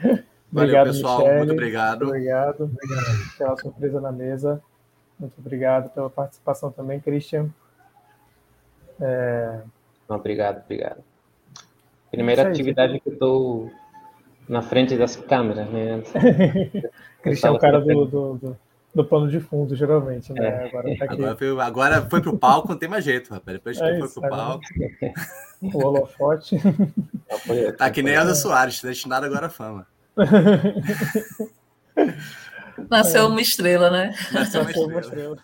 [0.50, 1.18] obrigado, Valeu, pessoal.
[1.18, 1.36] Michele.
[1.36, 2.02] Muito obrigado.
[2.04, 2.64] Obrigado.
[2.64, 4.62] obrigado pela surpresa na mesa.
[5.20, 7.50] Muito obrigado pela participação também, Christian.
[8.98, 9.60] É...
[10.08, 11.07] Obrigado, obrigado.
[12.10, 13.70] Primeira atividade que eu estou
[14.48, 16.02] na frente das câmeras, né?
[17.22, 18.56] Cristian é o cara do, do, do,
[18.94, 20.46] do, plano de fundo, geralmente, né?
[20.46, 20.68] É.
[20.68, 23.58] Agora, tá agora, foi, agora foi pro palco, não tem mais jeito, rapaz.
[23.58, 24.64] Depois que é foi pro palco.
[25.60, 26.56] O holofote.
[27.76, 29.86] Tá que nem a Elza Soares, destinado agora à fama.
[32.90, 34.14] Nasceu uma estrela, né?
[34.32, 35.36] Nasceu uma estrela.